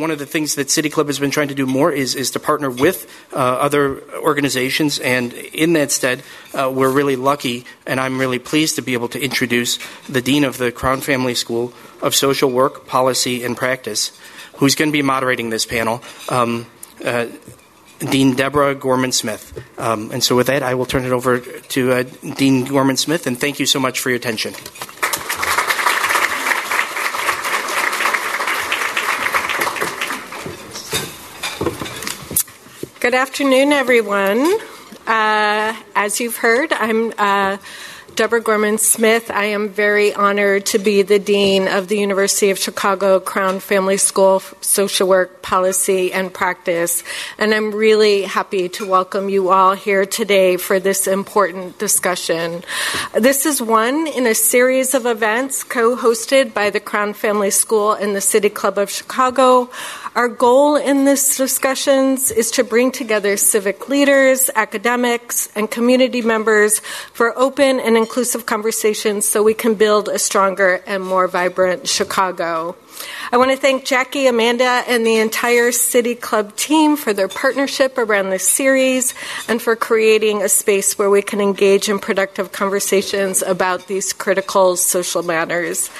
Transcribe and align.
One 0.00 0.10
of 0.10 0.18
the 0.18 0.24
things 0.24 0.54
that 0.54 0.70
City 0.70 0.88
Club 0.88 1.08
has 1.08 1.18
been 1.18 1.30
trying 1.30 1.48
to 1.48 1.54
do 1.54 1.66
more 1.66 1.92
is, 1.92 2.14
is 2.14 2.30
to 2.30 2.40
partner 2.40 2.70
with 2.70 3.06
uh, 3.34 3.36
other 3.36 4.02
organizations, 4.14 4.98
and 4.98 5.30
in 5.34 5.74
that 5.74 5.90
stead, 5.90 6.22
uh, 6.54 6.72
we're 6.74 6.90
really 6.90 7.16
lucky, 7.16 7.66
and 7.86 8.00
I'm 8.00 8.18
really 8.18 8.38
pleased 8.38 8.76
to 8.76 8.82
be 8.82 8.94
able 8.94 9.08
to 9.08 9.22
introduce 9.22 9.78
the 10.08 10.22
Dean 10.22 10.44
of 10.44 10.56
the 10.56 10.72
Crown 10.72 11.02
Family 11.02 11.34
School 11.34 11.74
of 12.00 12.14
Social 12.14 12.50
Work, 12.50 12.86
Policy, 12.86 13.44
and 13.44 13.54
Practice, 13.54 14.18
who's 14.54 14.74
going 14.74 14.88
to 14.88 14.92
be 14.92 15.02
moderating 15.02 15.50
this 15.50 15.66
panel. 15.66 16.02
Um, 16.30 16.66
uh, 17.04 17.26
Dean 17.98 18.34
Deborah 18.34 18.74
Gorman 18.74 19.12
Smith. 19.12 19.52
Um, 19.78 20.12
and 20.12 20.24
so, 20.24 20.34
with 20.34 20.46
that, 20.46 20.62
I 20.62 20.76
will 20.76 20.86
turn 20.86 21.04
it 21.04 21.12
over 21.12 21.40
to 21.40 21.92
uh, 21.92 22.04
Dean 22.36 22.64
Gorman 22.64 22.96
Smith, 22.96 23.26
and 23.26 23.38
thank 23.38 23.60
you 23.60 23.66
so 23.66 23.78
much 23.78 24.00
for 24.00 24.08
your 24.08 24.16
attention. 24.16 24.54
Good 33.10 33.18
afternoon, 33.18 33.72
everyone. 33.72 34.38
Uh, 35.04 35.74
as 35.96 36.20
you've 36.20 36.36
heard, 36.36 36.72
I'm 36.72 37.12
uh, 37.18 37.56
Deborah 38.14 38.40
Gorman 38.40 38.78
Smith. 38.78 39.32
I 39.32 39.46
am 39.46 39.70
very 39.70 40.14
honored 40.14 40.66
to 40.66 40.78
be 40.78 41.02
the 41.02 41.18
Dean 41.18 41.66
of 41.66 41.88
the 41.88 41.98
University 41.98 42.50
of 42.50 42.58
Chicago 42.58 43.18
Crown 43.18 43.58
Family 43.58 43.96
School 43.96 44.38
Social 44.60 45.08
Work 45.08 45.42
Policy 45.42 46.12
and 46.12 46.32
Practice. 46.32 47.02
And 47.36 47.52
I'm 47.52 47.72
really 47.74 48.22
happy 48.22 48.68
to 48.68 48.86
welcome 48.86 49.28
you 49.28 49.50
all 49.50 49.74
here 49.74 50.06
today 50.06 50.56
for 50.56 50.78
this 50.78 51.08
important 51.08 51.78
discussion. 51.78 52.62
This 53.14 53.44
is 53.44 53.60
one 53.60 54.06
in 54.06 54.26
a 54.26 54.34
series 54.34 54.94
of 54.94 55.06
events 55.06 55.64
co 55.64 55.96
hosted 55.96 56.54
by 56.54 56.70
the 56.70 56.78
Crown 56.78 57.14
Family 57.14 57.50
School 57.50 57.92
and 57.92 58.14
the 58.14 58.20
City 58.20 58.50
Club 58.50 58.78
of 58.78 58.88
Chicago 58.88 59.68
our 60.16 60.28
goal 60.28 60.74
in 60.74 61.04
these 61.04 61.36
discussions 61.36 62.32
is 62.32 62.50
to 62.52 62.64
bring 62.64 62.90
together 62.90 63.36
civic 63.36 63.88
leaders, 63.88 64.50
academics, 64.56 65.48
and 65.54 65.70
community 65.70 66.20
members 66.20 66.80
for 67.12 67.36
open 67.38 67.78
and 67.78 67.96
inclusive 67.96 68.44
conversations 68.44 69.28
so 69.28 69.42
we 69.42 69.54
can 69.54 69.74
build 69.74 70.08
a 70.08 70.18
stronger 70.18 70.82
and 70.86 71.04
more 71.04 71.28
vibrant 71.28 71.88
Chicago. 71.88 72.74
I 73.32 73.36
want 73.36 73.52
to 73.52 73.56
thank 73.56 73.84
Jackie, 73.84 74.26
Amanda, 74.26 74.82
and 74.88 75.06
the 75.06 75.18
entire 75.18 75.70
City 75.70 76.16
Club 76.16 76.56
team 76.56 76.96
for 76.96 77.12
their 77.12 77.28
partnership 77.28 77.96
around 77.96 78.30
this 78.30 78.48
series 78.48 79.14
and 79.46 79.62
for 79.62 79.76
creating 79.76 80.42
a 80.42 80.48
space 80.48 80.98
where 80.98 81.08
we 81.08 81.22
can 81.22 81.40
engage 81.40 81.88
in 81.88 82.00
productive 82.00 82.50
conversations 82.50 83.40
about 83.40 83.86
these 83.86 84.12
critical 84.12 84.74
social 84.74 85.22
matters. 85.22 85.90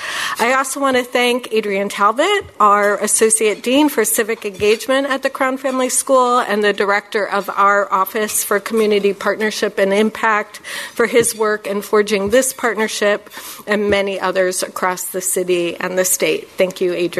I 0.40 0.54
also 0.54 0.80
want 0.80 0.96
to 0.96 1.04
thank 1.04 1.54
Adrienne 1.54 1.88
Talbot, 1.88 2.46
our 2.58 2.98
Associate 2.98 3.62
Dean 3.62 3.88
for 3.88 4.04
Civic 4.04 4.44
Engagement 4.44 5.06
at 5.06 5.22
the 5.22 5.30
Crown 5.30 5.56
Family 5.56 5.88
School, 5.88 6.40
and 6.40 6.64
the 6.64 6.72
Director 6.72 7.24
of 7.24 7.48
our 7.50 7.92
Office 7.92 8.42
for 8.42 8.58
Community 8.58 9.14
Partnership 9.14 9.78
and 9.78 9.92
Impact 9.92 10.56
for 10.94 11.06
his 11.06 11.36
work 11.36 11.68
in 11.68 11.80
forging 11.80 12.30
this 12.30 12.52
partnership 12.52 13.30
and 13.68 13.88
many 13.88 14.18
others 14.18 14.64
across 14.64 15.04
the 15.04 15.20
city 15.20 15.76
and 15.76 15.96
the 15.96 16.04
state. 16.04 16.48
Thank 16.48 16.80
you, 16.80 16.92
Adrienne. 16.92 17.19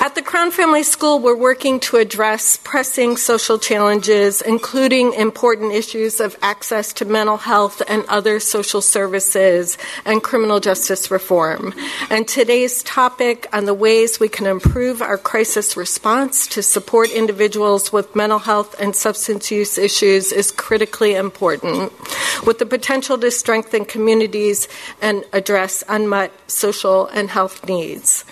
At 0.00 0.14
the 0.14 0.22
Crown 0.42 0.50
Family 0.50 0.82
School, 0.82 1.20
we're 1.20 1.36
working 1.36 1.78
to 1.78 1.98
address 1.98 2.56
pressing 2.64 3.16
social 3.16 3.60
challenges, 3.60 4.42
including 4.42 5.12
important 5.12 5.70
issues 5.72 6.18
of 6.18 6.36
access 6.42 6.92
to 6.94 7.04
mental 7.04 7.36
health 7.36 7.80
and 7.86 8.04
other 8.08 8.40
social 8.40 8.82
services 8.82 9.78
and 10.04 10.20
criminal 10.20 10.58
justice 10.58 11.12
reform. 11.12 11.72
And 12.10 12.26
today's 12.26 12.82
topic 12.82 13.46
on 13.52 13.66
the 13.66 13.72
ways 13.72 14.18
we 14.18 14.28
can 14.28 14.46
improve 14.46 15.00
our 15.00 15.16
crisis 15.16 15.76
response 15.76 16.48
to 16.48 16.60
support 16.60 17.10
individuals 17.10 17.92
with 17.92 18.16
mental 18.16 18.40
health 18.40 18.74
and 18.80 18.96
substance 18.96 19.48
use 19.52 19.78
issues 19.78 20.32
is 20.32 20.50
critically 20.50 21.14
important, 21.14 21.92
with 22.44 22.58
the 22.58 22.66
potential 22.66 23.16
to 23.18 23.30
strengthen 23.30 23.84
communities 23.84 24.66
and 25.00 25.24
address 25.32 25.84
unmet 25.88 26.32
social 26.48 27.06
and 27.06 27.30
health 27.30 27.64
needs. 27.68 28.24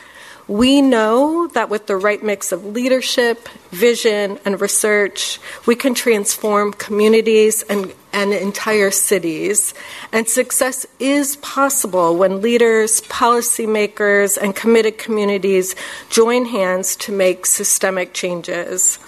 We 0.48 0.82
know 0.82 1.46
that 1.48 1.68
with 1.68 1.86
the 1.86 1.96
right 1.96 2.22
mix 2.22 2.52
of 2.52 2.64
leadership, 2.64 3.48
vision, 3.70 4.38
and 4.44 4.60
research, 4.60 5.40
we 5.66 5.76
can 5.76 5.94
transform 5.94 6.72
communities 6.72 7.62
and, 7.62 7.94
and 8.12 8.32
entire 8.32 8.90
cities. 8.90 9.74
And 10.12 10.28
success 10.28 10.86
is 10.98 11.36
possible 11.36 12.16
when 12.16 12.40
leaders, 12.40 13.00
policymakers, 13.02 14.36
and 14.36 14.54
committed 14.56 14.98
communities 14.98 15.76
join 16.08 16.46
hands 16.46 16.96
to 16.96 17.12
make 17.12 17.46
systemic 17.46 18.12
changes. 18.12 18.98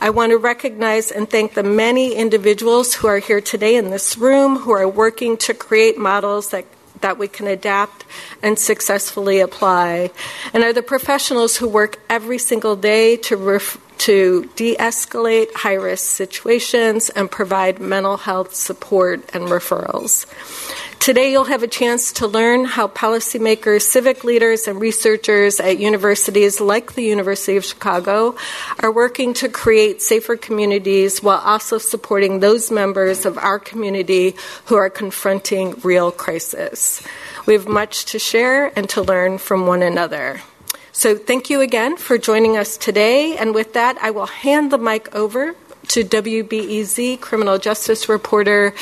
I 0.00 0.10
want 0.10 0.30
to 0.30 0.38
recognize 0.38 1.10
and 1.10 1.28
thank 1.28 1.54
the 1.54 1.62
many 1.62 2.14
individuals 2.14 2.94
who 2.94 3.08
are 3.08 3.18
here 3.18 3.40
today 3.40 3.76
in 3.76 3.90
this 3.90 4.16
room 4.18 4.56
who 4.56 4.72
are 4.72 4.88
working 4.88 5.36
to 5.38 5.54
create 5.54 5.98
models 5.98 6.50
that 6.50 6.66
that 7.04 7.18
we 7.18 7.28
can 7.28 7.46
adapt 7.46 8.06
and 8.42 8.58
successfully 8.58 9.38
apply, 9.38 10.10
and 10.54 10.64
are 10.64 10.72
the 10.72 10.82
professionals 10.82 11.58
who 11.58 11.68
work 11.68 12.00
every 12.08 12.38
single 12.38 12.76
day 12.76 13.14
to 13.14 13.36
ref- 13.36 13.76
to 13.98 14.50
de 14.56 14.76
escalate 14.76 15.52
high 15.54 15.74
risk 15.74 16.04
situations 16.04 17.10
and 17.10 17.30
provide 17.30 17.78
mental 17.78 18.16
health 18.16 18.54
support 18.54 19.20
and 19.34 19.44
referrals. 19.44 20.26
Today, 21.04 21.32
you'll 21.32 21.44
have 21.44 21.62
a 21.62 21.68
chance 21.68 22.12
to 22.14 22.26
learn 22.26 22.64
how 22.64 22.88
policymakers, 22.88 23.82
civic 23.82 24.24
leaders, 24.24 24.66
and 24.66 24.80
researchers 24.80 25.60
at 25.60 25.78
universities 25.78 26.62
like 26.62 26.94
the 26.94 27.02
University 27.02 27.58
of 27.58 27.64
Chicago 27.66 28.34
are 28.78 28.90
working 28.90 29.34
to 29.34 29.50
create 29.50 30.00
safer 30.00 30.34
communities 30.34 31.22
while 31.22 31.40
also 31.44 31.76
supporting 31.76 32.40
those 32.40 32.70
members 32.70 33.26
of 33.26 33.36
our 33.36 33.58
community 33.58 34.34
who 34.64 34.76
are 34.76 34.88
confronting 34.88 35.78
real 35.84 36.10
crisis. 36.10 37.02
We 37.44 37.52
have 37.52 37.68
much 37.68 38.06
to 38.06 38.18
share 38.18 38.72
and 38.74 38.88
to 38.88 39.02
learn 39.02 39.36
from 39.36 39.66
one 39.66 39.82
another. 39.82 40.40
So, 40.96 41.16
thank 41.16 41.50
you 41.50 41.60
again 41.60 41.96
for 41.96 42.18
joining 42.18 42.56
us 42.56 42.76
today. 42.76 43.36
And 43.36 43.52
with 43.52 43.72
that, 43.72 43.98
I 44.00 44.12
will 44.12 44.26
hand 44.26 44.70
the 44.70 44.78
mic 44.78 45.12
over 45.12 45.56
to 45.88 46.04
WBEZ 46.04 47.20
criminal 47.20 47.58
justice 47.58 48.08
reporter 48.08 48.72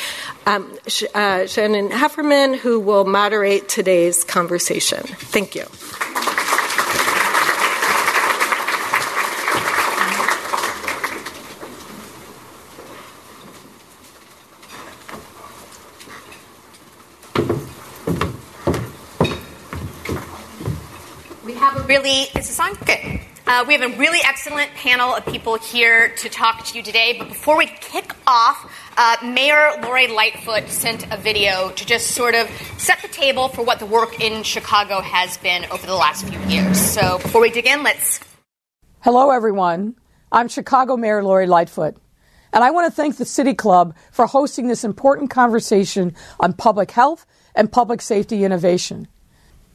um, 0.45 0.77
uh, 1.15 1.47
Shannon 1.47 1.89
Heffernan, 1.89 2.53
who 2.53 2.79
will 2.79 3.03
moderate 3.03 3.67
today's 3.67 4.23
conversation. 4.23 5.01
Thank 5.01 5.55
you. 5.55 5.65
Really, 21.87 22.21
is 22.21 22.47
this 22.47 22.59
on? 22.59 22.73
Good. 22.85 23.19
Uh, 23.45 23.65
we 23.67 23.73
have 23.75 23.81
a 23.81 23.97
really 23.97 24.19
excellent 24.23 24.71
panel 24.71 25.13
of 25.13 25.25
people 25.25 25.57
here 25.57 26.09
to 26.15 26.29
talk 26.29 26.65
to 26.65 26.77
you 26.77 26.83
today. 26.83 27.15
But 27.19 27.27
before 27.27 27.57
we 27.57 27.65
kick 27.65 28.13
off, 28.25 28.71
uh, 28.95 29.17
Mayor 29.23 29.81
Lori 29.81 30.07
Lightfoot 30.07 30.69
sent 30.69 31.11
a 31.11 31.17
video 31.17 31.71
to 31.71 31.85
just 31.85 32.11
sort 32.11 32.35
of 32.35 32.49
set 32.77 33.01
the 33.01 33.09
table 33.09 33.49
for 33.49 33.63
what 33.63 33.79
the 33.79 33.85
work 33.85 34.21
in 34.21 34.43
Chicago 34.43 35.01
has 35.01 35.37
been 35.37 35.65
over 35.71 35.85
the 35.85 35.95
last 35.95 36.25
few 36.25 36.39
years. 36.47 36.79
So 36.79 37.19
before 37.19 37.41
we 37.41 37.49
dig 37.49 37.67
in, 37.67 37.83
let's. 37.83 38.21
Hello, 39.01 39.31
everyone. 39.31 39.95
I'm 40.31 40.47
Chicago 40.47 40.95
Mayor 40.95 41.21
Lori 41.21 41.47
Lightfoot. 41.47 41.97
And 42.53 42.63
I 42.63 42.71
want 42.71 42.85
to 42.85 42.95
thank 42.95 43.17
the 43.17 43.25
City 43.25 43.53
Club 43.53 43.95
for 44.11 44.25
hosting 44.25 44.67
this 44.67 44.83
important 44.83 45.31
conversation 45.31 46.15
on 46.39 46.53
public 46.53 46.91
health 46.91 47.25
and 47.55 47.69
public 47.69 48.01
safety 48.01 48.45
innovation. 48.45 49.07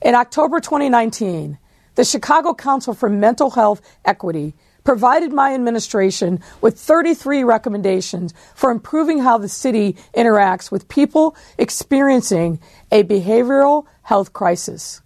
In 0.00 0.14
October 0.14 0.60
2019, 0.60 1.58
the 1.98 2.04
Chicago 2.04 2.54
Council 2.54 2.94
for 2.94 3.08
Mental 3.08 3.50
Health 3.50 3.82
Equity 4.04 4.54
provided 4.84 5.32
my 5.32 5.52
administration 5.52 6.38
with 6.60 6.78
33 6.78 7.42
recommendations 7.42 8.32
for 8.54 8.70
improving 8.70 9.18
how 9.18 9.36
the 9.36 9.48
city 9.48 9.96
interacts 10.14 10.70
with 10.70 10.88
people 10.88 11.34
experiencing 11.58 12.60
a 12.92 13.02
behavioral 13.02 13.86
health 14.02 14.32
crisis. 14.32 15.02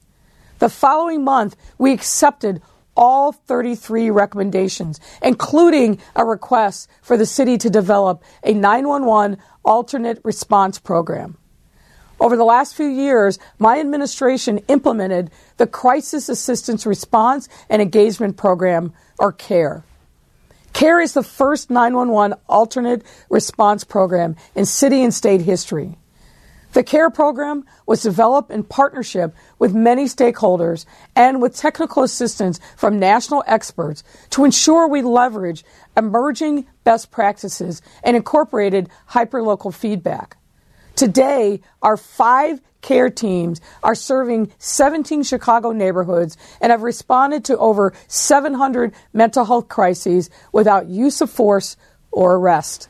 The 0.59 0.69
following 0.69 1.25
month, 1.25 1.57
we 1.79 1.95
accepted 1.95 2.61
all 2.95 3.33
33 3.33 4.11
recommendations, 4.11 5.01
including 5.23 5.99
a 6.15 6.27
request 6.27 6.91
for 7.01 7.17
the 7.17 7.25
city 7.25 7.57
to 7.57 7.71
develop 7.71 8.23
a 8.45 8.53
911 8.53 9.39
alternate 9.65 10.21
response 10.25 10.79
program. 10.79 11.39
Over 12.23 12.37
the 12.37 12.45
last 12.45 12.77
few 12.77 12.87
years, 12.87 13.41
my 13.59 13.81
administration 13.81 14.59
implemented 14.69 15.33
the 15.57 15.67
Crisis 15.67 16.29
Assistance 16.29 16.87
Response 16.87 17.49
and 17.69 17.83
Engagement 17.83 18.37
Program, 18.37 18.93
or 19.19 19.33
CARE. 19.33 19.83
CARE 20.73 21.01
is 21.01 21.15
the 21.15 21.25
first 21.25 21.69
911 21.69 22.39
alternate 22.49 23.03
response 23.29 23.83
program 23.83 24.37
in 24.55 24.67
city 24.67 25.03
and 25.03 25.13
state 25.13 25.41
history. 25.41 25.99
The 26.75 26.85
CARE 26.85 27.11
program 27.11 27.65
was 27.87 28.05
developed 28.05 28.53
in 28.53 28.63
partnership 28.63 29.35
with 29.59 29.75
many 29.75 30.05
stakeholders 30.05 30.87
and 31.17 31.43
with 31.43 31.57
technical 31.57 32.05
assistance 32.05 32.61
from 32.77 33.01
national 33.01 33.43
experts 33.49 34.05
to 34.31 34.45
ensure 34.45 34.87
we 34.87 35.03
leverage 35.03 35.65
emerging 35.97 36.69
best 36.85 37.11
practices 37.11 37.83
and 38.05 38.17
incorporated 38.17 38.89
hyperlocal 39.11 39.75
feedback. 39.75 40.37
Today, 40.97 41.61
our 41.83 41.97
five 41.97 42.61
care 42.81 43.11
teams 43.11 43.61
are 43.83 43.95
serving 43.95 44.53
17 44.59 45.23
Chicago 45.23 45.73
neighborhoods 45.73 46.37
and 46.61 46.71
have 46.71 46.83
responded 46.83 47.45
to 47.47 47.59
over 47.59 47.93
700 48.09 48.93
mental 49.13 49.45
health 49.45 49.69
crises 49.69 50.31
without 50.53 50.89
use 50.89 51.21
of 51.21 51.31
force 51.31 51.77
or 52.11 52.37
arrest 52.37 52.89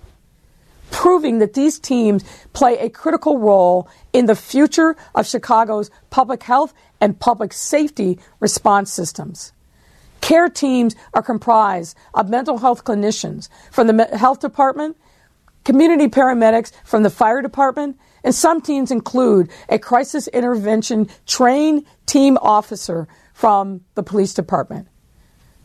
proving 0.93 1.40
that 1.40 1.54
these 1.54 1.81
teams 1.81 2.22
play 2.52 2.78
a 2.78 2.88
critical 2.88 3.38
role 3.38 3.88
in 4.12 4.26
the 4.26 4.37
future 4.37 4.94
of 5.14 5.26
Chicago's 5.26 5.90
public 6.10 6.44
health 6.44 6.72
and 7.00 7.19
public 7.19 7.52
safety 7.52 8.19
response 8.38 8.93
systems. 8.93 9.52
Care 10.20 10.49
teams 10.49 10.94
are 11.14 11.22
comprised 11.22 11.96
of 12.14 12.31
mental 12.31 12.58
health 12.58 12.84
clinicians 12.84 13.49
from 13.72 13.88
the 13.88 14.04
health 14.16 14.38
department, 14.38 14.96
community 15.64 16.09
paramedics 16.09 16.73
from 16.85 17.03
the 17.03 17.11
fire 17.11 17.43
department, 17.43 17.99
and 18.25 18.35
some 18.35 18.61
teams 18.61 18.91
include 18.91 19.50
a 19.69 19.79
crisis 19.79 20.29
intervention 20.29 21.09
trained 21.26 21.85
team 22.06 22.38
officer 22.41 23.09
from 23.35 23.81
the 23.94 24.03
police 24.03 24.35
department. 24.35 24.88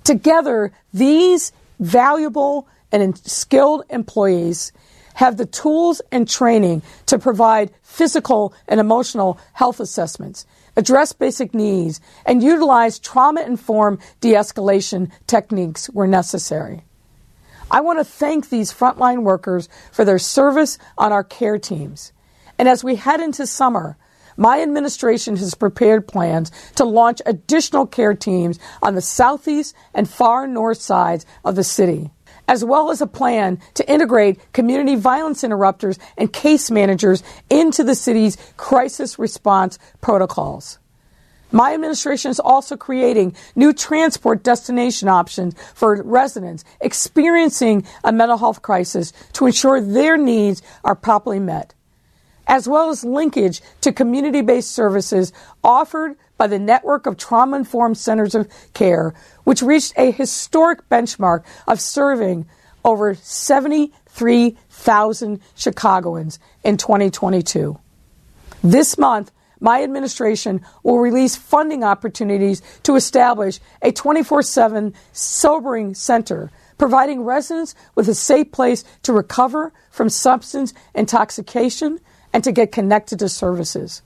Together, 0.03 0.71
these 0.93 1.51
valuable 1.79 2.67
and 2.91 3.17
skilled 3.17 3.83
employees 3.89 4.71
have 5.15 5.37
the 5.37 5.45
tools 5.45 6.01
and 6.11 6.29
training 6.29 6.81
to 7.07 7.17
provide 7.17 7.71
physical 7.81 8.53
and 8.67 8.79
emotional 8.79 9.39
health 9.53 9.79
assessments, 9.79 10.45
address 10.75 11.11
basic 11.11 11.53
needs, 11.53 11.99
and 12.25 12.43
utilize 12.43 12.99
trauma 12.99 13.41
informed 13.41 13.99
de 14.21 14.33
escalation 14.33 15.11
techniques 15.25 15.87
where 15.87 16.07
necessary. 16.07 16.83
I 17.69 17.81
want 17.81 17.99
to 17.99 18.05
thank 18.05 18.49
these 18.49 18.73
frontline 18.73 19.23
workers 19.23 19.69
for 19.91 20.05
their 20.05 20.19
service 20.19 20.77
on 20.97 21.11
our 21.11 21.23
care 21.23 21.57
teams. 21.57 22.13
And 22.57 22.67
as 22.67 22.83
we 22.83 22.95
head 22.95 23.19
into 23.19 23.45
summer, 23.45 23.97
my 24.37 24.61
administration 24.61 25.35
has 25.37 25.55
prepared 25.55 26.07
plans 26.07 26.51
to 26.75 26.85
launch 26.85 27.21
additional 27.25 27.87
care 27.87 28.13
teams 28.13 28.59
on 28.81 28.95
the 28.95 29.01
southeast 29.01 29.75
and 29.93 30.09
far 30.09 30.47
north 30.47 30.79
sides 30.79 31.25
of 31.43 31.55
the 31.55 31.63
city 31.63 32.11
as 32.47 32.63
well 32.63 32.91
as 32.91 33.01
a 33.01 33.07
plan 33.07 33.59
to 33.73 33.91
integrate 33.91 34.53
community 34.53 34.95
violence 34.95 35.43
interrupters 35.43 35.99
and 36.17 36.31
case 36.31 36.71
managers 36.71 37.23
into 37.49 37.83
the 37.83 37.95
city's 37.95 38.37
crisis 38.55 39.19
response 39.19 39.77
protocols. 40.01 40.79
My 41.51 41.73
administration 41.73 42.31
is 42.31 42.39
also 42.39 42.75
creating 42.75 43.35
new 43.55 43.73
transport 43.73 44.43
destination 44.43 45.07
options 45.07 45.55
for 45.73 46.03
residents 46.03 46.65
experiencing 46.81 47.85
a 48.03 48.11
mental 48.11 48.37
health 48.37 48.61
crisis 48.61 49.13
to 49.33 49.45
ensure 49.45 49.79
their 49.79 50.17
needs 50.17 50.61
are 50.83 50.95
properly 50.95 51.39
met, 51.39 51.73
as 52.47 52.67
well 52.67 52.89
as 52.89 53.05
linkage 53.05 53.61
to 53.81 53.93
community 53.93 54.41
based 54.41 54.71
services 54.71 55.31
offered 55.63 56.17
by 56.37 56.47
the 56.47 56.59
network 56.59 57.05
of 57.05 57.15
trauma 57.17 57.57
informed 57.57 57.97
centers 57.97 58.35
of 58.35 58.47
care, 58.73 59.13
which 59.43 59.61
reached 59.61 59.93
a 59.97 60.11
historic 60.11 60.87
benchmark 60.89 61.43
of 61.67 61.79
serving 61.79 62.47
over 62.83 63.15
73,000 63.15 65.39
Chicagoans 65.55 66.39
in 66.63 66.77
2022. 66.77 67.79
This 68.63 68.97
month, 68.97 69.31
my 69.59 69.83
administration 69.83 70.61
will 70.83 70.99
release 70.99 71.35
funding 71.35 71.83
opportunities 71.83 72.61
to 72.83 72.95
establish 72.95 73.59
a 73.81 73.91
24 73.91 74.41
7 74.41 74.93
sobering 75.11 75.93
center, 75.93 76.51
providing 76.77 77.23
residents 77.23 77.75
with 77.95 78.07
a 78.07 78.15
safe 78.15 78.51
place 78.51 78.83
to 79.03 79.13
recover 79.13 79.73
from 79.91 80.09
substance 80.09 80.73
intoxication 80.93 81.99
and 82.33 82.43
to 82.43 82.51
get 82.51 82.71
connected 82.71 83.19
to 83.19 83.29
services. 83.29 84.01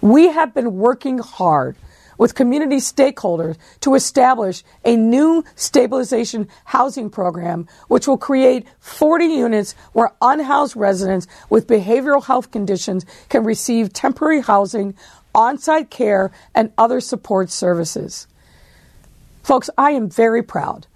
We 0.00 0.28
have 0.28 0.54
been 0.54 0.76
working 0.76 1.18
hard 1.18 1.76
with 2.20 2.34
community 2.34 2.76
stakeholders 2.76 3.56
to 3.80 3.94
establish 3.94 4.62
a 4.84 4.94
new 4.94 5.42
stabilization 5.56 6.46
housing 6.66 7.08
program, 7.08 7.66
which 7.88 8.06
will 8.06 8.18
create 8.18 8.66
40 8.78 9.24
units 9.24 9.72
where 9.94 10.12
unhoused 10.20 10.76
residents 10.76 11.26
with 11.48 11.66
behavioral 11.66 12.22
health 12.22 12.50
conditions 12.50 13.06
can 13.30 13.42
receive 13.42 13.94
temporary 13.94 14.42
housing, 14.42 14.94
on 15.34 15.56
site 15.56 15.88
care, 15.88 16.30
and 16.54 16.70
other 16.76 17.00
support 17.00 17.50
services. 17.50 18.26
Folks, 19.42 19.70
I 19.78 19.92
am 19.92 20.10
very 20.10 20.42
proud 20.42 20.86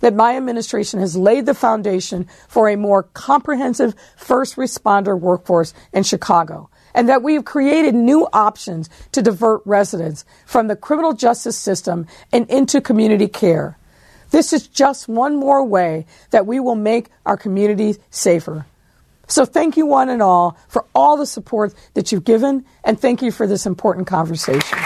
that 0.00 0.14
my 0.14 0.36
administration 0.36 1.00
has 1.00 1.16
laid 1.16 1.46
the 1.46 1.54
foundation 1.54 2.28
for 2.48 2.68
a 2.68 2.76
more 2.76 3.04
comprehensive 3.14 3.94
first 4.14 4.56
responder 4.56 5.18
workforce 5.18 5.72
in 5.94 6.02
Chicago 6.02 6.68
and 6.96 7.10
that 7.10 7.22
we 7.22 7.34
have 7.34 7.44
created 7.44 7.94
new 7.94 8.26
options 8.32 8.90
to 9.12 9.22
divert 9.22 9.60
residents 9.64 10.24
from 10.46 10.66
the 10.66 10.74
criminal 10.74 11.12
justice 11.12 11.56
system 11.56 12.06
and 12.32 12.50
into 12.50 12.80
community 12.80 13.28
care. 13.28 13.78
This 14.30 14.52
is 14.52 14.66
just 14.66 15.06
one 15.06 15.36
more 15.36 15.62
way 15.64 16.06
that 16.30 16.46
we 16.46 16.58
will 16.58 16.74
make 16.74 17.10
our 17.24 17.36
communities 17.36 17.98
safer. 18.10 18.66
So 19.28 19.44
thank 19.44 19.76
you 19.76 19.86
one 19.86 20.08
and 20.08 20.22
all 20.22 20.56
for 20.68 20.86
all 20.94 21.16
the 21.16 21.26
support 21.26 21.74
that 21.94 22.10
you've 22.10 22.24
given 22.24 22.64
and 22.82 22.98
thank 22.98 23.22
you 23.22 23.30
for 23.30 23.46
this 23.46 23.66
important 23.66 24.06
conversation. 24.06 24.78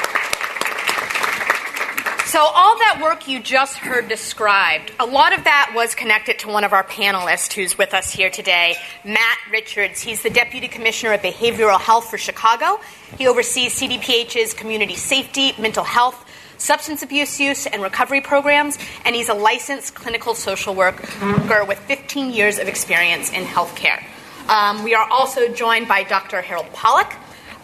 So, 2.27 2.39
all 2.39 2.79
work 3.01 3.27
you 3.27 3.41
just 3.41 3.79
heard 3.79 4.09
described, 4.09 4.93
a 5.01 5.07
lot 5.07 5.37
of 5.37 5.45
that 5.45 5.73
was 5.75 5.95
connected 5.95 6.39
to 6.41 6.49
one 6.49 6.65
of 6.65 6.75
our 6.75 6.85
panelists 6.85 7.53
who's 7.53 7.79
with 7.79 7.95
us 7.95 8.13
here 8.13 8.29
today, 8.29 8.77
Matt 9.05 9.39
Richards. 9.51 10.03
He's 10.03 10.23
the 10.23 10.29
Deputy 10.29 10.69
Commissioner 10.69 11.15
of 11.15 11.23
Behavioral 11.23 11.81
Health 11.81 12.11
for 12.11 12.19
Chicago. 12.19 12.79
He 13.17 13.27
oversees 13.27 13.79
CDPH's 13.81 14.53
community 14.53 14.97
safety, 14.97 15.53
mental 15.59 15.85
health, 15.85 16.27
substance 16.59 17.03
abuse 17.03 17.41
use, 17.41 17.67
and 17.67 17.83
recovery 17.83 18.21
programs, 18.21 18.77
and 19.07 19.17
he's 19.17 19.31
a 19.31 19.35
licensed 19.35 19.95
clinical 19.95 20.35
social 20.35 20.75
worker 20.75 21.65
with 21.65 21.79
15 21.79 22.33
years 22.33 22.59
of 22.59 22.69
experience 22.69 23.33
in 23.33 23.45
healthcare. 23.45 24.05
Um, 24.49 24.85
we 24.85 24.95
are 24.95 25.09
also 25.11 25.49
joined 25.49 25.89
by 25.89 26.03
Dr. 26.03 26.43
Harold 26.43 26.71
Pollack. 26.75 27.17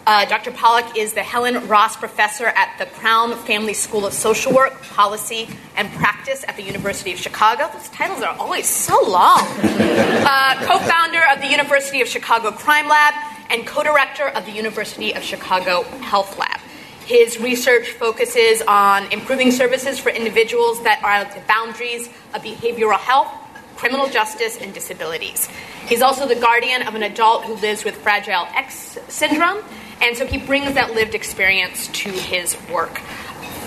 Uh, 0.07 0.23
Dr. 0.23 0.51
Pollack 0.51 0.95
is 0.95 1.11
the 1.11 1.21
Helen 1.21 1.67
Ross 1.67 1.97
Professor 1.97 2.45
at 2.45 2.77
the 2.79 2.85
Crown 2.85 3.35
Family 3.39 3.73
School 3.73 4.05
of 4.05 4.13
Social 4.13 4.53
Work, 4.53 4.81
Policy, 4.83 5.49
and 5.75 5.91
Practice 5.95 6.45
at 6.47 6.55
the 6.55 6.63
University 6.63 7.11
of 7.11 7.19
Chicago. 7.19 7.69
Those 7.73 7.89
titles 7.89 8.21
are 8.21 8.33
always 8.39 8.69
so 8.69 8.97
long. 9.05 9.41
Uh, 9.41 10.65
co 10.65 10.79
founder 10.79 11.21
of 11.33 11.41
the 11.41 11.47
University 11.47 11.99
of 11.99 12.07
Chicago 12.07 12.51
Crime 12.51 12.87
Lab 12.87 13.15
and 13.49 13.67
co 13.67 13.83
director 13.83 14.29
of 14.29 14.45
the 14.45 14.51
University 14.53 15.13
of 15.13 15.23
Chicago 15.23 15.83
Health 15.99 16.39
Lab. 16.39 16.61
His 17.05 17.37
research 17.41 17.89
focuses 17.89 18.61
on 18.61 19.11
improving 19.11 19.51
services 19.51 19.99
for 19.99 20.07
individuals 20.07 20.81
that 20.83 21.03
are 21.03 21.11
at 21.11 21.33
the 21.33 21.41
boundaries 21.49 22.07
of 22.33 22.43
behavioral 22.43 22.97
health, 22.97 23.27
criminal 23.75 24.07
justice, 24.07 24.57
and 24.57 24.73
disabilities. 24.73 25.49
He's 25.85 26.01
also 26.01 26.25
the 26.25 26.35
guardian 26.35 26.87
of 26.87 26.95
an 26.95 27.03
adult 27.03 27.43
who 27.43 27.55
lives 27.55 27.83
with 27.83 27.97
Fragile 27.97 28.47
X 28.55 28.97
syndrome 29.09 29.61
and 30.01 30.15
so 30.15 30.25
he 30.25 30.37
brings 30.37 30.73
that 30.73 30.93
lived 30.93 31.15
experience 31.15 31.87
to 31.87 32.09
his 32.09 32.57
work. 32.69 32.99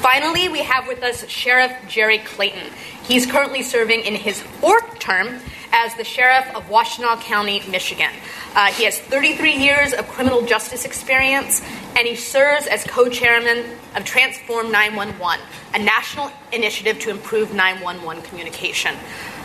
Finally, 0.01 0.49
we 0.49 0.61
have 0.61 0.87
with 0.89 1.03
us 1.03 1.29
Sheriff 1.29 1.73
Jerry 1.87 2.19
Clayton. 2.19 2.73
He's 3.05 3.27
currently 3.27 3.63
serving 3.63 4.01
in 4.01 4.15
his 4.15 4.41
fourth 4.41 4.99
term 4.99 5.41
as 5.73 5.95
the 5.97 6.05
sheriff 6.05 6.47
of 6.55 6.65
Washtenaw 6.69 7.21
County, 7.21 7.63
Michigan. 7.69 8.11
Uh, 8.55 8.73
he 8.73 8.85
has 8.85 8.99
33 8.99 9.57
years 9.57 9.93
of 9.93 10.09
criminal 10.09 10.43
justice 10.45 10.85
experience, 10.85 11.63
and 11.97 12.07
he 12.07 12.17
serves 12.17 12.67
as 12.67 12.85
co 12.85 13.09
chairman 13.09 13.65
of 13.95 14.05
Transform 14.05 14.73
911, 14.73 15.45
a 15.75 15.79
national 15.79 16.31
initiative 16.53 16.99
to 17.01 17.11
improve 17.11 17.53
911 17.55 18.23
communication. 18.25 18.95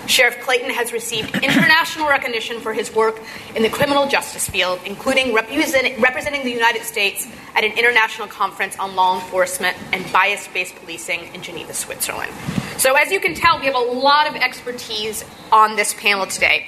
Sheriff 0.07 0.39
Clayton 0.41 0.69
has 0.69 0.93
received 0.93 1.35
international 1.43 2.07
recognition 2.07 2.59
for 2.59 2.73
his 2.73 2.93
work 2.93 3.19
in 3.55 3.63
the 3.63 3.69
criminal 3.69 4.07
justice 4.07 4.47
field, 4.47 4.79
including 4.85 5.33
represent, 5.33 5.99
representing 5.99 6.43
the 6.43 6.51
United 6.51 6.83
States 6.83 7.27
at 7.55 7.63
an 7.63 7.71
international 7.77 8.27
conference 8.27 8.77
on 8.77 8.95
law 8.95 9.19
enforcement 9.19 9.75
and 9.93 10.09
bias 10.11 10.47
based 10.49 10.75
policing 10.75 11.33
in 11.33 11.41
Geneva, 11.41 11.73
Switzerland. 11.73 12.31
So, 12.77 12.95
as 12.95 13.11
you 13.11 13.19
can 13.19 13.33
tell, 13.33 13.59
we 13.59 13.65
have 13.65 13.75
a 13.75 13.79
lot 13.79 14.27
of 14.27 14.35
expertise 14.35 15.25
on 15.51 15.75
this 15.75 15.93
panel 15.93 16.25
today. 16.25 16.67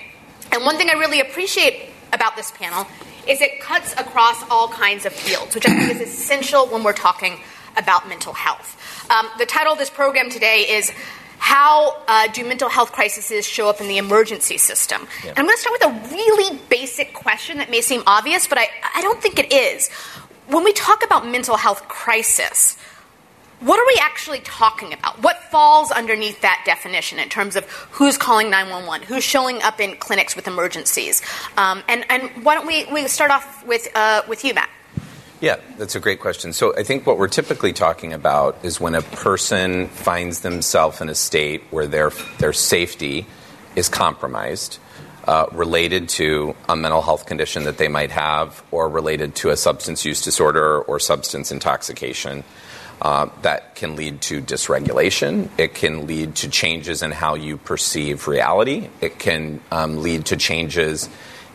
And 0.51 0.63
one 0.63 0.77
thing 0.77 0.89
I 0.89 0.93
really 0.93 1.19
appreciate 1.19 1.89
about 2.13 2.35
this 2.35 2.51
panel 2.51 2.87
is 3.27 3.41
it 3.41 3.59
cuts 3.59 3.93
across 3.93 4.41
all 4.49 4.69
kinds 4.69 5.05
of 5.05 5.13
fields, 5.13 5.53
which 5.53 5.67
I 5.67 5.77
think 5.77 6.01
is 6.01 6.01
essential 6.01 6.65
when 6.67 6.83
we're 6.83 6.93
talking 6.93 7.39
about 7.75 8.07
mental 8.07 8.33
health. 8.33 8.75
Um, 9.11 9.27
the 9.37 9.45
title 9.45 9.73
of 9.73 9.79
this 9.79 9.89
program 9.89 10.29
today 10.29 10.61
is 10.61 10.91
how 11.37 12.01
uh, 12.07 12.27
do 12.27 12.43
mental 12.45 12.69
health 12.69 12.91
crises 12.91 13.45
show 13.45 13.69
up 13.69 13.81
in 13.81 13.87
the 13.87 13.97
emergency 13.97 14.57
system? 14.57 15.07
Yeah. 15.23 15.31
And 15.31 15.39
I'm 15.39 15.45
going 15.45 15.55
to 15.55 15.61
start 15.61 15.79
with 15.79 16.11
a 16.11 16.15
really 16.15 16.59
basic 16.69 17.13
question 17.13 17.57
that 17.57 17.69
may 17.69 17.81
seem 17.81 18.03
obvious, 18.07 18.47
but 18.47 18.57
I, 18.57 18.67
I 18.95 19.01
don't 19.01 19.21
think 19.21 19.39
it 19.39 19.51
is. 19.51 19.89
When 20.47 20.63
we 20.63 20.73
talk 20.73 21.03
about 21.03 21.27
mental 21.27 21.57
health 21.57 21.87
crisis, 21.87 22.77
what 23.59 23.79
are 23.79 23.87
we 23.87 23.99
actually 24.01 24.39
talking 24.41 24.93
about? 24.93 25.21
What 25.23 25.43
falls 25.45 25.91
underneath 25.91 26.41
that 26.41 26.61
definition 26.65 27.17
in 27.17 27.27
terms 27.27 27.55
of 27.55 27.65
who's 27.91 28.17
calling 28.17 28.51
911, 28.51 29.07
who's 29.07 29.23
showing 29.23 29.61
up 29.63 29.79
in 29.79 29.95
clinics 29.97 30.35
with 30.35 30.47
emergencies? 30.47 31.23
Um, 31.57 31.83
and, 31.87 32.05
and 32.09 32.45
why 32.45 32.53
don't 32.53 32.67
we, 32.67 32.85
we 32.93 33.07
start 33.07 33.31
off 33.31 33.65
with, 33.65 33.87
uh, 33.95 34.21
with 34.27 34.45
you, 34.45 34.53
Matt? 34.53 34.69
Yeah, 35.39 35.57
that's 35.77 35.95
a 35.95 35.99
great 35.99 36.19
question. 36.19 36.51
So 36.51 36.75
I 36.75 36.81
think 36.81 37.05
what 37.05 37.19
we're 37.19 37.27
typically 37.27 37.71
talking 37.71 38.11
about 38.11 38.57
is 38.63 38.79
when 38.81 38.95
a 38.95 39.03
person 39.03 39.87
finds 39.89 40.39
themselves 40.39 40.99
in 40.99 41.09
a 41.09 41.15
state 41.15 41.61
where 41.69 41.85
their 41.85 42.09
their 42.39 42.53
safety 42.53 43.27
is 43.75 43.87
compromised, 43.87 44.79
uh, 45.25 45.45
related 45.51 46.09
to 46.09 46.55
a 46.67 46.75
mental 46.75 47.03
health 47.03 47.27
condition 47.27 47.65
that 47.65 47.77
they 47.77 47.87
might 47.87 48.09
have, 48.09 48.63
or 48.71 48.89
related 48.89 49.35
to 49.35 49.49
a 49.51 49.57
substance 49.57 50.05
use 50.05 50.23
disorder 50.23 50.81
or 50.81 50.99
substance 50.99 51.51
intoxication. 51.51 52.43
Uh, 52.99 53.29
that 53.43 53.75
can 53.75 53.95
lead 53.95 54.19
to 54.21 54.41
dysregulation. 54.41 55.49
It 55.59 55.75
can 55.75 56.07
lead 56.07 56.33
to 56.37 56.49
changes 56.49 57.03
in 57.03 57.11
how 57.11 57.35
you 57.35 57.57
perceive 57.57 58.27
reality. 58.27 58.89
It 59.01 59.19
can 59.19 59.61
um, 59.71 60.01
lead 60.01 60.25
to 60.27 60.35
changes 60.35 61.07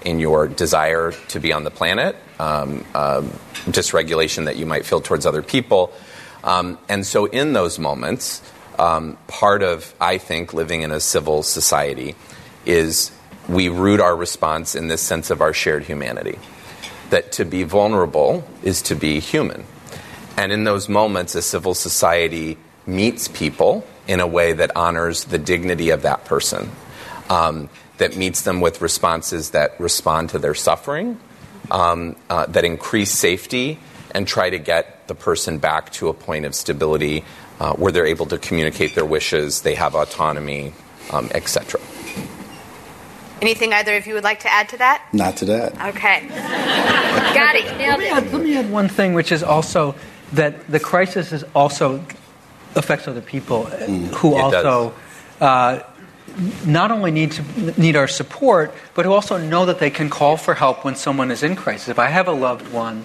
in 0.05 0.21
your 0.21 0.49
desire 0.49 1.13
to 1.29 1.41
be 1.41 1.53
on 1.53 1.65
the 1.65 1.71
planet, 1.71 2.17
um, 2.39 2.85
uh, 2.95 3.23
dysregulation 3.67 4.47
that 4.47 4.57
you 4.57 4.67
might 4.67 4.85
feel 4.85 5.01
towards 5.01 5.27
other 5.27 5.43
people. 5.43 5.93
Um, 6.45 6.79
and 6.89 7.07
so, 7.07 7.27
in 7.27 7.53
those 7.53 7.79
moments, 7.79 8.43
um, 8.79 9.17
part 9.29 9.63
of, 9.63 9.95
I 10.01 10.19
think, 10.19 10.53
living 10.53 10.83
in 10.83 10.91
a 10.91 11.01
civil 11.01 11.43
society 11.43 12.15
is 12.67 13.13
we 13.49 13.69
root 13.69 14.01
our 14.01 14.15
response 14.15 14.75
in 14.75 14.89
this 14.89 15.03
sense 15.03 15.31
of 15.31 15.41
our 15.41 15.53
shared 15.53 15.85
humanity. 15.85 16.39
That 17.11 17.33
to 17.33 17.45
be 17.45 17.63
vulnerable 17.63 18.45
is 18.63 18.83
to 18.83 18.95
be 18.95 19.21
human. 19.21 19.65
And 20.37 20.51
in 20.51 20.65
those 20.65 20.89
moments, 20.89 21.35
a 21.35 21.43
civil 21.43 21.75
society 21.75 22.57
meets 22.87 23.29
people 23.29 23.87
in 24.09 24.21
a 24.21 24.27
way 24.27 24.53
that 24.53 24.75
honors 24.77 25.25
the 25.25 25.39
dignity 25.39 25.91
of 25.91 26.03
that 26.03 26.25
person. 26.25 26.71
Um, 27.29 27.69
that 28.03 28.17
meets 28.17 28.43
them 28.43 28.61
with 28.61 28.81
responses 28.81 29.51
that 29.51 29.79
respond 29.79 30.31
to 30.31 30.39
their 30.41 30.57
suffering, 30.57 31.21
um, 31.71 32.17
uh, 32.29 32.47
that 32.47 32.65
increase 32.65 33.13
safety, 33.13 33.79
and 34.11 34.27
try 34.27 34.51
to 34.51 34.59
get 34.59 35.07
the 35.07 35.15
person 35.15 35.59
back 35.59 35.93
to 35.93 36.09
a 36.09 36.13
point 36.13 36.45
of 36.45 36.53
stability 36.53 37.25
uh, 37.61 37.73
where 37.75 37.93
they're 37.93 38.07
able 38.07 38.27
to 38.27 38.39
communicate 38.39 38.97
their 38.97 39.05
wishes, 39.05 39.63
they 39.63 39.77
have 39.77 39.95
autonomy, 39.95 40.75
um, 41.13 41.31
etc. 41.33 41.81
Anything 43.41 43.73
either 43.73 43.97
of 43.97 44.05
you 44.09 44.15
would 44.15 44.25
like 44.25 44.41
to 44.41 44.53
add 44.53 44.69
to 44.71 44.79
that? 44.79 45.07
Not 45.13 45.37
to 45.37 45.45
that. 45.45 45.73
Okay. 45.95 46.27
Got 47.39 47.55
it. 47.55 47.67
Let 47.79 48.01
me, 48.01 48.09
add, 48.09 48.33
let 48.33 48.43
me 48.43 48.57
add 48.57 48.69
one 48.69 48.89
thing, 48.89 49.15
which 49.15 49.31
is 49.31 49.45
also 49.45 49.95
that 50.33 50.67
the 50.67 50.81
crisis 50.81 51.31
is 51.31 51.45
also 51.55 52.05
affects 52.75 53.07
other 53.07 53.21
people 53.21 53.67
mm. 53.67 54.09
who 54.09 54.37
it 54.37 54.41
also 54.41 54.93
uh, 55.41 55.81
not 56.67 56.91
only 56.91 57.11
need 57.11 57.33
to 57.33 57.81
need 57.81 57.97
our 57.97 58.09
support, 58.09 58.73
but 58.95 59.05
who 59.05 59.13
also 59.13 59.37
know 59.37 59.67
that 59.67 59.79
they 59.79 59.91
can 59.91 60.11
call 60.11 60.37
for 60.37 60.55
help 60.55 60.85
when 60.85 60.97
someone 60.97 61.31
is 61.31 61.43
in 61.43 61.57
crisis. 61.57 61.89
If 61.89 61.99
I 61.99 62.09
have 62.09 62.29
a 62.29 62.33
loved 62.33 62.73
one. 62.73 63.05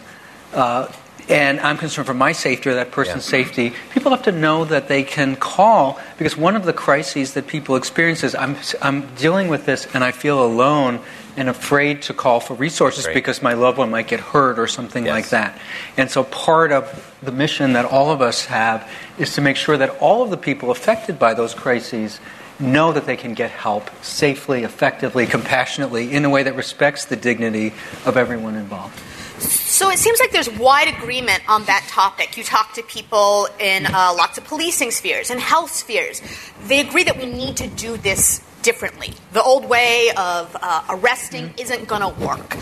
Uh, 0.54 0.92
and 1.30 1.60
I'm 1.60 1.78
concerned 1.78 2.08
for 2.08 2.14
my 2.14 2.32
safety 2.32 2.70
or 2.70 2.76
that 2.76 2.92
person's 2.92 3.26
yeah. 3.26 3.44
safety. 3.44 3.74
People 3.92 4.12
have 4.12 4.24
to 4.24 4.32
know 4.32 4.64
that 4.66 4.88
they 4.88 5.04
can 5.04 5.36
call 5.36 6.00
because 6.18 6.38
one 6.38 6.56
of 6.56 6.64
the 6.64 6.74
crises 6.74 7.34
that 7.34 7.48
people 7.48 7.76
experience 7.76 8.24
is 8.24 8.34
I'm, 8.34 8.56
I'm 8.82 9.14
dealing 9.16 9.50
with 9.50 9.66
this 9.66 9.94
and 9.94 10.04
I 10.04 10.12
feel 10.12 10.44
alone 10.44 11.02
and 11.36 11.50
afraid 11.50 12.02
to 12.04 12.14
call 12.14 12.40
for 12.40 12.56
resources 12.56 13.08
because 13.14 13.42
my 13.42 13.54
loved 13.54 13.78
one 13.78 13.92
might 13.92 14.08
get 14.08 14.20
hurt 14.20 14.58
or 14.58 14.68
something 14.68 15.06
yes. 15.06 15.12
like 15.12 15.30
that. 15.30 15.60
And 15.98 16.10
so 16.10 16.24
part 16.24 16.72
of 16.72 17.16
the 17.22 17.32
mission 17.32 17.74
that 17.74 17.86
all 17.86 18.10
of 18.10 18.22
us 18.22 18.46
have 18.46 18.90
is 19.18 19.36
to 19.36 19.42
make 19.42 19.56
sure 19.58 19.78
that 19.78 19.90
all 20.00 20.24
of 20.24 20.30
the 20.30 20.38
people 20.38 20.72
affected 20.72 21.20
by 21.20 21.34
those 21.34 21.54
crises 21.54 22.20
know 22.60 22.92
that 22.92 23.06
they 23.06 23.16
can 23.16 23.34
get 23.34 23.52
help 23.52 23.90
safely, 24.04 24.64
effectively, 24.64 25.26
compassionately, 25.26 26.12
in 26.12 26.26
a 26.26 26.30
way 26.30 26.44
that 26.44 26.56
respects 26.56 27.06
the 27.06 27.16
dignity 27.16 27.74
of 28.06 28.18
everyone 28.18 28.56
involved. 28.56 29.00
So 29.40 29.92
it 29.92 30.00
seems 30.00 30.20
like 30.20 30.32
there's 30.32 30.50
wide 30.50 30.88
agreement 30.88 31.48
on 31.48 31.64
that 31.66 31.86
topic. 31.88 32.38
You 32.38 32.44
talk 32.44 32.74
to 32.74 32.84
people 32.84 33.48
in 33.60 33.86
uh, 33.86 34.14
lots 34.18 34.40
of 34.40 34.46
policing 34.46 34.90
spheres 34.90 35.30
and 35.30 35.40
health 35.40 35.72
spheres. 35.72 36.22
They 36.66 36.80
agree 36.80 37.04
that 37.04 37.18
we 37.18 37.28
need 37.28 37.58
to 37.58 37.68
do 37.68 37.98
this 37.98 38.44
differently. 38.64 39.14
The 39.34 39.44
old 39.44 39.70
way 39.70 40.10
of 40.18 40.58
uh, 40.60 40.84
arresting 40.90 41.50
mm-hmm. 41.50 41.60
isn't 41.60 41.88
going 41.88 42.02
to 42.02 42.26
work. 42.26 42.58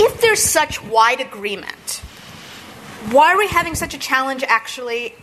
If 0.00 0.20
there's 0.20 0.42
such 0.42 0.82
wide 0.84 1.20
agreement, 1.20 2.02
why 3.10 3.32
are 3.32 3.38
we 3.38 3.46
having 3.46 3.76
such 3.76 3.94
a 3.94 3.98
challenge 3.98 4.42
actually 4.46 5.14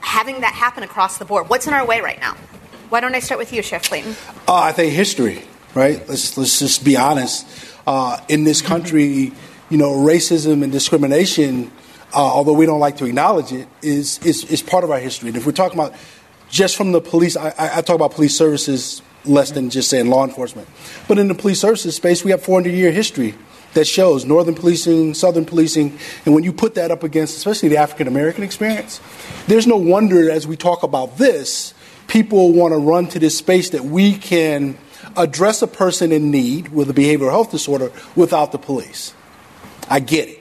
having 0.00 0.40
that 0.40 0.54
happen 0.54 0.82
across 0.82 1.18
the 1.18 1.24
board? 1.24 1.48
What's 1.48 1.68
in 1.68 1.74
our 1.74 1.86
way 1.86 2.00
right 2.00 2.18
now? 2.20 2.36
Why 2.90 3.00
don't 3.00 3.14
I 3.14 3.20
start 3.20 3.38
with 3.38 3.52
you, 3.52 3.62
Sheriff 3.62 3.88
Clayton? 3.88 4.14
Uh, 4.46 4.54
I 4.54 4.72
think 4.72 4.92
history, 4.92 5.42
right? 5.74 6.06
Let's 6.08 6.36
let's 6.36 6.58
just 6.58 6.84
be 6.84 6.96
honest. 6.96 7.46
Uh, 7.86 8.20
in 8.28 8.44
this 8.44 8.62
country, 8.62 9.32
you 9.70 9.78
know, 9.78 9.92
racism 9.92 10.62
and 10.62 10.72
discrimination, 10.72 11.70
uh, 12.12 12.18
although 12.18 12.52
we 12.52 12.66
don't 12.66 12.80
like 12.80 12.96
to 12.98 13.06
acknowledge 13.06 13.52
it, 13.52 13.68
is, 13.82 14.18
is 14.24 14.44
is 14.44 14.62
part 14.62 14.84
of 14.84 14.90
our 14.90 14.98
history. 14.98 15.28
And 15.28 15.36
if 15.36 15.46
we're 15.46 15.52
talking 15.52 15.78
about 15.78 15.94
just 16.48 16.76
from 16.76 16.92
the 16.92 17.00
police, 17.00 17.36
I, 17.36 17.52
I 17.58 17.80
talk 17.80 17.96
about 17.96 18.12
police 18.12 18.36
services 18.36 19.02
less 19.24 19.50
than 19.50 19.70
just 19.70 19.88
saying 19.88 20.08
law 20.08 20.24
enforcement. 20.24 20.68
But 21.08 21.18
in 21.18 21.28
the 21.28 21.34
police 21.34 21.60
services 21.60 21.96
space, 21.96 22.24
we 22.24 22.30
have 22.30 22.42
400 22.42 22.70
year 22.70 22.92
history 22.92 23.34
that 23.72 23.86
shows 23.86 24.24
northern 24.24 24.54
policing, 24.54 25.14
southern 25.14 25.44
policing, 25.44 25.98
and 26.24 26.34
when 26.34 26.44
you 26.44 26.52
put 26.52 26.76
that 26.76 26.90
up 26.90 27.02
against, 27.02 27.36
especially 27.36 27.68
the 27.68 27.76
African 27.76 28.06
American 28.06 28.44
experience, 28.44 29.00
there's 29.48 29.66
no 29.66 29.76
wonder 29.76 30.30
as 30.30 30.46
we 30.46 30.56
talk 30.56 30.82
about 30.82 31.18
this 31.18 31.73
people 32.06 32.52
want 32.52 32.72
to 32.72 32.78
run 32.78 33.08
to 33.08 33.18
this 33.18 33.36
space 33.36 33.70
that 33.70 33.84
we 33.84 34.14
can 34.14 34.78
address 35.16 35.62
a 35.62 35.66
person 35.66 36.12
in 36.12 36.30
need 36.30 36.68
with 36.68 36.90
a 36.90 36.94
behavioral 36.94 37.30
health 37.30 37.50
disorder 37.50 37.92
without 38.16 38.52
the 38.52 38.58
police. 38.58 39.14
I 39.88 40.00
get 40.00 40.28
it. 40.28 40.40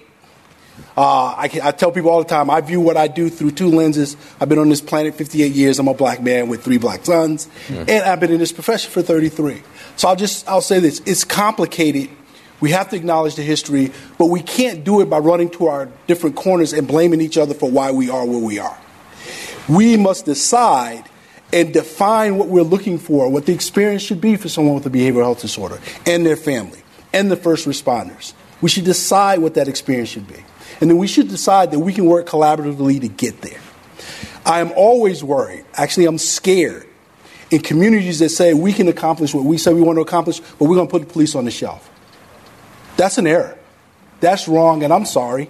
Uh, 0.95 1.01
I, 1.01 1.49
I, 1.63 1.71
tell 1.71 1.91
people 1.91 2.09
all 2.09 2.19
the 2.19 2.29
time, 2.29 2.49
I 2.49 2.61
view 2.61 2.79
what 2.79 2.97
I 2.97 3.07
do 3.07 3.29
through 3.29 3.51
two 3.51 3.69
lenses. 3.69 4.15
I've 4.39 4.49
been 4.49 4.59
on 4.59 4.69
this 4.69 4.81
planet 4.81 5.15
58 5.15 5.51
years. 5.53 5.79
I'm 5.79 5.87
a 5.87 5.93
black 5.93 6.21
man 6.21 6.49
with 6.49 6.63
three 6.63 6.77
black 6.77 7.05
sons, 7.05 7.47
mm. 7.67 7.87
and 7.87 8.03
I've 8.03 8.19
been 8.19 8.31
in 8.31 8.39
this 8.39 8.51
profession 8.51 8.91
for 8.91 9.01
33. 9.01 9.61
So 9.95 10.07
I'll 10.07 10.15
just 10.15 10.47
I'll 10.47 10.61
say 10.61 10.79
this: 10.79 11.01
it's 11.05 11.23
complicated. 11.23 12.09
We 12.59 12.71
have 12.71 12.89
to 12.89 12.95
acknowledge 12.95 13.35
the 13.35 13.43
history, 13.43 13.91
but 14.17 14.27
we 14.27 14.41
can't 14.41 14.83
do 14.83 15.01
it 15.01 15.09
by 15.09 15.17
running 15.17 15.49
to 15.51 15.67
our 15.67 15.89
different 16.07 16.35
corners 16.35 16.73
and 16.73 16.87
blaming 16.87 17.21
each 17.21 17.37
other 17.37 17.53
for 17.53 17.69
why 17.69 17.91
we 17.91 18.09
are 18.09 18.25
where 18.25 18.39
we 18.39 18.59
are. 18.59 18.77
We 19.67 19.97
must 19.97 20.25
decide 20.25 21.09
and 21.53 21.71
define 21.71 22.37
what 22.37 22.47
we're 22.49 22.63
looking 22.63 22.97
for, 22.97 23.29
what 23.29 23.45
the 23.45 23.53
experience 23.53 24.01
should 24.01 24.19
be 24.19 24.35
for 24.35 24.49
someone 24.49 24.73
with 24.73 24.85
a 24.85 24.89
behavioral 24.89 25.23
health 25.23 25.41
disorder 25.41 25.79
and 26.05 26.25
their 26.25 26.35
family 26.35 26.81
and 27.13 27.31
the 27.31 27.37
first 27.37 27.67
responders. 27.67 28.33
We 28.59 28.69
should 28.69 28.85
decide 28.85 29.39
what 29.39 29.53
that 29.53 29.67
experience 29.67 30.09
should 30.09 30.27
be. 30.27 30.43
And 30.81 30.89
then 30.89 30.97
we 30.97 31.07
should 31.07 31.29
decide 31.29 31.71
that 31.71 31.79
we 31.79 31.93
can 31.93 32.05
work 32.05 32.27
collaboratively 32.27 33.01
to 33.01 33.07
get 33.07 33.41
there. 33.41 33.59
I 34.45 34.59
am 34.59 34.71
always 34.75 35.23
worried, 35.23 35.63
actually, 35.75 36.07
I'm 36.07 36.17
scared 36.17 36.87
in 37.51 37.61
communities 37.61 38.19
that 38.19 38.29
say 38.29 38.53
we 38.53 38.73
can 38.73 38.87
accomplish 38.87 39.33
what 39.33 39.45
we 39.45 39.57
say 39.59 39.73
we 39.73 39.81
want 39.81 39.97
to 39.97 40.01
accomplish, 40.01 40.39
but 40.39 40.65
we're 40.65 40.75
going 40.75 40.87
to 40.87 40.91
put 40.91 41.07
the 41.07 41.13
police 41.13 41.35
on 41.35 41.45
the 41.45 41.51
shelf. 41.51 41.89
That's 42.97 43.19
an 43.19 43.27
error. 43.27 43.57
That's 44.19 44.47
wrong, 44.47 44.83
and 44.83 44.91
I'm 44.91 45.05
sorry. 45.05 45.49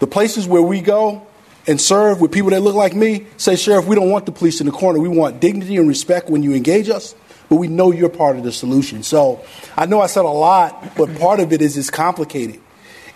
The 0.00 0.06
places 0.06 0.48
where 0.48 0.62
we 0.62 0.80
go, 0.80 1.26
and 1.66 1.80
serve 1.80 2.20
with 2.20 2.32
people 2.32 2.50
that 2.50 2.60
look 2.60 2.74
like 2.74 2.94
me, 2.94 3.26
say, 3.36 3.56
Sheriff, 3.56 3.86
we 3.86 3.96
don't 3.96 4.10
want 4.10 4.26
the 4.26 4.32
police 4.32 4.60
in 4.60 4.66
the 4.66 4.72
corner. 4.72 4.98
We 4.98 5.08
want 5.08 5.40
dignity 5.40 5.76
and 5.76 5.88
respect 5.88 6.28
when 6.28 6.42
you 6.42 6.52
engage 6.52 6.90
us, 6.90 7.14
but 7.48 7.56
we 7.56 7.68
know 7.68 7.90
you're 7.90 8.08
part 8.08 8.36
of 8.36 8.44
the 8.44 8.52
solution. 8.52 9.02
So 9.02 9.44
I 9.76 9.86
know 9.86 10.00
I 10.00 10.06
said 10.06 10.24
a 10.24 10.28
lot, 10.28 10.96
but 10.96 11.18
part 11.18 11.40
of 11.40 11.52
it 11.52 11.62
is 11.62 11.76
it's 11.76 11.90
complicated. 11.90 12.60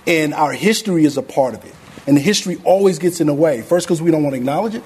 And 0.07 0.33
our 0.33 0.53
history 0.53 1.05
is 1.05 1.17
a 1.19 1.23
part 1.23 1.55
of 1.55 1.65
it. 1.65 1.75
And 2.07 2.17
the 2.17 2.23
history 2.23 2.57
always 2.65 2.99
gets 2.99 3.21
in 3.21 3.27
the 3.27 3.35
way. 3.35 3.61
First, 3.61 3.87
because 3.87 4.01
we 4.01 4.11
don't 4.11 4.23
want 4.23 4.33
to 4.33 4.39
acknowledge 4.39 4.75
it, 4.75 4.83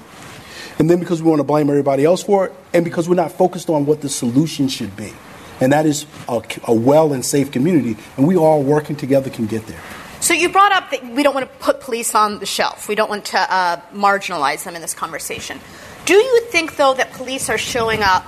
and 0.77 0.89
then 0.89 0.99
because 0.99 1.23
we 1.23 1.29
want 1.29 1.39
to 1.39 1.45
blame 1.45 1.69
everybody 1.69 2.03
else 2.03 2.21
for 2.21 2.47
it, 2.47 2.53
and 2.73 2.83
because 2.83 3.07
we're 3.07 3.15
not 3.15 3.31
focused 3.31 3.69
on 3.69 3.85
what 3.85 4.01
the 4.01 4.09
solution 4.09 4.67
should 4.67 4.97
be. 4.97 5.13
And 5.61 5.71
that 5.71 5.85
is 5.85 6.05
a, 6.27 6.41
a 6.67 6.73
well 6.73 7.13
and 7.13 7.25
safe 7.25 7.51
community, 7.51 7.95
and 8.17 8.27
we 8.27 8.35
all 8.35 8.61
working 8.61 8.97
together 8.97 9.29
can 9.29 9.45
get 9.45 9.65
there. 9.67 9.79
So 10.23 10.33
you 10.33 10.47
brought 10.47 10.71
up 10.71 10.89
that 10.91 11.05
we 11.05 11.21
don't 11.21 11.33
want 11.33 11.51
to 11.51 11.57
put 11.57 11.81
police 11.81 12.15
on 12.15 12.39
the 12.39 12.45
shelf. 12.45 12.87
We 12.87 12.95
don't 12.95 13.09
want 13.09 13.25
to 13.25 13.39
uh, 13.39 13.81
marginalize 13.91 14.63
them 14.63 14.73
in 14.73 14.81
this 14.81 14.93
conversation. 14.93 15.59
Do 16.05 16.13
you 16.13 16.39
think, 16.43 16.77
though, 16.77 16.93
that 16.93 17.11
police 17.11 17.49
are 17.49 17.57
showing 17.57 18.01
up 18.01 18.25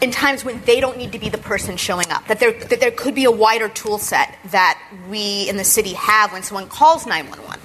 in 0.00 0.12
times 0.12 0.44
when 0.44 0.62
they 0.62 0.78
don't 0.78 0.96
need 0.96 1.10
to 1.10 1.18
be 1.18 1.28
the 1.28 1.38
person 1.38 1.76
showing 1.76 2.08
up? 2.12 2.28
That 2.28 2.38
there, 2.38 2.52
that 2.52 2.78
there 2.78 2.92
could 2.92 3.16
be 3.16 3.24
a 3.24 3.32
wider 3.32 3.68
tool 3.68 3.98
set 3.98 4.38
that 4.52 4.80
we 5.10 5.48
in 5.48 5.56
the 5.56 5.64
city 5.64 5.94
have 5.94 6.30
when 6.30 6.44
someone 6.44 6.68
calls 6.68 7.04
911? 7.04 7.60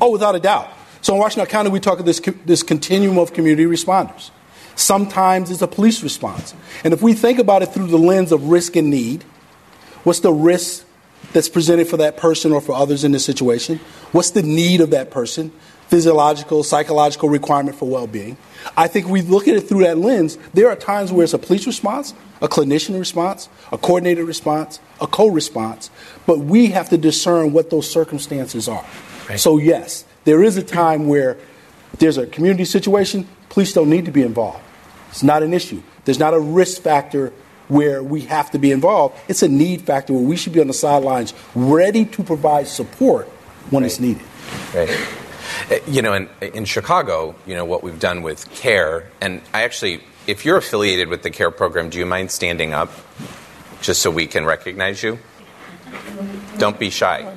Oh, 0.00 0.12
without 0.12 0.36
a 0.36 0.40
doubt. 0.40 0.68
So 1.00 1.16
in 1.16 1.20
Washtenaw 1.20 1.48
County, 1.48 1.70
we 1.70 1.80
talk 1.80 1.98
of 1.98 2.06
this, 2.06 2.20
this 2.20 2.62
continuum 2.62 3.18
of 3.18 3.32
community 3.32 3.64
responders. 3.64 4.30
Sometimes 4.76 5.50
it's 5.50 5.60
a 5.60 5.66
police 5.66 6.04
response. 6.04 6.54
And 6.84 6.94
if 6.94 7.02
we 7.02 7.14
think 7.14 7.40
about 7.40 7.62
it 7.62 7.74
through 7.74 7.88
the 7.88 7.98
lens 7.98 8.30
of 8.30 8.44
risk 8.44 8.76
and 8.76 8.90
need, 8.90 9.24
what's 10.04 10.20
the 10.20 10.32
risk 10.32 10.84
that's 11.32 11.48
presented 11.48 11.88
for 11.88 11.96
that 11.98 12.16
person 12.16 12.52
or 12.52 12.60
for 12.60 12.74
others 12.74 13.04
in 13.04 13.12
this 13.12 13.24
situation? 13.24 13.78
What's 14.12 14.30
the 14.30 14.42
need 14.42 14.80
of 14.80 14.90
that 14.90 15.10
person? 15.10 15.52
Physiological, 15.88 16.62
psychological 16.62 17.28
requirement 17.28 17.76
for 17.76 17.88
well 17.88 18.06
being. 18.06 18.36
I 18.76 18.88
think 18.88 19.08
we 19.08 19.22
look 19.22 19.48
at 19.48 19.54
it 19.56 19.62
through 19.62 19.84
that 19.84 19.98
lens. 19.98 20.36
There 20.52 20.68
are 20.68 20.76
times 20.76 21.12
where 21.12 21.24
it's 21.24 21.32
a 21.32 21.38
police 21.38 21.66
response, 21.66 22.12
a 22.42 22.48
clinician 22.48 22.98
response, 22.98 23.48
a 23.72 23.78
coordinated 23.78 24.26
response, 24.26 24.80
a 25.00 25.06
co 25.06 25.28
response, 25.28 25.90
but 26.26 26.40
we 26.40 26.66
have 26.68 26.90
to 26.90 26.98
discern 26.98 27.52
what 27.52 27.70
those 27.70 27.90
circumstances 27.90 28.68
are. 28.68 28.84
Right. 29.28 29.40
So, 29.40 29.56
yes, 29.58 30.04
there 30.24 30.42
is 30.42 30.56
a 30.56 30.62
time 30.62 31.08
where 31.08 31.38
there's 31.98 32.18
a 32.18 32.26
community 32.26 32.64
situation, 32.64 33.26
police 33.48 33.72
don't 33.72 33.88
need 33.88 34.04
to 34.04 34.12
be 34.12 34.22
involved. 34.22 34.60
It's 35.10 35.22
not 35.22 35.42
an 35.42 35.54
issue. 35.54 35.82
There's 36.04 36.18
not 36.18 36.34
a 36.34 36.40
risk 36.40 36.82
factor 36.82 37.32
where 37.68 38.02
we 38.02 38.22
have 38.22 38.50
to 38.50 38.58
be 38.58 38.72
involved. 38.72 39.18
It's 39.28 39.42
a 39.42 39.48
need 39.48 39.82
factor 39.82 40.12
where 40.12 40.22
we 40.22 40.36
should 40.36 40.52
be 40.52 40.60
on 40.60 40.66
the 40.66 40.74
sidelines 40.74 41.34
ready 41.54 42.04
to 42.06 42.22
provide 42.22 42.66
support 42.66 43.28
when 43.70 43.82
right. 43.82 43.90
it's 43.90 44.00
needed. 44.00 44.22
Right. 44.74 44.90
Uh, 45.70 45.76
you 45.86 46.02
know, 46.02 46.14
in, 46.14 46.28
in 46.40 46.64
Chicago, 46.64 47.34
you 47.46 47.54
know, 47.54 47.64
what 47.64 47.82
we've 47.82 47.98
done 47.98 48.22
with 48.22 48.50
CARE, 48.54 49.10
and 49.20 49.42
I 49.52 49.62
actually, 49.62 50.02
if 50.26 50.44
you're 50.44 50.58
affiliated 50.58 51.08
with 51.08 51.22
the 51.22 51.30
CARE 51.30 51.50
program, 51.50 51.90
do 51.90 51.98
you 51.98 52.06
mind 52.06 52.30
standing 52.30 52.72
up 52.72 52.90
just 53.80 54.02
so 54.02 54.10
we 54.10 54.26
can 54.26 54.44
recognize 54.44 55.02
you? 55.02 55.18
Don't 56.58 56.78
be 56.78 56.90
shy. 56.90 57.34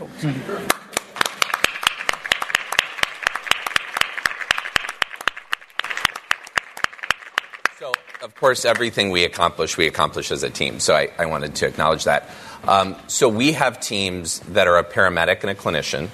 of 8.21 8.30
course, 8.41 8.65
everything 8.65 9.11
we 9.11 9.23
accomplish, 9.23 9.77
we 9.77 9.85
accomplish 9.85 10.31
as 10.31 10.41
a 10.41 10.49
team. 10.49 10.79
So 10.79 10.95
I, 10.95 11.09
I 11.17 11.27
wanted 11.27 11.55
to 11.55 11.67
acknowledge 11.67 12.05
that. 12.05 12.27
Um, 12.67 12.95
so 13.07 13.29
we 13.29 13.53
have 13.53 13.79
teams 13.79 14.39
that 14.39 14.67
are 14.67 14.77
a 14.77 14.83
paramedic 14.83 15.41
and 15.41 15.51
a 15.51 15.55
clinician, 15.55 16.09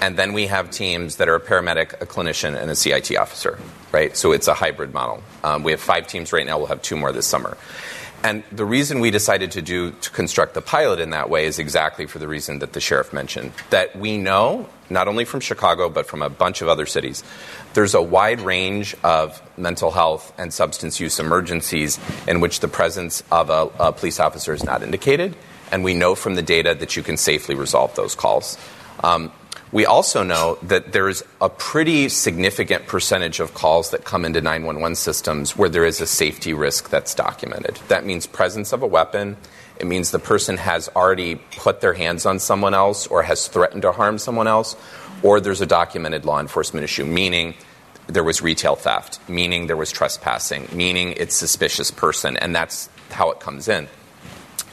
and 0.00 0.16
then 0.16 0.32
we 0.32 0.46
have 0.46 0.70
teams 0.70 1.16
that 1.16 1.28
are 1.28 1.34
a 1.34 1.40
paramedic, 1.40 2.00
a 2.00 2.06
clinician, 2.06 2.60
and 2.60 2.70
a 2.70 2.74
CIT 2.74 3.16
officer, 3.16 3.58
right? 3.92 4.16
So 4.16 4.32
it's 4.32 4.48
a 4.48 4.54
hybrid 4.54 4.92
model. 4.94 5.22
Um, 5.44 5.62
we 5.62 5.72
have 5.72 5.80
five 5.80 6.06
teams 6.06 6.32
right 6.32 6.46
now. 6.46 6.56
We'll 6.58 6.66
have 6.68 6.82
two 6.82 6.96
more 6.96 7.12
this 7.12 7.26
summer. 7.26 7.56
And 8.24 8.42
the 8.50 8.64
reason 8.64 9.00
we 9.00 9.10
decided 9.10 9.50
to 9.50 9.60
do 9.60 9.90
to 9.90 10.10
construct 10.10 10.54
the 10.54 10.62
pilot 10.62 10.98
in 10.98 11.10
that 11.10 11.28
way 11.28 11.44
is 11.44 11.58
exactly 11.58 12.06
for 12.06 12.18
the 12.18 12.26
reason 12.26 12.60
that 12.60 12.72
the 12.72 12.80
sheriff 12.80 13.12
mentioned. 13.12 13.52
That 13.68 13.94
we 13.94 14.16
know, 14.16 14.66
not 14.88 15.08
only 15.08 15.26
from 15.26 15.40
Chicago 15.40 15.90
but 15.90 16.06
from 16.06 16.22
a 16.22 16.30
bunch 16.30 16.62
of 16.62 16.68
other 16.68 16.86
cities, 16.86 17.22
there's 17.74 17.92
a 17.92 18.00
wide 18.00 18.40
range 18.40 18.96
of 19.04 19.42
mental 19.58 19.90
health 19.90 20.32
and 20.38 20.54
substance 20.54 20.98
use 20.98 21.20
emergencies 21.20 22.00
in 22.26 22.40
which 22.40 22.60
the 22.60 22.68
presence 22.68 23.22
of 23.30 23.50
a, 23.50 23.68
a 23.78 23.92
police 23.92 24.18
officer 24.18 24.54
is 24.54 24.64
not 24.64 24.82
indicated. 24.82 25.36
And 25.70 25.84
we 25.84 25.92
know 25.92 26.14
from 26.14 26.34
the 26.34 26.42
data 26.42 26.74
that 26.74 26.96
you 26.96 27.02
can 27.02 27.18
safely 27.18 27.54
resolve 27.54 27.94
those 27.94 28.14
calls. 28.14 28.56
Um, 29.02 29.32
we 29.72 29.86
also 29.86 30.22
know 30.22 30.56
that 30.62 30.92
there's 30.92 31.24
a 31.40 31.48
pretty 31.48 32.08
significant 32.08 32.86
percentage 32.86 33.40
of 33.40 33.54
calls 33.54 33.90
that 33.90 34.04
come 34.04 34.24
into 34.24 34.40
911 34.40 34.94
systems 34.94 35.56
where 35.56 35.68
there 35.68 35.84
is 35.84 36.00
a 36.00 36.06
safety 36.06 36.54
risk 36.54 36.90
that's 36.90 37.14
documented. 37.14 37.80
That 37.88 38.06
means 38.06 38.26
presence 38.26 38.72
of 38.72 38.82
a 38.82 38.86
weapon. 38.86 39.36
It 39.78 39.86
means 39.86 40.12
the 40.12 40.20
person 40.20 40.58
has 40.58 40.88
already 40.94 41.36
put 41.56 41.80
their 41.80 41.94
hands 41.94 42.24
on 42.24 42.38
someone 42.38 42.74
else 42.74 43.08
or 43.08 43.24
has 43.24 43.48
threatened 43.48 43.82
to 43.82 43.90
harm 43.90 44.18
someone 44.18 44.46
else, 44.46 44.76
or 45.24 45.40
there's 45.40 45.60
a 45.60 45.66
documented 45.66 46.24
law 46.24 46.38
enforcement 46.38 46.84
issue, 46.84 47.04
meaning 47.04 47.54
there 48.06 48.22
was 48.22 48.42
retail 48.42 48.76
theft, 48.76 49.18
meaning 49.28 49.66
there 49.66 49.76
was 49.76 49.90
trespassing, 49.90 50.68
meaning 50.72 51.14
it's 51.16 51.34
suspicious 51.34 51.90
person, 51.90 52.36
and 52.36 52.54
that's 52.54 52.88
how 53.10 53.30
it 53.30 53.40
comes 53.40 53.66
in. 53.66 53.88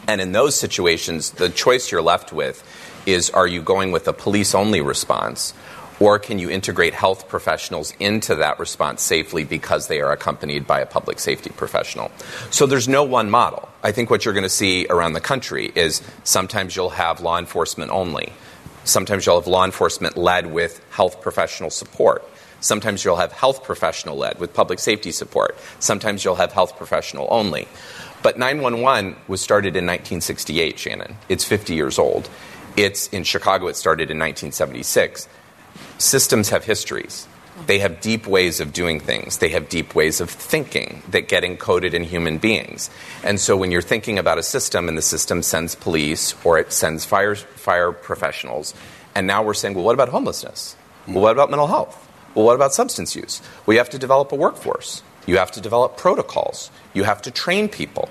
And 0.07 0.21
in 0.21 0.31
those 0.31 0.59
situations, 0.59 1.31
the 1.31 1.49
choice 1.49 1.91
you're 1.91 2.01
left 2.01 2.33
with 2.33 2.63
is 3.05 3.29
are 3.31 3.47
you 3.47 3.61
going 3.61 3.91
with 3.91 4.07
a 4.07 4.13
police 4.13 4.53
only 4.55 4.81
response 4.81 5.53
or 6.01 6.17
can 6.17 6.39
you 6.39 6.49
integrate 6.49 6.95
health 6.95 7.29
professionals 7.29 7.93
into 7.99 8.33
that 8.33 8.57
response 8.57 9.03
safely 9.03 9.43
because 9.43 9.87
they 9.87 10.01
are 10.01 10.11
accompanied 10.11 10.65
by 10.65 10.79
a 10.79 10.85
public 10.87 11.19
safety 11.19 11.51
professional? 11.51 12.11
So 12.49 12.65
there's 12.65 12.87
no 12.87 13.03
one 13.03 13.29
model. 13.29 13.69
I 13.83 13.91
think 13.91 14.09
what 14.09 14.25
you're 14.25 14.33
going 14.33 14.41
to 14.41 14.49
see 14.49 14.87
around 14.89 15.13
the 15.13 15.21
country 15.21 15.71
is 15.75 16.01
sometimes 16.23 16.75
you'll 16.75 16.89
have 16.89 17.21
law 17.21 17.37
enforcement 17.37 17.91
only. 17.91 18.33
Sometimes 18.83 19.27
you'll 19.27 19.39
have 19.39 19.45
law 19.45 19.63
enforcement 19.63 20.17
led 20.17 20.51
with 20.51 20.83
health 20.89 21.21
professional 21.21 21.69
support. 21.69 22.27
Sometimes 22.61 23.05
you'll 23.05 23.17
have 23.17 23.31
health 23.31 23.63
professional 23.63 24.17
led 24.17 24.39
with 24.39 24.55
public 24.55 24.79
safety 24.79 25.11
support. 25.11 25.55
Sometimes 25.79 26.25
you'll 26.25 26.35
have 26.35 26.51
health 26.51 26.77
professional 26.77 27.27
only. 27.29 27.67
But 28.23 28.39
911 28.39 29.15
was 29.27 29.41
started 29.41 29.75
in 29.75 29.85
1968, 29.85 30.79
Shannon. 30.79 31.15
It's 31.29 31.43
50 31.43 31.75
years 31.75 31.99
old. 31.99 32.27
It's 32.77 33.07
in 33.09 33.23
Chicago, 33.23 33.67
it 33.67 33.75
started 33.75 34.11
in 34.11 34.17
1976. 34.17 35.27
Systems 35.97 36.49
have 36.49 36.63
histories. 36.63 37.27
They 37.67 37.79
have 37.79 38.01
deep 38.01 38.25
ways 38.27 38.59
of 38.59 38.73
doing 38.73 38.99
things. 38.99 39.37
They 39.37 39.49
have 39.49 39.69
deep 39.69 39.93
ways 39.93 40.21
of 40.21 40.29
thinking 40.29 41.03
that 41.09 41.27
get 41.27 41.43
encoded 41.43 41.93
in 41.93 42.03
human 42.03 42.37
beings. 42.37 42.89
And 43.23 43.39
so 43.39 43.55
when 43.55 43.71
you're 43.71 43.81
thinking 43.81 44.17
about 44.17 44.37
a 44.37 44.43
system 44.43 44.87
and 44.87 44.97
the 44.97 45.01
system 45.01 45.43
sends 45.43 45.75
police 45.75 46.33
or 46.43 46.57
it 46.57 46.71
sends 46.71 47.05
fire, 47.05 47.35
fire 47.35 47.91
professionals, 47.91 48.73
and 49.13 49.27
now 49.27 49.43
we're 49.43 49.53
saying, 49.53 49.75
well, 49.75 49.83
what 49.83 49.93
about 49.93 50.09
homelessness? 50.09 50.75
Well, 51.07 51.21
what 51.21 51.33
about 51.33 51.49
mental 51.49 51.67
health? 51.67 52.07
Well, 52.33 52.45
what 52.45 52.55
about 52.55 52.73
substance 52.73 53.15
use? 53.15 53.41
Well, 53.65 53.73
you 53.73 53.79
have 53.79 53.89
to 53.89 53.99
develop 53.99 54.31
a 54.31 54.35
workforce. 54.35 55.03
You 55.27 55.37
have 55.37 55.51
to 55.51 55.61
develop 55.61 55.97
protocols. 55.97 56.71
You 56.93 57.03
have 57.03 57.21
to 57.23 57.31
train 57.31 57.67
people. 57.67 58.09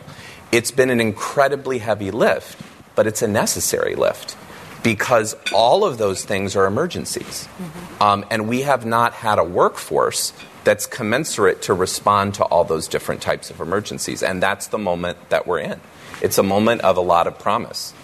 It's 0.53 0.71
been 0.71 0.91
an 0.91 1.01
incredibly 1.01 1.79
heavy 1.79 2.11
lift, 2.11 2.61
but 2.95 3.07
it's 3.07 3.23
a 3.23 3.29
necessary 3.29 3.95
lift 3.95 4.37
because 4.83 5.37
all 5.53 5.85
of 5.85 5.99
those 5.99 6.25
things 6.25 6.57
are 6.57 6.67
emergencies. 6.67 7.49
Mm-hmm. 7.59 8.03
Um, 8.03 8.25
and 8.31 8.49
we 8.49 8.63
have 8.63 8.87
not 8.87 9.13
had 9.13 9.39
a 9.39 9.45
workforce 9.45 10.33
that's 10.65 10.87
commensurate 10.87 11.63
to 11.63 11.75
respond 11.75 12.35
to 12.35 12.45
all 12.45 12.65
those 12.65 12.89
different 12.89 13.23
types 13.23 13.51
of 13.51 13.61
emergencies. 13.61 14.23
And 14.23 14.43
that's 14.43 14.69
the 14.69 14.79
moment 14.79 15.31
that 15.31 15.47
we're 15.47 15.61
in. 15.61 15.81
It's 16.23 16.39
a 16.39 16.43
moment 16.43 16.83
of 16.83 16.97
a 16.97 17.01
lot 17.01 17.27
of 17.27 17.39
promise. 17.39 17.95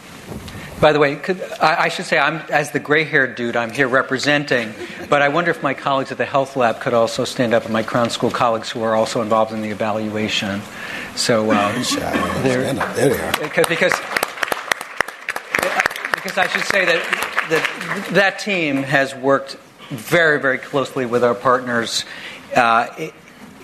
By 0.81 0.93
the 0.93 0.99
way, 0.99 1.17
could, 1.17 1.41
I, 1.61 1.85
I, 1.85 1.89
should 1.89 2.05
say, 2.05 2.19
I'm, 2.19 2.37
as 2.51 2.71
the 2.71 2.81
gray 2.81 3.05
haired 3.05 3.35
dude, 3.35 3.57
I'm 3.57 3.71
here 3.71 3.89
representing, 3.89 4.75
but 5.09 5.23
I 5.23 5.29
wonder 5.31 5.51
if 5.51 5.63
my 5.63 5.73
colleagues 5.73 6.13
at 6.13 6.19
the 6.19 6.27
Health 6.27 6.55
Lab 6.55 6.81
could 6.81 6.93
also 6.93 7.25
stand 7.25 7.55
up, 7.55 7.65
and 7.65 7.73
my 7.73 7.83
Crown 7.83 8.11
School 8.11 8.31
colleagues 8.31 8.71
who 8.71 8.83
are 8.83 8.95
also 8.95 9.23
involved 9.23 9.53
in 9.53 9.63
the 9.63 9.71
evaluation. 9.71 10.61
So, 11.15 11.51
uh, 11.51 11.73
there, 12.43 12.75
there 12.75 13.09
they 13.09 13.19
are. 13.19 13.33
Because, 13.41 13.67
because 13.69 13.93
because 16.27 16.39
I 16.39 16.49
should 16.49 16.65
say 16.65 16.85
that, 16.85 17.47
that 17.51 18.09
that 18.15 18.39
team 18.41 18.83
has 18.83 19.15
worked 19.15 19.57
very, 19.91 20.41
very 20.41 20.59
closely 20.59 21.07
with 21.07 21.23
our 21.23 21.37
partners 21.37 22.05
uh, 22.57 22.89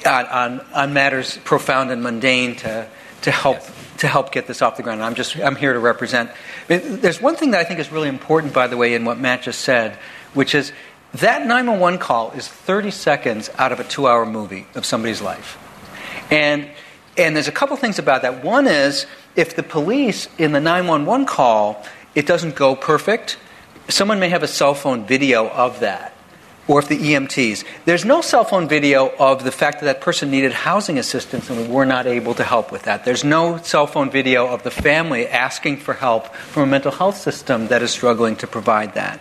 on, 0.07 0.61
on 0.73 0.93
matters 0.93 1.39
profound 1.39 1.91
and 1.91 2.05
mundane 2.05 2.55
to, 2.57 2.87
to 3.23 3.31
help 3.33 3.59
to 3.99 4.07
help 4.07 4.33
get 4.33 4.47
this 4.47 4.63
off 4.63 4.77
the 4.77 4.83
ground. 4.83 5.03
I'm 5.03 5.17
just 5.17 5.37
I'm 5.39 5.57
here 5.57 5.73
to 5.73 5.81
represent. 5.81 6.31
There's 6.69 7.21
one 7.21 7.35
thing 7.35 7.51
that 7.51 7.61
I 7.61 7.65
think 7.65 7.81
is 7.81 7.91
really 7.91 8.09
important, 8.09 8.53
by 8.53 8.69
the 8.69 8.77
way, 8.77 8.95
in 8.95 9.05
what 9.05 9.19
Matt 9.19 9.43
just 9.43 9.63
said, 9.63 9.99
which 10.33 10.55
is 10.55 10.73
that 11.15 11.47
911 11.47 11.99
call 11.99 12.31
is 12.31 12.47
30 12.47 12.93
seconds 12.93 13.51
out 13.59 13.73
of 13.73 13.81
a 13.81 13.85
two-hour 13.85 14.25
movie 14.25 14.67
of 14.77 14.87
somebody's 14.87 15.21
life, 15.21 15.59
and 16.31 16.71
and 17.17 17.35
there's 17.35 17.49
a 17.49 17.53
couple 17.53 17.77
things 17.77 17.99
about 17.99 18.23
that. 18.23 18.45
One 18.45 18.69
is 18.69 19.07
if 19.35 19.57
the 19.57 19.63
police 19.63 20.29
in 20.39 20.53
the 20.53 20.61
911 20.61 21.27
call 21.27 21.85
it 22.15 22.27
doesn't 22.27 22.55
go 22.55 22.75
perfect. 22.77 23.39
Someone 23.89 24.21
may 24.21 24.29
have 24.29 24.43
a 24.43 24.49
cell 24.49 24.75
phone 24.75 25.05
video 25.05 25.49
of 25.49 25.81
that, 25.81 26.15
or 26.69 26.79
if 26.79 26.89
the 26.89 26.99
EMTs. 26.99 27.65
There's 27.85 28.05
no 28.05 28.21
cell 28.21 28.45
phone 28.45 28.69
video 28.69 29.13
of 29.19 29.45
the 29.45 29.53
fact 29.53 29.81
that 29.81 29.87
that 29.87 30.01
person 30.01 30.31
needed 30.31 30.53
housing 30.53 30.99
assistance 30.99 31.51
and 31.51 31.59
we 31.59 31.69
were 31.69 31.87
not 31.87 32.07
able 32.07 32.35
to 32.35 32.45
help 32.45 32.71
with 32.71 32.83
that. 32.83 33.05
There's 33.05 33.25
no 33.25 33.59
cell 33.59 33.87
phone 33.87 34.11
video 34.11 34.47
of 34.47 34.63
the 34.63 34.71
family 34.71 35.27
asking 35.27 35.79
for 35.79 35.95
help 35.95 36.35
from 36.35 36.65
a 36.65 36.67
mental 36.67 36.93
health 36.93 37.17
system 37.17 37.69
that 37.69 37.83
is 37.83 37.91
struggling 37.91 38.37
to 38.37 38.47
provide 38.47 38.95
that. 38.95 39.21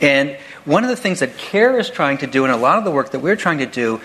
And 0.00 0.38
one 0.64 0.82
of 0.82 0.90
the 0.90 0.96
things 0.96 1.20
that 1.20 1.36
CARE 1.36 1.78
is 1.78 1.90
trying 1.90 2.18
to 2.18 2.26
do, 2.26 2.44
and 2.44 2.52
a 2.52 2.56
lot 2.56 2.78
of 2.78 2.84
the 2.84 2.90
work 2.90 3.10
that 3.10 3.20
we're 3.20 3.36
trying 3.36 3.58
to 3.58 3.66
do, 3.66 4.00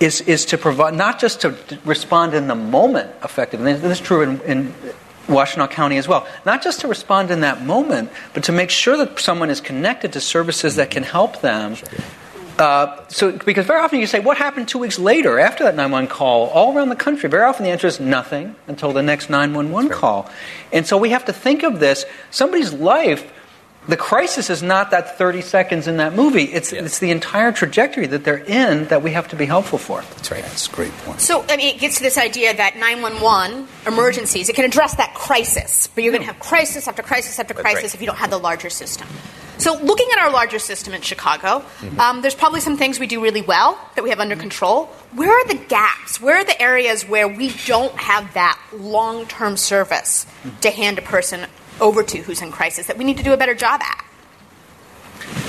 is, 0.00 0.20
is 0.22 0.46
to 0.46 0.58
provide 0.58 0.94
not 0.94 1.18
just 1.18 1.40
to 1.40 1.56
respond 1.84 2.34
in 2.34 2.46
the 2.46 2.54
moment 2.54 3.10
effectively. 3.24 3.72
This 3.72 3.98
is 3.98 4.04
true 4.04 4.22
in, 4.22 4.40
in 4.42 4.74
Washtenaw 5.28 5.70
County 5.70 5.96
as 5.98 6.08
well. 6.08 6.26
Not 6.44 6.62
just 6.62 6.80
to 6.80 6.88
respond 6.88 7.30
in 7.30 7.40
that 7.40 7.62
moment, 7.62 8.10
but 8.34 8.44
to 8.44 8.52
make 8.52 8.70
sure 8.70 8.96
that 8.96 9.20
someone 9.20 9.50
is 9.50 9.60
connected 9.60 10.12
to 10.14 10.20
services 10.20 10.76
that 10.76 10.90
can 10.90 11.02
help 11.02 11.40
them. 11.40 11.76
Uh, 12.58 13.06
so, 13.06 13.30
because 13.30 13.66
very 13.66 13.80
often 13.80 14.00
you 14.00 14.06
say, 14.06 14.18
what 14.18 14.36
happened 14.36 14.66
two 14.66 14.80
weeks 14.80 14.98
later 14.98 15.38
after 15.38 15.62
that 15.62 15.76
911 15.76 16.08
call 16.08 16.48
all 16.48 16.76
around 16.76 16.88
the 16.88 16.96
country? 16.96 17.28
Very 17.28 17.44
often 17.44 17.64
the 17.64 17.70
answer 17.70 17.86
is 17.86 18.00
nothing 18.00 18.56
until 18.66 18.92
the 18.92 19.02
next 19.02 19.30
911 19.30 19.90
call. 19.90 20.28
And 20.72 20.84
so 20.84 20.96
we 20.96 21.10
have 21.10 21.26
to 21.26 21.32
think 21.32 21.62
of 21.62 21.78
this 21.78 22.04
somebody's 22.30 22.72
life 22.72 23.32
the 23.88 23.96
crisis 23.96 24.50
is 24.50 24.62
not 24.62 24.90
that 24.90 25.16
30 25.16 25.40
seconds 25.40 25.88
in 25.88 25.96
that 25.96 26.14
movie. 26.14 26.44
It's, 26.44 26.72
yeah. 26.72 26.84
it's 26.84 26.98
the 26.98 27.10
entire 27.10 27.52
trajectory 27.52 28.06
that 28.06 28.22
they're 28.22 28.36
in 28.36 28.84
that 28.88 29.02
we 29.02 29.12
have 29.12 29.28
to 29.28 29.36
be 29.36 29.46
helpful 29.46 29.78
for. 29.78 30.02
That's 30.02 30.30
right. 30.30 30.42
That's 30.42 30.68
a 30.68 30.72
great 30.72 30.92
point. 30.98 31.20
So, 31.20 31.42
I 31.48 31.56
mean, 31.56 31.74
it 31.74 31.80
gets 31.80 31.96
to 31.96 32.02
this 32.02 32.18
idea 32.18 32.54
that 32.54 32.76
911 32.76 33.66
emergencies, 33.86 34.50
it 34.50 34.54
can 34.54 34.66
address 34.66 34.96
that 34.96 35.14
crisis, 35.14 35.88
but 35.94 36.04
you're 36.04 36.12
going 36.12 36.22
to 36.22 36.26
have 36.26 36.38
crisis 36.38 36.86
after 36.86 37.02
crisis 37.02 37.38
after 37.38 37.54
crisis 37.54 37.82
right. 37.82 37.94
if 37.94 38.00
you 38.00 38.06
don't 38.06 38.18
have 38.18 38.30
the 38.30 38.38
larger 38.38 38.68
system. 38.68 39.08
So, 39.56 39.74
looking 39.74 40.06
at 40.12 40.18
our 40.18 40.30
larger 40.30 40.60
system 40.60 40.94
in 40.94 41.00
Chicago, 41.00 41.64
mm-hmm. 41.80 41.98
um, 41.98 42.22
there's 42.22 42.34
probably 42.34 42.60
some 42.60 42.76
things 42.76 43.00
we 43.00 43.08
do 43.08 43.20
really 43.20 43.42
well 43.42 43.76
that 43.96 44.04
we 44.04 44.10
have 44.10 44.20
under 44.20 44.36
mm-hmm. 44.36 44.42
control. 44.42 44.86
Where 45.12 45.32
are 45.32 45.46
the 45.48 45.56
gaps? 45.56 46.20
Where 46.20 46.36
are 46.36 46.44
the 46.44 46.60
areas 46.62 47.04
where 47.08 47.26
we 47.26 47.52
don't 47.66 47.94
have 47.96 48.34
that 48.34 48.60
long 48.72 49.26
term 49.26 49.56
service 49.56 50.26
mm-hmm. 50.44 50.60
to 50.60 50.70
hand 50.70 50.98
a 50.98 51.02
person 51.02 51.46
over 51.80 52.02
to 52.02 52.18
who's 52.18 52.42
in 52.42 52.50
crisis 52.50 52.86
that 52.86 52.98
we 52.98 53.04
need 53.04 53.16
to 53.18 53.22
do 53.22 53.32
a 53.32 53.36
better 53.36 53.54
job 53.54 53.80
at? 53.82 54.04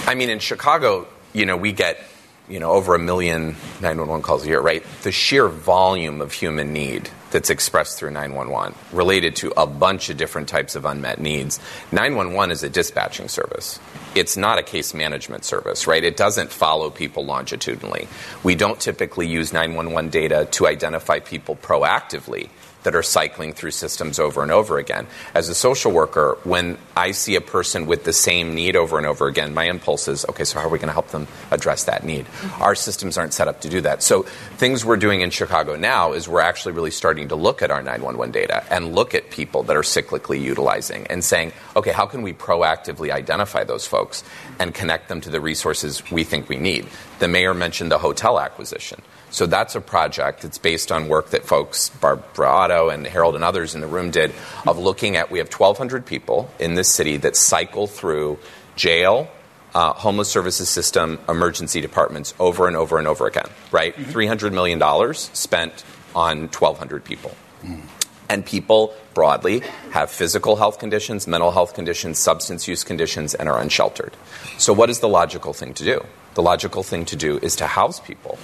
I 0.06 0.16
mean, 0.16 0.30
in 0.30 0.40
Chicago, 0.40 1.08
you 1.34 1.46
know, 1.46 1.58
we 1.58 1.72
get 1.72 2.00
you 2.48 2.60
know 2.60 2.72
over 2.72 2.96
a 2.96 3.00
million 3.00 3.56
911 3.82 4.24
calls 4.24 4.44
a 4.44 4.48
year, 4.48 4.60
right? 4.60 4.84
The 5.04 5.12
sheer 5.12 5.48
volume 5.48 6.22
of 6.22 6.34
human 6.34 6.74
need 6.74 7.10
that's 7.32 7.50
expressed 7.50 8.00
through 8.00 8.12
911 8.12 8.76
related 8.92 9.36
to 9.38 9.54
a 9.56 9.68
bunch 9.68 10.10
of 10.10 10.18
different 10.18 10.50
types 10.50 10.76
of 10.76 10.86
unmet 10.86 11.20
needs. 11.20 11.60
911 11.92 12.52
is 12.52 12.64
a 12.64 12.70
dispatching 12.70 13.28
service. 13.28 13.80
It's 14.16 14.36
not 14.36 14.58
a 14.58 14.64
case 14.64 14.96
management 14.96 15.46
service, 15.46 15.86
right? 15.86 16.04
It 16.04 16.18
doesn't 16.18 16.52
follow 16.52 16.90
people 16.90 17.26
longitudinally. 17.26 18.08
We 18.44 18.56
don't 18.56 18.80
typically 18.80 19.28
use 19.28 19.54
911 19.54 20.10
data 20.10 20.48
to 20.54 20.68
identify 20.68 21.20
people 21.20 21.56
proactively 21.56 22.50
that 22.84 22.96
are 22.96 23.04
cycling 23.04 23.54
through 23.54 23.72
systems 23.72 24.20
over 24.20 24.42
and 24.42 24.52
over 24.52 24.78
again. 24.78 25.08
As 25.34 25.50
a 25.50 25.56
social 25.56 25.92
worker, 25.92 26.38
when 26.44 26.78
I 26.96 27.12
see 27.12 27.36
a 27.36 27.42
person 27.42 27.86
with 27.86 28.04
the 28.04 28.14
same 28.14 28.56
need 28.56 28.76
over 28.76 28.98
and 28.98 29.06
over 29.06 29.28
again, 29.28 29.54
my 29.54 29.66
impulse 29.66 30.08
is, 30.08 30.26
okay, 30.30 30.44
so 30.46 30.60
how 30.60 30.66
are 30.66 30.70
we 30.70 30.78
going 30.78 30.88
to 30.88 30.94
help 30.94 31.10
them 31.10 31.28
address 31.52 31.86
that 31.86 32.04
need? 32.04 32.26
Mm-hmm. 32.26 32.62
Our 32.62 32.76
systems 32.76 33.18
aren't 33.18 33.34
set 33.34 33.48
up 33.48 33.62
to 33.62 33.70
do 33.70 33.82
that. 33.82 34.02
So, 34.04 34.24
things 34.58 34.86
we're 34.86 34.98
doing 34.98 35.22
in 35.22 35.30
Chicago 35.30 35.76
now 35.76 36.14
is 36.14 36.28
we're 36.28 36.42
actually 36.42 36.74
really 36.74 36.92
starting 36.92 37.30
to 37.30 37.36
look 37.36 37.62
at 37.62 37.72
our 37.72 37.82
911 37.82 38.32
data 38.32 38.64
and 38.70 38.96
look 38.96 39.14
at 39.14 39.30
people 39.30 39.64
that 39.64 39.76
are 39.76 39.82
cyclically 39.82 40.42
utilizing 40.42 41.08
and 41.08 41.24
saying, 41.24 41.52
okay, 41.76 41.92
how 41.92 42.06
can 42.06 42.22
we 42.22 42.34
proactively 42.34 43.12
identify 43.12 43.64
those 43.64 43.86
folks 43.86 44.24
and 44.60 44.74
connect 44.74 45.08
them 45.10 45.22
to 45.22 45.30
the 45.30 45.42
resources 45.42 46.04
we 46.12 46.24
think 46.24 46.50
we 46.50 46.58
need? 46.58 46.88
The 47.20 47.28
mayor 47.28 47.54
mentioned 47.54 47.92
the 47.92 47.98
hotel 47.98 48.40
acquisition. 48.40 49.02
So 49.32 49.46
that's 49.46 49.76
a 49.76 49.82
project. 49.82 50.44
It's 50.44 50.58
based 50.58 50.92
on 50.92 51.08
work 51.08 51.32
that 51.32 51.46
folks, 51.46 51.90
Barbara 51.90 52.48
Otto 52.48 52.90
and 52.90 53.06
Harold 53.06 53.36
and 53.36 53.44
others 53.44 53.76
in 53.76 53.82
the 53.82 53.88
room 53.88 54.12
did, 54.12 54.34
of 54.66 54.78
looking 54.78 55.16
at 55.16 55.32
we 55.32 55.40
have 55.40 55.52
1,200 55.52 56.06
people 56.06 56.50
in 56.60 56.74
this 56.74 56.90
city 56.90 57.18
that 57.18 57.36
cycle 57.36 57.88
through 57.88 58.40
jail, 58.76 59.30
uh, 59.74 59.94
homeless 59.94 60.30
services 60.30 60.70
system, 60.70 61.20
emergency 61.28 61.82
departments 61.82 62.34
over 62.40 62.68
and 62.68 62.76
over 62.76 62.98
and 62.98 63.08
over 63.08 63.28
again, 63.28 63.50
right? 63.72 63.96
Mm-hmm. 63.96 64.12
$300 64.12 64.54
million 64.54 65.14
spent 65.14 65.84
on 66.16 66.42
1,200 66.42 67.04
people. 67.04 67.36
Mm. 67.64 67.82
And 68.30 68.46
people 68.46 68.94
broadly 69.16 69.64
have 69.92 70.12
physical 70.12 70.56
health 70.56 70.80
conditions, 70.80 71.28
mental 71.28 71.52
health 71.52 71.74
conditions, 71.74 72.20
substance 72.20 72.68
use 72.68 72.84
conditions, 72.84 73.34
and 73.34 73.50
are 73.50 73.60
unsheltered. 73.60 74.16
So, 74.60 74.72
what 74.72 74.92
is 74.92 75.00
the 75.00 75.10
logical 75.10 75.52
thing 75.52 75.74
to 75.74 75.84
do? 75.84 76.06
The 76.36 76.44
logical 76.44 76.84
thing 76.84 77.06
to 77.06 77.16
do 77.16 77.40
is 77.40 77.56
to 77.56 77.66
house 77.66 78.00
people 78.00 78.38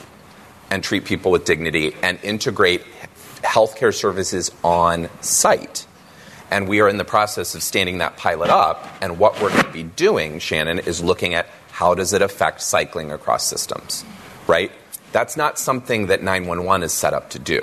and 0.75 0.83
treat 0.83 1.05
people 1.05 1.31
with 1.31 1.45
dignity 1.45 1.95
and 2.03 2.19
integrate 2.21 2.81
healthcare 3.43 3.95
services 3.95 4.51
on 4.61 5.07
site. 5.21 5.87
And 6.51 6.67
we 6.67 6.81
are 6.81 6.89
in 6.89 6.97
the 6.97 7.05
process 7.05 7.55
of 7.55 7.63
standing 7.63 7.99
that 7.99 8.17
pilot 8.17 8.49
up. 8.49 8.85
And 9.01 9.17
what 9.17 9.41
we're 9.41 9.51
going 9.51 9.63
to 9.63 9.71
be 9.71 9.83
doing, 9.83 10.39
Shannon, 10.39 10.79
is 10.79 11.01
looking 11.01 11.33
at 11.33 11.47
how 11.71 11.95
does 11.95 12.11
it 12.11 12.21
affect 12.21 12.61
cycling 12.61 13.13
across 13.13 13.47
systems, 13.47 14.03
right? 14.47 14.69
That's 15.13 15.37
not 15.37 15.57
something 15.57 16.07
that 16.07 16.21
911 16.21 16.83
is 16.83 16.91
set 16.91 17.13
up 17.13 17.29
to 17.29 17.39
do, 17.39 17.61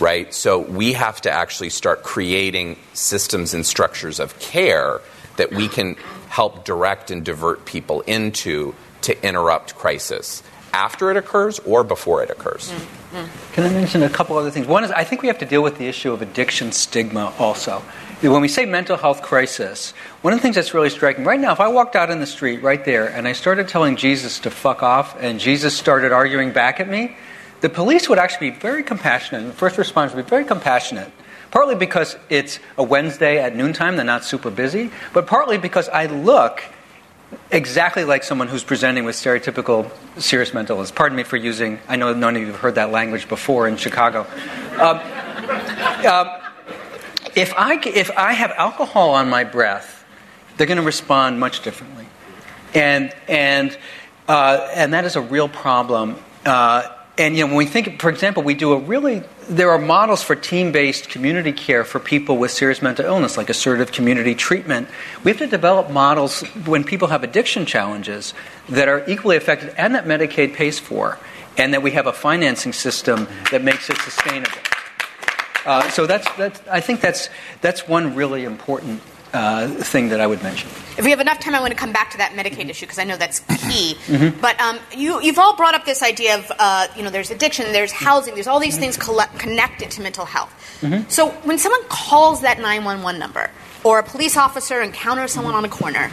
right? 0.00 0.32
So 0.32 0.58
we 0.58 0.94
have 0.94 1.20
to 1.22 1.30
actually 1.30 1.68
start 1.68 2.02
creating 2.02 2.78
systems 2.94 3.52
and 3.52 3.66
structures 3.66 4.20
of 4.20 4.38
care 4.38 5.02
that 5.36 5.52
we 5.52 5.68
can 5.68 5.96
help 6.30 6.64
direct 6.64 7.10
and 7.10 7.22
divert 7.22 7.66
people 7.66 8.00
into 8.00 8.74
to 9.02 9.22
interrupt 9.22 9.74
crisis 9.74 10.42
after 10.72 11.10
it 11.10 11.16
occurs 11.16 11.58
or 11.60 11.84
before 11.84 12.22
it 12.22 12.30
occurs. 12.30 12.70
Mm-hmm. 12.70 13.52
Can 13.54 13.64
I 13.64 13.70
mention 13.70 14.02
a 14.02 14.10
couple 14.10 14.36
other 14.36 14.50
things? 14.50 14.66
One 14.66 14.84
is 14.84 14.90
I 14.90 15.04
think 15.04 15.22
we 15.22 15.28
have 15.28 15.38
to 15.38 15.46
deal 15.46 15.62
with 15.62 15.78
the 15.78 15.86
issue 15.86 16.12
of 16.12 16.22
addiction 16.22 16.72
stigma 16.72 17.32
also. 17.38 17.82
When 18.20 18.42
we 18.42 18.48
say 18.48 18.64
mental 18.64 18.96
health 18.96 19.22
crisis, 19.22 19.92
one 20.22 20.32
of 20.32 20.40
the 20.40 20.42
things 20.42 20.56
that's 20.56 20.74
really 20.74 20.90
striking 20.90 21.24
right 21.24 21.38
now, 21.38 21.52
if 21.52 21.60
I 21.60 21.68
walked 21.68 21.94
out 21.94 22.10
in 22.10 22.18
the 22.18 22.26
street 22.26 22.62
right 22.62 22.84
there 22.84 23.06
and 23.06 23.28
I 23.28 23.32
started 23.32 23.68
telling 23.68 23.96
Jesus 23.96 24.40
to 24.40 24.50
fuck 24.50 24.82
off 24.82 25.16
and 25.20 25.38
Jesus 25.38 25.76
started 25.76 26.12
arguing 26.12 26.52
back 26.52 26.80
at 26.80 26.88
me, 26.88 27.16
the 27.60 27.68
police 27.68 28.08
would 28.08 28.18
actually 28.18 28.50
be 28.50 28.58
very 28.58 28.82
compassionate 28.82 29.42
and 29.42 29.50
the 29.50 29.56
first 29.56 29.76
responders 29.76 30.14
would 30.14 30.26
be 30.26 30.30
very 30.30 30.44
compassionate. 30.44 31.10
Partly 31.50 31.76
because 31.76 32.16
it's 32.28 32.60
a 32.76 32.82
Wednesday 32.82 33.38
at 33.38 33.56
noontime, 33.56 33.96
they're 33.96 34.04
not 34.04 34.24
super 34.24 34.50
busy, 34.50 34.90
but 35.12 35.26
partly 35.26 35.56
because 35.56 35.88
I 35.88 36.06
look 36.06 36.62
exactly 37.50 38.04
like 38.04 38.24
someone 38.24 38.48
who's 38.48 38.64
presenting 38.64 39.04
with 39.04 39.16
stereotypical 39.16 39.90
serious 40.20 40.54
mental 40.54 40.76
illness. 40.76 40.90
Pardon 40.90 41.16
me 41.16 41.22
for 41.22 41.36
using, 41.36 41.78
I 41.88 41.96
know 41.96 42.12
none 42.14 42.36
of 42.36 42.42
you 42.42 42.48
have 42.48 42.56
heard 42.56 42.74
that 42.76 42.90
language 42.90 43.28
before 43.28 43.68
in 43.68 43.76
Chicago. 43.76 44.26
Um, 44.78 44.98
um, 46.06 46.28
if, 47.34 47.54
I, 47.56 47.80
if 47.84 48.10
I 48.16 48.32
have 48.32 48.52
alcohol 48.52 49.10
on 49.10 49.28
my 49.28 49.44
breath, 49.44 50.04
they're 50.56 50.66
going 50.66 50.78
to 50.78 50.82
respond 50.82 51.38
much 51.38 51.62
differently. 51.62 52.06
And, 52.74 53.14
and, 53.28 53.76
uh, 54.26 54.68
and 54.74 54.92
that 54.92 55.04
is 55.04 55.16
a 55.16 55.20
real 55.20 55.48
problem. 55.48 56.16
Uh, 56.44 56.94
and 57.18 57.36
you 57.36 57.42
know, 57.42 57.48
when 57.48 57.56
we 57.56 57.66
think, 57.66 58.00
for 58.00 58.08
example, 58.08 58.42
we 58.42 58.54
do 58.54 58.72
a 58.72 58.78
really 58.78 59.22
there 59.48 59.70
are 59.70 59.78
models 59.78 60.22
for 60.22 60.36
team-based 60.36 61.08
community 61.08 61.52
care 61.52 61.82
for 61.82 61.98
people 61.98 62.36
with 62.36 62.50
serious 62.50 62.82
mental 62.82 63.06
illness, 63.06 63.36
like 63.36 63.48
assertive 63.48 63.92
community 63.92 64.34
treatment. 64.34 64.88
We 65.24 65.30
have 65.30 65.38
to 65.38 65.46
develop 65.46 65.90
models 65.90 66.42
when 66.66 66.84
people 66.84 67.08
have 67.08 67.24
addiction 67.24 67.66
challenges 67.66 68.34
that 68.68 68.88
are 68.88 69.02
equally 69.08 69.36
effective 69.36 69.74
and 69.76 69.94
that 69.94 70.04
Medicaid 70.04 70.54
pays 70.54 70.78
for, 70.78 71.18
and 71.56 71.74
that 71.74 71.82
we 71.82 71.92
have 71.92 72.06
a 72.06 72.12
financing 72.12 72.72
system 72.72 73.26
that 73.50 73.64
makes 73.64 73.90
it 73.90 73.96
sustainable. 73.98 74.58
Uh, 75.64 75.88
so 75.90 76.06
that's, 76.06 76.30
that's 76.36 76.60
I 76.68 76.80
think 76.80 77.00
that's 77.00 77.28
that's 77.60 77.88
one 77.88 78.14
really 78.14 78.44
important 78.44 79.02
uh, 79.32 79.68
thing 79.68 80.08
that 80.10 80.20
I 80.20 80.26
would 80.26 80.42
mention. 80.42 80.68
If 80.96 81.04
we 81.04 81.10
have 81.10 81.20
enough 81.20 81.38
time, 81.38 81.54
I 81.54 81.60
want 81.60 81.72
to 81.72 81.78
come 81.78 81.92
back 81.92 82.10
to 82.10 82.18
that 82.18 82.32
Medicaid 82.32 82.62
mm-hmm. 82.62 82.70
issue 82.70 82.86
because 82.86 82.98
I 82.98 83.04
know 83.04 83.16
that's 83.16 83.40
key. 83.40 83.96
Mm-hmm. 84.06 84.40
But 84.40 84.60
um, 84.60 84.78
you, 84.96 85.18
have 85.18 85.38
all 85.38 85.56
brought 85.56 85.74
up 85.74 85.84
this 85.84 86.02
idea 86.02 86.38
of, 86.38 86.52
uh, 86.58 86.88
you 86.96 87.02
know, 87.02 87.10
there's 87.10 87.30
addiction, 87.30 87.72
there's 87.72 87.92
housing, 87.92 88.34
there's 88.34 88.46
all 88.46 88.60
these 88.60 88.74
mm-hmm. 88.74 88.82
things 88.82 88.96
collect, 88.96 89.38
connected 89.38 89.90
to 89.92 90.02
mental 90.02 90.24
health. 90.24 90.52
Mm-hmm. 90.80 91.08
So 91.08 91.30
when 91.44 91.58
someone 91.58 91.82
calls 91.88 92.42
that 92.42 92.58
911 92.58 93.18
number 93.18 93.50
or 93.84 93.98
a 93.98 94.02
police 94.02 94.36
officer 94.36 94.80
encounters 94.80 95.32
someone 95.32 95.54
on 95.54 95.64
a 95.64 95.68
corner, 95.68 96.10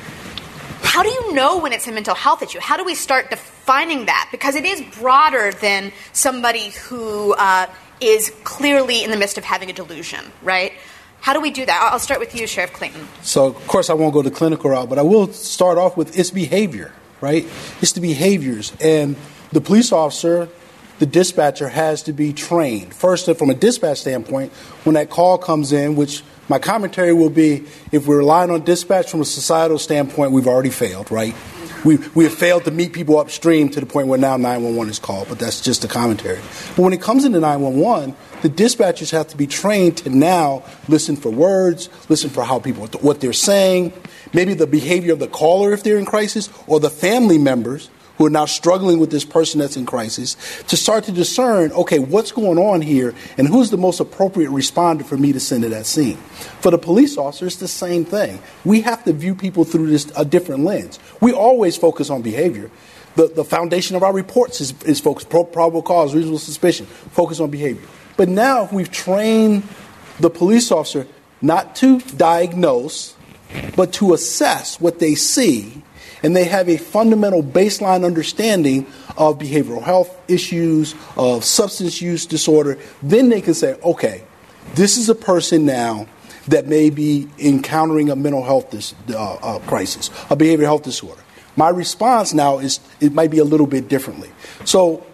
how 0.82 1.04
do 1.04 1.10
you 1.10 1.34
know 1.34 1.58
when 1.58 1.74
it's 1.74 1.88
a 1.88 1.92
mental 1.92 2.16
health 2.16 2.42
issue? 2.42 2.60
How 2.60 2.78
do 2.78 2.84
we 2.84 2.96
start 2.96 3.30
defining 3.30 4.06
that? 4.06 4.30
Because 4.32 4.56
it 4.56 4.66
is 4.66 4.82
broader 4.98 5.52
than 5.52 5.92
somebody 6.14 6.70
who 6.70 7.34
uh, 7.34 7.68
is 8.00 8.32
clearly 8.44 9.04
in 9.04 9.12
the 9.12 9.18
midst 9.18 9.38
of 9.38 9.44
having 9.44 9.70
a 9.70 9.74
delusion, 9.74 10.24
right? 10.42 10.74
How 11.26 11.34
do 11.34 11.42
we 11.42 11.50
do 11.50 11.66
that? 11.66 11.90
I'll 11.92 11.98
start 11.98 12.20
with 12.20 12.36
you, 12.36 12.46
Sheriff 12.46 12.72
Clayton. 12.72 13.08
So, 13.24 13.48
of 13.48 13.66
course, 13.66 13.90
I 13.90 13.94
won't 13.94 14.14
go 14.14 14.22
the 14.22 14.30
clinical 14.30 14.70
route, 14.70 14.88
but 14.88 15.00
I 15.00 15.02
will 15.02 15.34
start 15.34 15.80
off 15.80 15.98
with 15.98 16.20
its 16.20 16.30
behavior, 16.30 16.94
right? 17.20 17.48
It's 17.82 17.94
the 17.94 18.00
behaviors. 18.00 18.74
And 18.80 19.16
the 19.52 19.60
police 19.60 19.92
officer, 19.92 20.48
the 21.00 21.08
dispatcher, 21.08 21.68
has 21.68 22.04
to 22.04 22.14
be 22.14 22.32
trained. 22.32 22.94
First, 22.94 23.26
from 23.38 23.50
a 23.50 23.56
dispatch 23.56 24.02
standpoint, 24.02 24.54
when 24.84 24.94
that 24.94 25.10
call 25.10 25.40
comes 25.40 25.72
in, 25.72 25.96
which 25.96 26.22
my 26.48 26.60
commentary 26.60 27.12
will 27.12 27.32
be 27.32 27.66
if 27.92 28.06
we're 28.06 28.18
relying 28.18 28.52
on 28.52 28.64
dispatch 28.64 29.10
from 29.10 29.22
a 29.22 29.26
societal 29.26 29.80
standpoint, 29.80 30.32
we've 30.32 30.46
already 30.46 30.70
failed, 30.70 31.10
right? 31.10 31.34
We, 31.84 31.98
we 32.14 32.26
have 32.26 32.36
failed 32.36 32.66
to 32.66 32.72
meet 32.72 32.94
people 32.94 33.18
upstream 33.18 33.70
to 33.70 33.80
the 33.80 33.88
point 33.88 34.10
where 34.10 34.20
now 34.20 34.38
911 34.38 34.92
is 34.92 35.00
called, 35.00 35.30
but 35.30 35.40
that's 35.40 35.60
just 35.60 35.84
a 35.84 35.88
commentary. 35.88 36.40
But 36.76 36.84
when 36.84 36.94
it 36.94 37.02
comes 37.02 37.26
into 37.26 37.40
911, 37.40 38.16
the 38.46 38.64
dispatchers 38.64 39.10
have 39.10 39.28
to 39.30 39.36
be 39.36 39.48
trained 39.48 39.98
to 39.98 40.10
now 40.12 40.64
listen 40.88 41.16
for 41.16 41.32
words, 41.32 41.90
listen 42.10 42.30
for 42.30 42.44
how 42.44 42.60
people, 42.60 42.86
what 43.02 43.20
they're 43.20 43.34
saying, 43.34 43.92
maybe 44.34 44.54
the 44.54 44.68
behavior 44.68 45.14
of 45.14 45.18
the 45.18 45.28
caller 45.28 45.74
if 45.74 45.82
they're 45.82 45.98
in 45.98 46.06
crisis, 46.06 46.48
or 46.68 46.80
the 46.80 46.92
family 46.92 47.40
members 47.40 47.90
who 48.20 48.26
are 48.28 48.30
now 48.30 48.46
struggling 48.46 49.00
with 49.00 49.10
this 49.10 49.26
person 49.26 49.60
that's 49.60 49.76
in 49.76 49.88
crisis 49.88 50.36
to 50.68 50.78
start 50.78 51.06
to 51.06 51.12
discern 51.12 51.72
okay, 51.72 51.98
what's 51.98 52.32
going 52.32 52.60
on 52.60 52.82
here 52.82 53.16
and 53.40 53.48
who's 53.48 53.72
the 53.72 53.78
most 53.78 54.00
appropriate 54.00 54.52
responder 54.52 55.04
for 55.04 55.18
me 55.18 55.34
to 55.34 55.40
send 55.40 55.64
to 55.64 55.70
that 55.70 55.88
scene. 55.88 56.18
For 56.62 56.70
the 56.70 56.78
police 56.78 57.18
officer, 57.18 57.48
it's 57.48 57.56
the 57.56 57.68
same 57.68 58.06
thing. 58.06 58.40
We 58.64 58.82
have 58.82 59.04
to 59.06 59.14
view 59.14 59.34
people 59.34 59.64
through 59.64 59.88
this, 59.88 60.12
a 60.16 60.24
different 60.24 60.66
lens. 60.66 61.00
We 61.20 61.34
always 61.34 61.78
focus 61.78 62.12
on 62.12 62.22
behavior. 62.22 62.70
The, 63.16 63.26
the 63.28 63.44
foundation 63.44 63.96
of 63.96 64.04
our 64.04 64.14
reports 64.14 64.62
is, 64.62 64.80
is 64.84 65.00
focused, 65.00 65.32
probable 65.32 65.82
cause, 65.82 66.14
reasonable 66.14 66.38
suspicion, 66.38 66.86
focus 66.86 67.40
on 67.40 67.50
behavior. 67.50 67.88
But 68.18 68.30
now, 68.30 68.70
we've 68.72 68.92
trained 68.92 69.64
the 70.20 70.30
police 70.30 70.72
officer 70.72 71.08
not 71.42 71.76
to 71.78 72.00
diagnose, 72.00 73.16
but 73.76 73.94
to 73.94 74.14
assess 74.14 74.80
what 74.80 75.00
they 75.00 75.16
see 75.16 75.84
and 76.24 76.36
they 76.36 76.46
have 76.46 76.68
a 76.70 76.78
fundamental 76.78 77.44
baseline 77.44 78.04
understanding 78.04 78.88
of 79.16 79.38
behavioral 79.38 79.84
health 79.84 80.18
issues, 80.28 80.96
of 81.18 81.44
substance 81.44 82.02
use 82.02 82.26
disorder, 82.26 82.80
then 83.04 83.30
they 83.30 83.42
can 83.42 83.54
say, 83.54 83.80
okay, 83.84 84.24
this 84.74 84.98
is 84.98 85.08
a 85.08 85.14
person 85.14 85.66
now 85.66 86.08
that 86.48 86.66
may 86.68 86.90
be 86.90 87.28
encountering 87.38 88.10
a 88.10 88.16
mental 88.16 88.44
health 88.44 88.72
dis- 88.72 88.96
uh, 89.10 89.36
uh, 89.36 89.60
crisis, 89.68 90.10
a 90.30 90.36
behavioral 90.36 90.64
health 90.64 90.84
disorder. 90.84 91.22
My 91.56 91.70
response 91.70 92.34
now 92.34 92.58
is 92.58 92.80
it 93.00 93.14
might 93.14 93.30
be 93.30 93.38
a 93.38 93.46
little 93.46 93.68
bit 93.68 93.88
differently. 93.88 94.32
So 94.66 95.06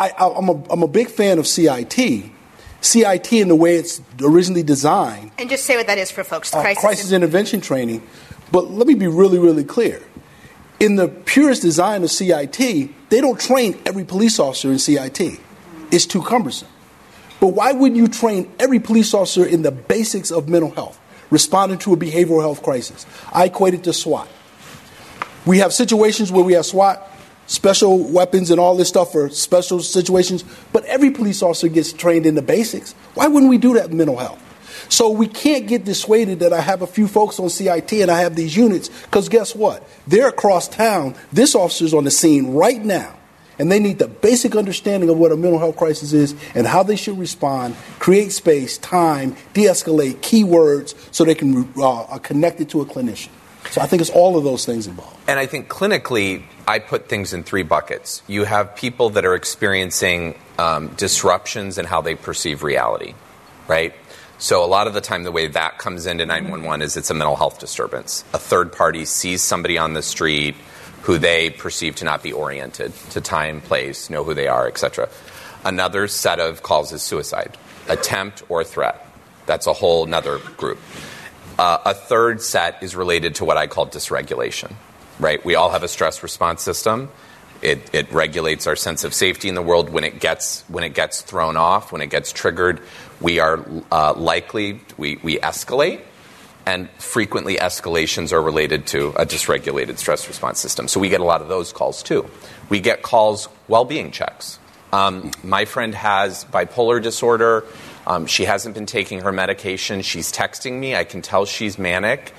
I, 0.00 0.38
am 0.38 0.48
a, 0.48 0.62
I'm 0.70 0.82
a 0.82 0.88
big 0.88 1.08
fan 1.08 1.38
of 1.38 1.46
CIT. 1.46 2.24
CIT 2.80 3.32
in 3.34 3.48
the 3.48 3.54
way 3.54 3.76
it's 3.76 4.00
originally 4.22 4.62
designed. 4.62 5.32
And 5.38 5.50
just 5.50 5.66
say 5.66 5.76
what 5.76 5.86
that 5.88 5.98
is 5.98 6.10
for 6.10 6.24
folks. 6.24 6.54
Uh, 6.54 6.62
crisis, 6.62 6.80
crisis 6.80 7.12
intervention 7.12 7.60
training. 7.60 8.02
But 8.50 8.70
let 8.70 8.86
me 8.86 8.94
be 8.94 9.06
really, 9.06 9.38
really 9.38 9.64
clear. 9.64 10.02
In 10.80 10.96
the 10.96 11.08
purest 11.08 11.60
design 11.60 12.02
of 12.02 12.10
CIT, 12.10 12.56
they 13.10 13.20
don't 13.20 13.38
train 13.38 13.78
every 13.84 14.04
police 14.04 14.38
officer 14.38 14.72
in 14.72 14.78
CIT. 14.78 15.38
It's 15.90 16.06
too 16.06 16.22
cumbersome. 16.22 16.68
But 17.38 17.48
why 17.48 17.72
wouldn't 17.72 17.96
you 17.96 18.08
train 18.08 18.50
every 18.58 18.80
police 18.80 19.12
officer 19.12 19.44
in 19.44 19.60
the 19.62 19.70
basics 19.70 20.30
of 20.30 20.48
mental 20.48 20.70
health, 20.70 20.98
responding 21.30 21.78
to 21.80 21.92
a 21.92 21.96
behavioral 21.96 22.40
health 22.40 22.62
crisis? 22.62 23.04
I 23.32 23.46
equate 23.46 23.74
it 23.74 23.84
to 23.84 23.92
SWAT. 23.92 24.28
We 25.44 25.58
have 25.58 25.74
situations 25.74 26.32
where 26.32 26.44
we 26.44 26.54
have 26.54 26.64
SWAT, 26.64 27.09
special 27.50 27.98
weapons, 27.98 28.50
and 28.50 28.60
all 28.60 28.76
this 28.76 28.88
stuff 28.88 29.10
for 29.10 29.28
special 29.28 29.80
situations, 29.80 30.44
but 30.72 30.84
every 30.84 31.10
police 31.10 31.42
officer 31.42 31.68
gets 31.68 31.92
trained 31.92 32.24
in 32.24 32.36
the 32.36 32.42
basics. 32.42 32.92
Why 33.14 33.26
wouldn't 33.26 33.50
we 33.50 33.58
do 33.58 33.74
that 33.74 33.90
in 33.90 33.96
mental 33.96 34.16
health? 34.16 34.40
So 34.88 35.10
we 35.10 35.26
can't 35.26 35.66
get 35.66 35.84
dissuaded 35.84 36.40
that 36.40 36.52
I 36.52 36.60
have 36.60 36.80
a 36.80 36.86
few 36.86 37.08
folks 37.08 37.38
on 37.40 37.50
CIT 37.50 37.92
and 37.92 38.10
I 38.10 38.20
have 38.20 38.36
these 38.36 38.56
units, 38.56 38.88
because 38.88 39.28
guess 39.28 39.54
what? 39.54 39.86
They're 40.06 40.28
across 40.28 40.68
town. 40.68 41.16
This 41.32 41.56
officer's 41.56 41.92
on 41.92 42.04
the 42.04 42.10
scene 42.10 42.54
right 42.54 42.82
now, 42.82 43.16
and 43.58 43.70
they 43.70 43.80
need 43.80 43.98
the 43.98 44.08
basic 44.08 44.54
understanding 44.54 45.10
of 45.10 45.18
what 45.18 45.32
a 45.32 45.36
mental 45.36 45.58
health 45.58 45.76
crisis 45.76 46.12
is 46.12 46.36
and 46.54 46.68
how 46.68 46.84
they 46.84 46.96
should 46.96 47.18
respond, 47.18 47.74
create 47.98 48.30
space, 48.30 48.78
time, 48.78 49.36
de 49.54 49.64
escalate, 49.64 50.14
keywords, 50.18 50.94
so 51.12 51.24
they 51.24 51.34
can 51.34 51.68
uh, 51.82 52.18
connect 52.18 52.60
it 52.60 52.68
to 52.70 52.80
a 52.80 52.86
clinician. 52.86 53.30
So 53.70 53.80
I 53.80 53.86
think 53.86 54.00
it's 54.00 54.10
all 54.10 54.36
of 54.38 54.44
those 54.44 54.64
things 54.64 54.86
involved. 54.86 55.16
And 55.28 55.38
I 55.38 55.46
think 55.46 55.68
clinically, 55.68 56.42
I 56.70 56.78
put 56.78 57.08
things 57.08 57.32
in 57.32 57.42
three 57.42 57.64
buckets. 57.64 58.22
You 58.28 58.44
have 58.44 58.76
people 58.76 59.10
that 59.10 59.24
are 59.24 59.34
experiencing 59.34 60.38
um, 60.56 60.86
disruptions 60.90 61.78
in 61.78 61.84
how 61.84 62.00
they 62.00 62.14
perceive 62.14 62.62
reality, 62.62 63.14
right? 63.66 63.92
So 64.38 64.64
a 64.64 64.70
lot 64.70 64.86
of 64.86 64.94
the 64.94 65.00
time, 65.00 65.24
the 65.24 65.32
way 65.32 65.48
that 65.48 65.78
comes 65.78 66.06
into 66.06 66.24
911 66.26 66.82
is 66.82 66.96
it's 66.96 67.10
a 67.10 67.14
mental 67.14 67.34
health 67.34 67.58
disturbance. 67.58 68.22
A 68.32 68.38
third 68.38 68.72
party 68.72 69.04
sees 69.04 69.42
somebody 69.42 69.78
on 69.78 69.94
the 69.94 70.00
street 70.00 70.54
who 71.02 71.18
they 71.18 71.50
perceive 71.50 71.96
to 71.96 72.04
not 72.04 72.22
be 72.22 72.32
oriented 72.32 72.94
to 73.10 73.20
time, 73.20 73.60
place, 73.62 74.08
know 74.08 74.22
who 74.22 74.32
they 74.32 74.46
are, 74.46 74.68
etc. 74.68 75.08
Another 75.64 76.06
set 76.06 76.38
of 76.38 76.62
calls 76.62 76.92
is 76.92 77.02
suicide, 77.02 77.58
attempt 77.88 78.44
or 78.48 78.62
threat. 78.62 79.04
That's 79.44 79.66
a 79.66 79.72
whole 79.72 80.04
another 80.06 80.38
group. 80.56 80.78
Uh, 81.58 81.78
a 81.84 81.94
third 81.94 82.40
set 82.40 82.80
is 82.80 82.94
related 82.94 83.34
to 83.34 83.44
what 83.44 83.56
I 83.56 83.66
call 83.66 83.88
dysregulation. 83.88 84.72
Right? 85.20 85.44
We 85.44 85.54
all 85.54 85.70
have 85.70 85.84
a 85.84 85.88
stress 85.88 86.22
response 86.22 86.62
system. 86.62 87.10
It, 87.62 87.94
it 87.94 88.10
regulates 88.10 88.66
our 88.66 88.74
sense 88.74 89.04
of 89.04 89.12
safety 89.12 89.48
in 89.48 89.54
the 89.54 89.62
world 89.62 89.90
when 89.90 90.02
it 90.02 90.18
gets 90.18 90.62
when 90.68 90.82
it 90.82 90.94
gets 90.94 91.20
thrown 91.20 91.58
off, 91.58 91.92
when 91.92 92.00
it 92.00 92.08
gets 92.08 92.32
triggered 92.32 92.80
we 93.20 93.38
are 93.38 93.64
uh, 93.92 94.14
likely, 94.14 94.80
we, 94.96 95.16
we 95.22 95.38
escalate, 95.38 96.00
and 96.66 96.88
frequently 96.92 97.56
escalations 97.56 98.32
are 98.32 98.42
related 98.42 98.86
to 98.88 99.08
a 99.10 99.26
dysregulated 99.26 99.98
stress 99.98 100.26
response 100.26 100.58
system. 100.58 100.88
So 100.88 101.00
we 101.00 101.08
get 101.08 101.20
a 101.20 101.24
lot 101.24 101.42
of 101.42 101.48
those 101.48 101.72
calls 101.72 102.02
too. 102.02 102.28
We 102.68 102.80
get 102.80 103.02
calls, 103.02 103.48
well 103.68 103.84
being 103.84 104.10
checks. 104.10 104.58
Um, 104.92 105.30
my 105.44 105.66
friend 105.66 105.94
has 105.94 106.44
bipolar 106.46 107.02
disorder. 107.02 107.64
Um, 108.06 108.26
she 108.26 108.44
hasn't 108.44 108.74
been 108.74 108.86
taking 108.86 109.20
her 109.20 109.32
medication. 109.32 110.02
She's 110.02 110.32
texting 110.32 110.78
me. 110.78 110.96
I 110.96 111.04
can 111.04 111.22
tell 111.22 111.44
she's 111.44 111.78
manic. 111.78 112.32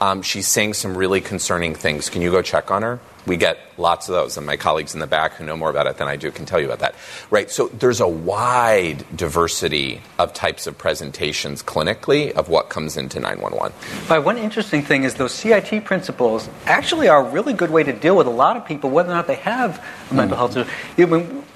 Um, 0.00 0.22
she's 0.22 0.46
saying 0.46 0.74
some 0.74 0.96
really 0.96 1.20
concerning 1.20 1.74
things. 1.74 2.08
Can 2.08 2.22
you 2.22 2.30
go 2.30 2.42
check 2.42 2.70
on 2.70 2.82
her? 2.82 3.00
We 3.26 3.36
get 3.36 3.58
lots 3.76 4.08
of 4.08 4.14
those, 4.14 4.36
and 4.36 4.46
my 4.46 4.56
colleagues 4.56 4.94
in 4.94 5.00
the 5.00 5.06
back 5.06 5.34
who 5.34 5.44
know 5.44 5.56
more 5.56 5.68
about 5.68 5.86
it 5.86 5.98
than 5.98 6.08
I 6.08 6.16
do 6.16 6.30
can 6.30 6.46
tell 6.46 6.58
you 6.58 6.66
about 6.66 6.78
that. 6.78 6.94
Right? 7.30 7.50
So 7.50 7.68
there's 7.68 8.00
a 8.00 8.08
wide 8.08 9.04
diversity 9.14 10.00
of 10.18 10.32
types 10.32 10.66
of 10.66 10.78
presentations 10.78 11.62
clinically 11.62 12.32
of 12.32 12.48
what 12.48 12.70
comes 12.70 12.96
into 12.96 13.20
911. 13.20 13.76
But 14.08 14.24
one 14.24 14.38
interesting 14.38 14.82
thing 14.82 15.04
is 15.04 15.14
those 15.14 15.32
CIT 15.32 15.84
principles 15.84 16.48
actually 16.64 17.08
are 17.08 17.26
a 17.26 17.30
really 17.30 17.52
good 17.52 17.70
way 17.70 17.82
to 17.82 17.92
deal 17.92 18.16
with 18.16 18.26
a 18.26 18.30
lot 18.30 18.56
of 18.56 18.64
people, 18.64 18.88
whether 18.90 19.10
or 19.10 19.14
not 19.14 19.26
they 19.26 19.34
have 19.34 19.84
a 20.10 20.14
mental 20.14 20.36
mm. 20.36 20.54
health 20.54 21.47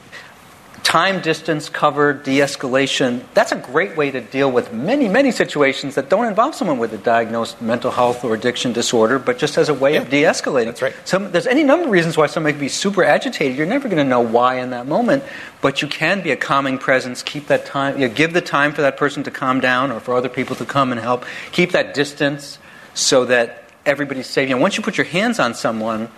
time, 0.83 1.23
distance, 1.23 1.68
cover, 1.68 2.12
de 2.12 2.38
escalation, 2.38 3.23
that's 3.35 3.53
a 3.53 3.57
great 3.57 3.97
way 3.97 4.11
to 4.11 4.21
deal 4.21 4.51
with 4.51 4.73
many, 4.73 5.09
many 5.09 5.31
situations 5.31 5.95
that 5.95 6.09
don't 6.09 6.27
involve 6.27 6.55
someone 6.55 6.79
with 6.79 6.92
a 6.92 6.99
diagnosed 6.99 7.62
mental 7.62 7.90
health 7.90 8.25
or 8.25 8.35
addiction 8.35 8.73
disorder, 8.73 9.18
but 9.18 9.38
just 9.38 9.57
as 9.57 9.68
a 9.68 9.75
way 9.75 9.95
yeah, 9.95 10.03
of 10.03 10.11
de 10.11 10.23
escalating. 10.25 10.66
That's 10.66 10.83
right. 10.83 10.95
So 11.05 11.18
there's 11.18 11.47
any 11.47 11.62
number 11.62 11.87
of 11.87 11.90
reasons 11.90 12.16
why 12.16 12.27
somebody 12.27 12.55
can 12.55 12.61
be 12.61 12.68
super 12.68 13.05
agitated. 13.05 13.57
You're 13.57 13.66
never 13.66 13.88
going 13.88 14.03
to 14.03 14.09
know 14.09 14.21
why 14.21 14.57
in 14.57 14.71
that 14.71 14.87
moment, 14.87 15.25
but 15.61 15.83
you 15.83 15.88
can 15.88 16.23
be 16.23 16.31
a 16.31 16.37
calming 16.37 16.79
presence, 16.79 17.23
keep 17.23 17.47
that 17.47 17.64
time, 17.64 18.01
you 18.01 18.09
know, 18.09 18.14
give 18.14 18.33
the 18.33 18.40
time 18.40 18.73
for 18.73 18.83
that 18.83 18.97
person 18.97 19.23
to 19.23 19.31
calm 19.31 19.61
down 19.61 19.90
or 19.92 20.01
for 20.01 20.14
other 20.14 20.29
people 20.29 20.57
to 20.57 20.64
come 20.64 20.92
and 20.92 21.01
help, 21.01 21.25
keep 21.53 21.73
that 21.73 21.95
distance 21.95 22.59
so 22.95 23.25
that 23.27 23.71
everybody's 23.87 24.27
safe. 24.27 24.49
You 24.49 24.57
know, 24.57 24.61
once 24.61 24.77
you 24.77 24.83
put 24.83 24.97
your 24.97 25.07
hands 25.07 25.38
on 25.38 25.55
someone, 25.55 26.09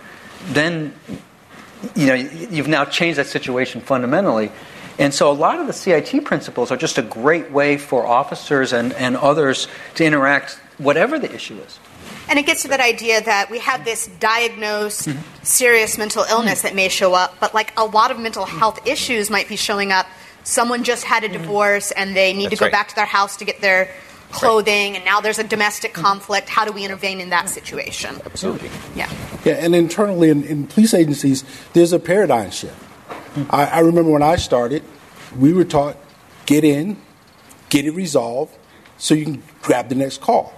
then 0.47 0.93
you 1.95 2.07
know, 2.07 2.13
you've 2.13 2.67
now 2.67 2.85
changed 2.85 3.19
that 3.19 3.27
situation 3.27 3.81
fundamentally. 3.81 4.51
And 4.97 5.13
so 5.13 5.29
a 5.29 5.33
lot 5.33 5.59
of 5.59 5.67
the 5.67 5.73
CIT 5.73 6.23
principles 6.23 6.71
are 6.71 6.77
just 6.77 6.97
a 6.97 7.01
great 7.01 7.51
way 7.51 7.77
for 7.77 8.05
officers 8.05 8.71
and, 8.71 8.93
and 8.93 9.17
others 9.17 9.67
to 9.95 10.05
interact, 10.05 10.53
whatever 10.77 11.19
the 11.19 11.33
issue 11.33 11.57
is. 11.57 11.79
And 12.29 12.39
it 12.39 12.45
gets 12.45 12.63
to 12.63 12.69
that 12.69 12.79
idea 12.79 13.21
that 13.21 13.51
we 13.51 13.59
have 13.59 13.85
this 13.85 14.07
diagnosed 14.19 15.07
mm-hmm. 15.07 15.43
serious 15.43 15.97
mental 15.97 16.23
illness 16.23 16.59
mm-hmm. 16.59 16.67
that 16.69 16.75
may 16.75 16.89
show 16.89 17.13
up, 17.13 17.35
but 17.39 17.53
like 17.53 17.73
a 17.77 17.85
lot 17.85 18.11
of 18.11 18.19
mental 18.19 18.45
health 18.45 18.87
issues 18.87 19.29
might 19.29 19.47
be 19.47 19.55
showing 19.55 19.91
up. 19.91 20.07
Someone 20.43 20.83
just 20.83 21.03
had 21.03 21.23
a 21.23 21.29
mm-hmm. 21.29 21.41
divorce 21.41 21.91
and 21.91 22.15
they 22.15 22.33
need 22.33 22.45
That's 22.45 22.55
to 22.55 22.59
go 22.59 22.65
right. 22.65 22.71
back 22.71 22.87
to 22.89 22.95
their 22.95 23.05
house 23.05 23.37
to 23.37 23.45
get 23.45 23.61
their 23.61 23.89
clothing, 24.35 24.91
right. 24.91 24.95
and 24.97 25.05
now 25.05 25.21
there's 25.21 25.39
a 25.39 25.43
domestic 25.43 25.93
conflict. 25.93 26.49
How 26.49 26.65
do 26.65 26.71
we 26.71 26.83
intervene 26.83 27.19
in 27.19 27.29
that 27.29 27.49
situation? 27.49 28.21
Absolutely. 28.25 28.69
Yeah. 28.95 29.11
Yeah, 29.43 29.53
and 29.53 29.75
internally 29.75 30.29
in, 30.29 30.43
in 30.43 30.67
police 30.67 30.93
agencies, 30.93 31.43
there's 31.73 31.93
a 31.93 31.99
paradigm 31.99 32.51
shift. 32.51 32.75
I, 33.49 33.65
I 33.65 33.79
remember 33.79 34.11
when 34.11 34.23
I 34.23 34.37
started, 34.37 34.83
we 35.37 35.53
were 35.53 35.65
taught 35.65 35.97
get 36.45 36.63
in, 36.63 36.97
get 37.69 37.85
it 37.85 37.91
resolved, 37.91 38.55
so 38.97 39.13
you 39.13 39.25
can 39.25 39.43
grab 39.61 39.89
the 39.89 39.95
next 39.95 40.21
call. 40.21 40.53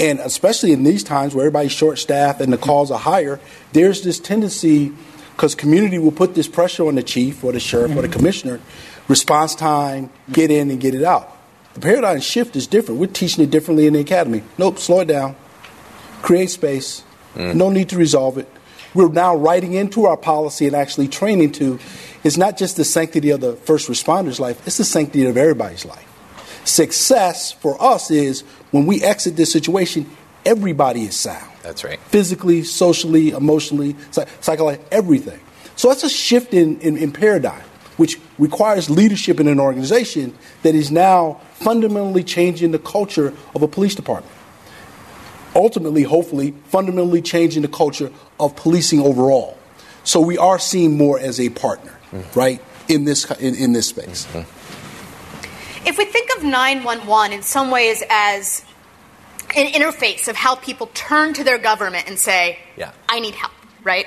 And 0.00 0.18
especially 0.20 0.72
in 0.72 0.82
these 0.84 1.04
times 1.04 1.34
where 1.34 1.46
everybody's 1.46 1.72
short 1.72 1.98
staffed 1.98 2.40
and 2.40 2.52
the 2.52 2.58
calls 2.58 2.90
are 2.90 2.98
higher, 2.98 3.40
there's 3.72 4.02
this 4.02 4.18
tendency 4.18 4.92
because 5.34 5.54
community 5.54 5.98
will 5.98 6.12
put 6.12 6.34
this 6.34 6.48
pressure 6.48 6.86
on 6.86 6.94
the 6.94 7.02
chief 7.02 7.42
or 7.42 7.52
the 7.52 7.60
sheriff 7.60 7.90
mm-hmm. 7.90 7.98
or 7.98 8.02
the 8.02 8.08
mm-hmm. 8.08 8.18
commissioner 8.18 8.60
response 9.08 9.54
time, 9.54 10.10
get 10.32 10.50
in 10.50 10.70
and 10.70 10.80
get 10.80 10.94
it 10.94 11.04
out. 11.04 11.33
The 11.74 11.80
paradigm 11.80 12.20
shift 12.20 12.56
is 12.56 12.66
different. 12.66 13.00
We're 13.00 13.08
teaching 13.08 13.44
it 13.44 13.50
differently 13.50 13.86
in 13.86 13.92
the 13.92 14.00
academy. 14.00 14.42
Nope, 14.58 14.78
slow 14.78 15.00
it 15.00 15.08
down. 15.08 15.36
Create 16.22 16.50
space. 16.50 17.02
Mm. 17.34 17.56
No 17.56 17.68
need 17.68 17.88
to 17.90 17.96
resolve 17.96 18.38
it. 18.38 18.48
We're 18.94 19.08
now 19.08 19.34
writing 19.34 19.72
into 19.72 20.06
our 20.06 20.16
policy 20.16 20.66
and 20.66 20.76
actually 20.76 21.08
training 21.08 21.52
to 21.52 21.80
it's 22.22 22.36
not 22.36 22.56
just 22.56 22.76
the 22.76 22.84
sanctity 22.84 23.30
of 23.30 23.40
the 23.40 23.54
first 23.54 23.88
responder's 23.88 24.38
life, 24.40 24.64
it's 24.66 24.78
the 24.78 24.84
sanctity 24.84 25.26
of 25.26 25.36
everybody's 25.36 25.84
life. 25.84 26.08
Success 26.64 27.52
for 27.52 27.80
us 27.82 28.10
is 28.10 28.42
when 28.70 28.86
we 28.86 29.02
exit 29.02 29.36
this 29.36 29.52
situation, 29.52 30.08
everybody 30.46 31.02
is 31.02 31.16
sound. 31.16 31.50
That's 31.62 31.84
right. 31.84 31.98
Physically, 32.00 32.62
socially, 32.62 33.30
emotionally, 33.30 33.96
psychologically, 34.40 34.86
everything. 34.90 35.40
So 35.76 35.88
that's 35.88 36.04
a 36.04 36.08
shift 36.08 36.54
in, 36.54 36.80
in, 36.80 36.96
in 36.96 37.12
paradigm 37.12 37.62
which 37.96 38.18
requires 38.38 38.90
leadership 38.90 39.40
in 39.40 39.48
an 39.48 39.60
organization 39.60 40.36
that 40.62 40.74
is 40.74 40.90
now 40.90 41.40
fundamentally 41.54 42.24
changing 42.24 42.72
the 42.72 42.78
culture 42.78 43.32
of 43.54 43.62
a 43.62 43.68
police 43.68 43.94
department. 43.94 44.34
Ultimately, 45.54 46.02
hopefully, 46.02 46.52
fundamentally 46.66 47.22
changing 47.22 47.62
the 47.62 47.68
culture 47.68 48.10
of 48.40 48.56
policing 48.56 49.00
overall. 49.00 49.56
So 50.02 50.20
we 50.20 50.36
are 50.36 50.58
seen 50.58 50.98
more 50.98 51.18
as 51.18 51.40
a 51.40 51.48
partner, 51.50 51.98
mm-hmm. 52.10 52.38
right, 52.38 52.60
in 52.88 53.04
this, 53.04 53.30
in, 53.32 53.54
in 53.54 53.72
this 53.72 53.88
space. 53.88 54.26
Mm-hmm. 54.26 55.88
If 55.88 55.98
we 55.98 56.06
think 56.06 56.30
of 56.36 56.42
911 56.42 57.32
in 57.32 57.42
some 57.42 57.70
ways 57.70 58.02
as 58.10 58.64
an 59.54 59.66
interface 59.72 60.28
of 60.28 60.36
how 60.36 60.56
people 60.56 60.90
turn 60.94 61.34
to 61.34 61.44
their 61.44 61.58
government 61.58 62.08
and 62.08 62.18
say, 62.18 62.58
yeah. 62.76 62.92
I 63.08 63.20
need 63.20 63.34
help, 63.34 63.52
right? 63.82 64.06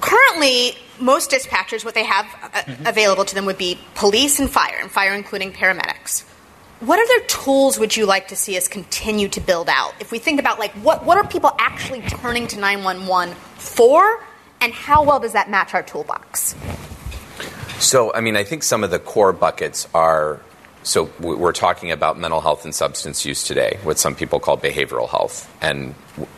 Currently, 0.00 0.76
most 1.00 1.30
dispatchers, 1.30 1.84
what 1.84 1.94
they 1.94 2.04
have 2.04 2.26
uh, 2.26 2.48
mm-hmm. 2.48 2.86
available 2.86 3.24
to 3.24 3.34
them 3.34 3.46
would 3.46 3.58
be 3.58 3.78
police 3.94 4.38
and 4.38 4.50
fire, 4.50 4.78
and 4.80 4.90
fire 4.90 5.14
including 5.14 5.52
paramedics. 5.52 6.24
what 6.80 6.98
other 6.98 7.26
tools 7.26 7.78
would 7.78 7.96
you 7.96 8.06
like 8.06 8.28
to 8.28 8.36
see 8.36 8.56
us 8.56 8.68
continue 8.68 9.28
to 9.28 9.40
build 9.40 9.68
out? 9.68 9.94
If 10.00 10.12
we 10.12 10.18
think 10.18 10.40
about 10.40 10.58
like 10.58 10.72
what, 10.72 11.04
what 11.04 11.18
are 11.18 11.26
people 11.26 11.52
actually 11.58 12.02
turning 12.02 12.46
to 12.48 12.58
911 12.58 13.34
for 13.56 14.24
and 14.60 14.72
how 14.72 15.04
well 15.04 15.20
does 15.20 15.32
that 15.32 15.50
match 15.50 15.74
our 15.74 15.82
toolbox? 15.82 16.54
So, 17.78 18.12
I 18.12 18.20
mean, 18.20 18.36
I 18.36 18.44
think 18.44 18.62
some 18.62 18.84
of 18.84 18.90
the 18.90 18.98
core 18.98 19.32
buckets 19.32 19.88
are 19.94 20.40
so 20.82 21.10
we're 21.20 21.52
talking 21.52 21.90
about 21.90 22.18
mental 22.18 22.40
health 22.40 22.64
and 22.64 22.74
substance 22.74 23.26
use 23.26 23.44
today, 23.44 23.78
what 23.82 23.98
some 23.98 24.14
people 24.14 24.40
call 24.40 24.56
behavioral 24.56 25.08
health. 25.08 25.54
And 25.60 25.94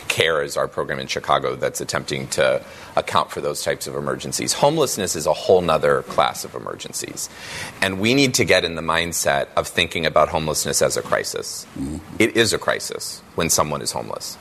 CARE 0.09 0.43
is 0.43 0.57
our 0.57 0.67
program 0.67 0.99
in 0.99 1.07
Chicago 1.07 1.55
that's 1.55 1.81
attempting 1.81 2.27
to 2.29 2.65
account 2.97 3.31
for 3.31 3.41
those 3.41 3.63
types 3.63 3.87
of 3.87 3.95
emergencies. 3.95 4.53
Homelessness 4.53 5.15
is 5.15 5.27
a 5.27 5.33
whole 5.33 5.61
nother 5.61 6.03
class 6.03 6.45
of 6.45 6.57
emergencies. 6.57 7.31
And 7.81 8.01
we 8.01 8.15
need 8.15 8.35
to 8.35 8.45
get 8.45 8.65
in 8.65 8.75
the 8.75 8.83
mindset 8.83 9.47
of 9.57 9.69
thinking 9.69 10.07
about 10.07 10.29
homelessness 10.29 10.83
as 10.83 10.97
a 10.97 11.03
crisis. 11.03 11.65
Mm-hmm. 11.79 11.99
It 12.19 12.37
is 12.37 12.53
a 12.53 12.59
crisis 12.59 13.23
when 13.37 13.49
someone 13.49 13.81
is 13.81 13.93
homeless. 13.93 14.37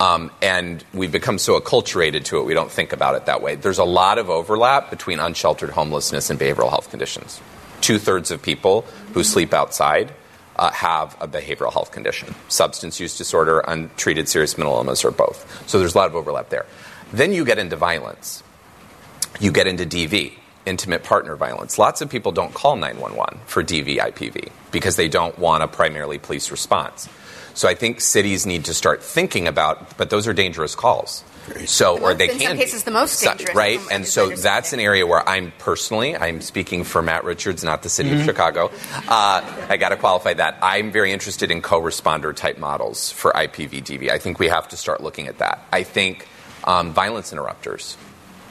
Um, 0.00 0.30
and 0.40 0.82
we've 0.94 1.12
become 1.12 1.36
so 1.36 1.60
acculturated 1.60 2.24
to 2.24 2.38
it, 2.38 2.46
we 2.46 2.54
don't 2.54 2.70
think 2.70 2.94
about 2.94 3.16
it 3.16 3.26
that 3.26 3.42
way. 3.42 3.56
There's 3.56 3.78
a 3.78 3.84
lot 3.84 4.16
of 4.16 4.30
overlap 4.30 4.88
between 4.88 5.20
unsheltered 5.20 5.70
homelessness 5.70 6.30
and 6.30 6.40
behavioral 6.40 6.70
health 6.70 6.88
conditions 6.88 7.40
two 7.82 7.98
thirds 7.98 8.30
of 8.30 8.40
people 8.40 8.82
who 9.12 9.22
sleep 9.22 9.52
outside 9.52 10.12
uh, 10.56 10.70
have 10.70 11.16
a 11.20 11.28
behavioral 11.28 11.72
health 11.72 11.92
condition 11.92 12.34
substance 12.48 13.00
use 13.00 13.16
disorder, 13.16 13.60
untreated 13.60 14.28
serious 14.28 14.56
mental 14.56 14.76
illness, 14.76 15.04
or 15.04 15.10
both. 15.10 15.68
So 15.68 15.78
there's 15.78 15.94
a 15.94 15.98
lot 15.98 16.08
of 16.08 16.16
overlap 16.16 16.48
there. 16.48 16.66
Then 17.12 17.32
you 17.32 17.44
get 17.44 17.58
into 17.58 17.76
violence, 17.76 18.42
you 19.40 19.52
get 19.52 19.66
into 19.66 19.84
DV, 19.84 20.32
intimate 20.64 21.04
partner 21.04 21.36
violence. 21.36 21.78
Lots 21.78 22.00
of 22.00 22.10
people 22.10 22.32
don't 22.32 22.54
call 22.54 22.76
911 22.76 23.40
for 23.46 23.62
DV 23.62 23.98
IPV 23.98 24.50
because 24.70 24.96
they 24.96 25.08
don't 25.08 25.38
want 25.38 25.62
a 25.62 25.68
primarily 25.68 26.18
police 26.18 26.50
response. 26.50 27.08
So 27.54 27.68
I 27.68 27.74
think 27.74 28.00
cities 28.00 28.46
need 28.46 28.66
to 28.66 28.74
start 28.74 29.02
thinking 29.02 29.46
about, 29.46 29.98
but 29.98 30.08
those 30.08 30.26
are 30.26 30.32
dangerous 30.32 30.74
calls. 30.74 31.22
So, 31.66 31.98
or 31.98 32.14
they 32.14 32.30
in 32.30 32.38
can 32.38 32.48
some 32.48 32.56
cases, 32.56 32.84
the 32.84 32.90
most 32.90 33.22
dangerous, 33.22 33.54
right? 33.54 33.80
And 33.90 34.06
so 34.06 34.30
that's 34.30 34.72
an 34.72 34.80
area 34.80 35.06
where 35.06 35.28
I'm 35.28 35.52
personally, 35.58 36.16
I'm 36.16 36.40
speaking 36.40 36.84
for 36.84 37.02
Matt 37.02 37.24
Richards, 37.24 37.64
not 37.64 37.82
the 37.82 37.88
city 37.88 38.10
mm-hmm. 38.10 38.20
of 38.20 38.24
Chicago. 38.24 38.70
Uh, 39.08 39.66
I 39.68 39.76
got 39.76 39.90
to 39.90 39.96
qualify 39.96 40.34
that. 40.34 40.58
I'm 40.62 40.92
very 40.92 41.12
interested 41.12 41.50
in 41.50 41.60
co-responder 41.60 42.34
type 42.34 42.58
models 42.58 43.10
for 43.10 43.32
IPVDV. 43.32 44.10
I 44.10 44.18
think 44.18 44.38
we 44.38 44.48
have 44.48 44.68
to 44.68 44.76
start 44.76 45.02
looking 45.02 45.26
at 45.26 45.38
that. 45.38 45.66
I 45.72 45.82
think 45.82 46.28
um, 46.64 46.92
violence 46.92 47.32
interrupters, 47.32 47.96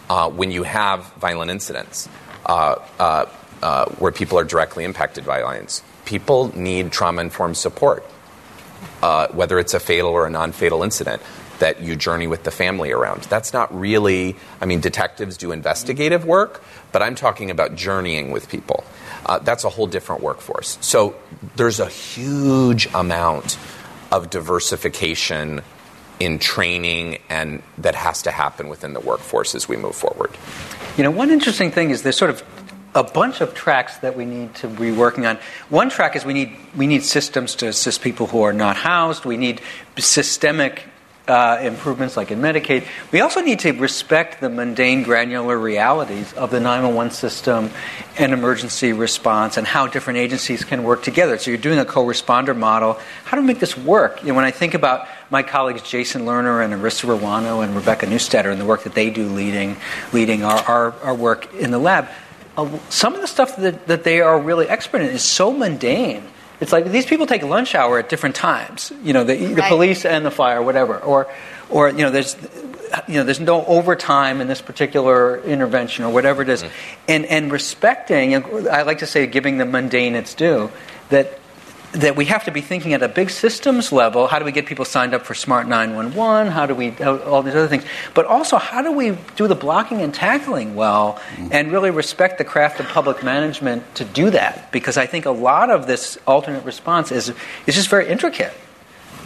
uh, 0.09 0.29
when 0.29 0.51
you 0.51 0.63
have 0.63 1.05
violent 1.13 1.49
incidents 1.49 2.09
uh, 2.45 2.75
uh, 2.99 3.25
uh 3.61 3.85
where 3.99 4.11
people 4.11 4.37
are 4.37 4.43
directly 4.43 4.83
impacted 4.83 5.25
by 5.25 5.41
violence, 5.41 5.81
people 6.05 6.55
need 6.57 6.91
trauma-informed 6.91 7.55
support. 7.55 8.03
Uh, 9.01 9.27
whether 9.29 9.57
it's 9.57 9.73
a 9.73 9.79
fatal 9.79 10.09
or 10.11 10.27
a 10.27 10.29
non-fatal 10.29 10.83
incident 10.83 11.21
that 11.61 11.79
you 11.81 11.95
journey 11.95 12.27
with 12.27 12.43
the 12.43 12.51
family 12.51 12.91
around. 12.91 13.21
That's 13.23 13.53
not 13.53 13.73
really, 13.77 14.35
I 14.59 14.65
mean, 14.65 14.81
detectives 14.81 15.37
do 15.37 15.51
investigative 15.51 16.25
work, 16.25 16.61
but 16.91 17.01
I'm 17.01 17.15
talking 17.15 17.49
about 17.49 17.75
journeying 17.75 18.31
with 18.31 18.49
people. 18.49 18.83
Uh, 19.25 19.39
that's 19.39 19.63
a 19.63 19.69
whole 19.69 19.87
different 19.87 20.21
workforce. 20.23 20.77
So 20.81 21.15
there's 21.55 21.79
a 21.79 21.87
huge 21.87 22.87
amount 22.93 23.57
of 24.11 24.29
diversification 24.29 25.61
in 26.19 26.39
training 26.39 27.19
and 27.29 27.61
that 27.77 27.95
has 27.95 28.23
to 28.23 28.31
happen 28.31 28.67
within 28.67 28.93
the 28.93 28.99
workforce 28.99 29.55
as 29.55 29.69
we 29.69 29.77
move 29.77 29.95
forward. 29.95 30.31
You 30.97 31.03
know, 31.03 31.11
one 31.11 31.29
interesting 31.29 31.71
thing 31.71 31.91
is 31.91 32.01
there's 32.01 32.17
sort 32.17 32.31
of 32.31 32.43
a 32.93 33.03
bunch 33.03 33.39
of 33.39 33.53
tracks 33.53 33.97
that 33.99 34.17
we 34.17 34.25
need 34.25 34.53
to 34.55 34.67
be 34.67 34.91
working 34.91 35.25
on. 35.25 35.37
One 35.69 35.89
track 35.89 36.15
is 36.15 36.25
we 36.25 36.33
need 36.33 36.57
we 36.75 36.87
need 36.87 37.03
systems 37.03 37.55
to 37.55 37.67
assist 37.67 38.01
people 38.01 38.27
who 38.27 38.41
are 38.41 38.51
not 38.51 38.75
housed. 38.75 39.25
We 39.25 39.37
need 39.37 39.61
systemic 39.97 40.83
uh, 41.27 41.59
improvements 41.61 42.17
like 42.17 42.31
in 42.31 42.39
Medicaid. 42.39 42.85
We 43.11 43.21
also 43.21 43.41
need 43.41 43.59
to 43.59 43.71
respect 43.71 44.41
the 44.41 44.49
mundane, 44.49 45.03
granular 45.03 45.57
realities 45.57 46.33
of 46.33 46.51
the 46.51 46.59
911 46.59 47.13
system 47.13 47.69
and 48.17 48.33
emergency 48.33 48.91
response 48.93 49.57
and 49.57 49.67
how 49.67 49.87
different 49.87 50.17
agencies 50.17 50.63
can 50.63 50.83
work 50.83 51.03
together. 51.03 51.37
So 51.37 51.51
you're 51.51 51.59
doing 51.59 51.79
a 51.79 51.85
co-responder 51.85 52.57
model. 52.57 52.99
How 53.23 53.37
do 53.37 53.41
we 53.41 53.47
make 53.47 53.59
this 53.59 53.77
work? 53.77 54.21
You 54.23 54.29
know, 54.29 54.35
when 54.35 54.45
I 54.45 54.51
think 54.51 54.73
about 54.73 55.07
my 55.29 55.43
colleagues 55.43 55.83
Jason 55.83 56.23
Lerner 56.23 56.63
and 56.63 56.73
Arissa 56.73 57.05
Ruano 57.05 57.63
and 57.63 57.75
Rebecca 57.75 58.07
Neusteter 58.07 58.51
and 58.51 58.59
the 58.59 58.65
work 58.65 58.83
that 58.83 58.93
they 58.93 59.09
do 59.09 59.27
leading, 59.27 59.77
leading 60.11 60.43
our, 60.43 60.59
our, 60.63 60.91
our 61.03 61.15
work 61.15 61.53
in 61.53 61.71
the 61.71 61.79
lab, 61.79 62.07
uh, 62.57 62.79
some 62.89 63.13
of 63.15 63.21
the 63.21 63.27
stuff 63.27 63.55
that, 63.57 63.87
that 63.87 64.03
they 64.03 64.21
are 64.21 64.39
really 64.39 64.67
expert 64.67 65.01
in 65.01 65.07
is 65.07 65.23
so 65.23 65.53
mundane 65.53 66.23
it's 66.61 66.71
like 66.71 66.85
these 66.85 67.05
people 67.05 67.25
take 67.25 67.43
lunch 67.43 67.75
hour 67.75 67.99
at 67.99 68.07
different 68.07 68.35
times. 68.35 68.93
You 69.03 69.13
know, 69.13 69.23
the, 69.23 69.35
the 69.35 69.63
police 69.63 70.05
and 70.05 70.25
the 70.25 70.31
fire, 70.31 70.61
whatever. 70.61 70.97
Or, 70.97 71.27
or 71.69 71.89
you 71.89 71.97
know, 71.97 72.11
there's 72.11 72.37
you 73.07 73.15
know, 73.15 73.23
there's 73.23 73.39
no 73.39 73.65
overtime 73.65 74.41
in 74.41 74.47
this 74.47 74.61
particular 74.61 75.41
intervention 75.41 76.05
or 76.05 76.13
whatever 76.13 76.41
it 76.41 76.49
is. 76.49 76.63
Mm. 76.63 76.71
And, 77.07 77.25
and 77.25 77.51
respecting, 77.51 78.35
I 78.67 78.83
like 78.83 78.99
to 78.99 79.07
say 79.07 79.27
giving 79.27 79.57
the 79.57 79.65
mundane 79.65 80.15
its 80.15 80.35
due, 80.35 80.71
that 81.09 81.39
that 81.93 82.15
we 82.15 82.25
have 82.25 82.45
to 82.45 82.51
be 82.51 82.61
thinking 82.61 82.93
at 82.93 83.03
a 83.03 83.07
big 83.07 83.29
systems 83.29 83.91
level 83.91 84.27
how 84.27 84.39
do 84.39 84.45
we 84.45 84.51
get 84.51 84.65
people 84.65 84.85
signed 84.85 85.13
up 85.13 85.25
for 85.25 85.33
smart 85.33 85.67
911 85.67 86.51
how 86.51 86.65
do 86.65 86.73
we 86.73 86.95
all 87.03 87.43
these 87.43 87.55
other 87.55 87.67
things 87.67 87.83
but 88.13 88.25
also 88.25 88.57
how 88.57 88.81
do 88.81 88.91
we 88.91 89.17
do 89.35 89.47
the 89.47 89.55
blocking 89.55 90.01
and 90.01 90.13
tackling 90.13 90.75
well 90.75 91.19
mm-hmm. 91.35 91.49
and 91.51 91.71
really 91.71 91.91
respect 91.91 92.37
the 92.37 92.45
craft 92.45 92.79
of 92.79 92.87
public 92.87 93.23
management 93.23 93.83
to 93.95 94.05
do 94.05 94.29
that 94.29 94.71
because 94.71 94.97
i 94.97 95.05
think 95.05 95.25
a 95.25 95.31
lot 95.31 95.69
of 95.69 95.87
this 95.87 96.17
alternate 96.25 96.63
response 96.63 97.11
is 97.11 97.33
is 97.67 97.75
just 97.75 97.89
very 97.89 98.07
intricate 98.07 98.53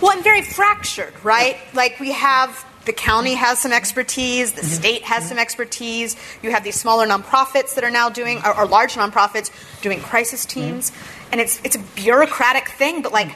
well 0.02 0.12
and 0.12 0.24
very 0.24 0.42
fractured 0.42 1.14
right 1.24 1.58
like 1.74 2.00
we 2.00 2.12
have 2.12 2.66
the 2.86 2.94
county 2.94 3.34
has 3.34 3.60
some 3.60 3.72
expertise, 3.72 4.54
the 4.54 4.62
mm-hmm. 4.62 4.70
state 4.70 5.02
has 5.04 5.28
some 5.28 5.40
expertise. 5.40 6.16
You 6.44 6.52
have 6.52 6.64
these 6.64 6.76
smaller 6.76 7.08
nonprofits 7.08 7.76
that 7.76 7.84
are 7.84 7.90
now 7.90 8.10
doing, 8.10 8.42
or, 8.46 8.56
or 8.56 8.68
large 8.68 8.94
nonprofits 8.94 9.50
doing 9.82 10.00
crisis 10.00 10.46
teams. 10.46 10.92
And 11.36 11.42
it's 11.42 11.60
it's 11.66 11.76
a 11.76 11.84
bureaucratic 11.96 12.70
thing, 12.70 13.02
but 13.02 13.12
like 13.12 13.36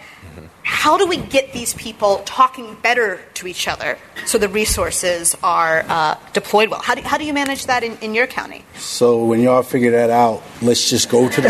how 0.63 0.97
do 0.97 1.05
we 1.05 1.17
get 1.17 1.51
these 1.51 1.73
people 1.73 2.19
talking 2.23 2.77
better 2.81 3.19
to 3.33 3.45
each 3.45 3.67
other 3.67 3.97
so 4.25 4.37
the 4.37 4.47
resources 4.47 5.35
are 5.43 5.83
uh, 5.89 6.15
deployed 6.31 6.69
well? 6.69 6.79
How 6.79 6.95
do, 6.95 7.01
how 7.01 7.17
do 7.17 7.25
you 7.25 7.33
manage 7.33 7.65
that 7.65 7.83
in, 7.83 7.97
in 7.97 8.13
your 8.13 8.25
county? 8.27 8.63
So, 8.77 9.25
when 9.25 9.41
y'all 9.41 9.63
figure 9.63 9.91
that 9.91 10.09
out, 10.09 10.41
let's 10.61 10.89
just 10.89 11.09
go 11.09 11.27
to 11.27 11.41
the 11.41 11.49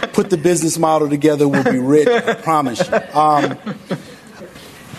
corner, 0.00 0.08
put 0.14 0.30
the 0.30 0.36
business 0.36 0.78
model 0.78 1.08
together, 1.08 1.46
we'll 1.46 1.62
be 1.62 1.78
rich, 1.78 2.08
I 2.08 2.34
promise 2.34 2.80
you. 2.88 2.94
Um, 3.14 3.56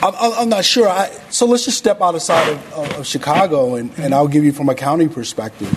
I'm, 0.01 0.13
I'm, 0.13 0.47
not 0.47 0.63
sure. 0.63 0.87
I, 0.87 1.09
so, 1.29 1.45
let's 1.45 1.65
just 1.65 1.77
step 1.77 2.01
outside 2.01 2.47
of, 2.53 2.73
of, 2.73 2.99
of 2.99 3.05
Chicago, 3.05 3.75
and, 3.75 3.91
and, 3.97 4.13
I'll 4.13 4.29
give 4.29 4.45
you 4.45 4.53
from 4.53 4.69
a 4.69 4.75
county 4.75 5.09
perspective. 5.09 5.75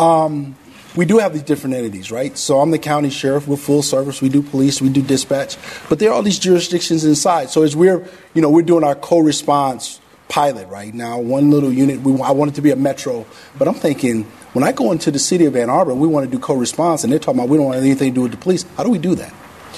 Um, 0.00 0.56
we 0.98 1.04
do 1.04 1.18
have 1.18 1.32
these 1.32 1.44
different 1.44 1.76
entities, 1.76 2.10
right? 2.10 2.36
So 2.36 2.58
I'm 2.58 2.72
the 2.72 2.78
county 2.78 3.08
sheriff. 3.08 3.46
We're 3.46 3.56
full 3.56 3.84
service. 3.84 4.20
We 4.20 4.28
do 4.28 4.42
police. 4.42 4.82
We 4.82 4.88
do 4.88 5.00
dispatch. 5.00 5.56
But 5.88 6.00
there 6.00 6.10
are 6.10 6.12
all 6.12 6.24
these 6.24 6.40
jurisdictions 6.40 7.04
inside. 7.04 7.50
So 7.50 7.62
as 7.62 7.76
we're, 7.76 8.04
you 8.34 8.42
know, 8.42 8.50
we're 8.50 8.62
doing 8.62 8.82
our 8.82 8.96
co-response 8.96 10.00
pilot 10.26 10.66
right 10.66 10.92
now, 10.92 11.20
one 11.20 11.52
little 11.52 11.72
unit. 11.72 12.00
We, 12.00 12.20
I 12.20 12.32
want 12.32 12.50
it 12.50 12.54
to 12.56 12.62
be 12.62 12.72
a 12.72 12.76
metro, 12.76 13.26
but 13.56 13.68
I'm 13.68 13.74
thinking 13.74 14.24
when 14.54 14.64
I 14.64 14.72
go 14.72 14.90
into 14.90 15.12
the 15.12 15.20
city 15.20 15.44
of 15.44 15.54
Ann 15.54 15.70
Arbor, 15.70 15.94
we 15.94 16.08
want 16.08 16.28
to 16.28 16.30
do 16.36 16.40
co-response, 16.40 17.04
and 17.04 17.12
they're 17.12 17.20
talking 17.20 17.38
about 17.38 17.48
we 17.48 17.58
don't 17.58 17.66
want 17.66 17.78
anything 17.78 18.10
to 18.10 18.14
do 18.16 18.22
with 18.22 18.32
the 18.32 18.36
police. 18.36 18.64
How 18.76 18.82
do 18.82 18.90
we 18.90 18.98
do 18.98 19.14
that? 19.14 19.32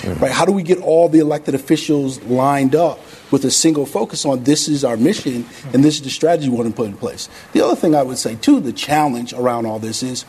Right? 0.05 0.33
How 0.33 0.47
do 0.47 0.53
we 0.53 0.63
get 0.63 0.79
all 0.79 1.11
the 1.11 1.19
elected 1.19 1.55
officials 1.55 2.23
lined 2.23 2.75
up 2.75 2.99
with 3.31 3.45
a 3.45 3.51
single 3.51 3.85
focus 3.85 4.25
on 4.25 4.45
this 4.45 4.69
is 4.69 4.85
our 4.85 4.97
mission 4.97 5.45
and 5.75 5.85
this 5.85 5.97
is 5.97 6.03
the 6.03 6.11
strategy 6.11 6.49
we 6.49 6.57
want 6.57 6.71
to 6.71 6.75
put 6.75 6.87
in 6.87 6.97
place? 6.97 7.29
The 7.53 7.61
other 7.61 7.77
thing 7.77 7.95
I 7.95 8.03
would 8.03 8.17
say 8.17 8.37
too, 8.37 8.61
the 8.61 8.73
challenge 8.73 9.35
around 9.35 9.67
all 9.67 9.79
this 9.79 10.03
is 10.03 10.25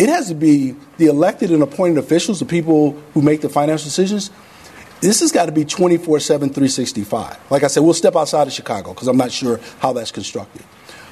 it 0.00 0.08
has 0.08 0.28
to 0.28 0.34
be 0.34 0.74
the 0.96 1.06
elected 1.06 1.50
and 1.50 1.62
appointed 1.62 1.98
officials, 1.98 2.38
the 2.40 2.46
people 2.46 2.92
who 3.12 3.20
make 3.20 3.42
the 3.42 3.50
financial 3.50 3.84
decisions. 3.84 4.30
This 5.02 5.20
has 5.20 5.30
got 5.30 5.46
to 5.46 5.52
be 5.52 5.66
24 5.66 6.20
7, 6.20 6.48
365. 6.48 7.38
Like 7.50 7.64
I 7.64 7.66
said, 7.66 7.80
we'll 7.82 7.92
step 7.92 8.16
outside 8.16 8.46
of 8.46 8.52
Chicago 8.54 8.94
because 8.94 9.08
I'm 9.08 9.18
not 9.18 9.30
sure 9.30 9.60
how 9.78 9.92
that's 9.92 10.10
constructed. 10.10 10.62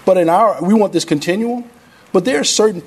But 0.06 0.16
in 0.16 0.30
our, 0.30 0.64
we 0.64 0.72
want 0.72 0.94
this 0.94 1.04
continuum, 1.04 1.70
but 2.14 2.24
there 2.24 2.40
are 2.40 2.44
certain 2.44 2.82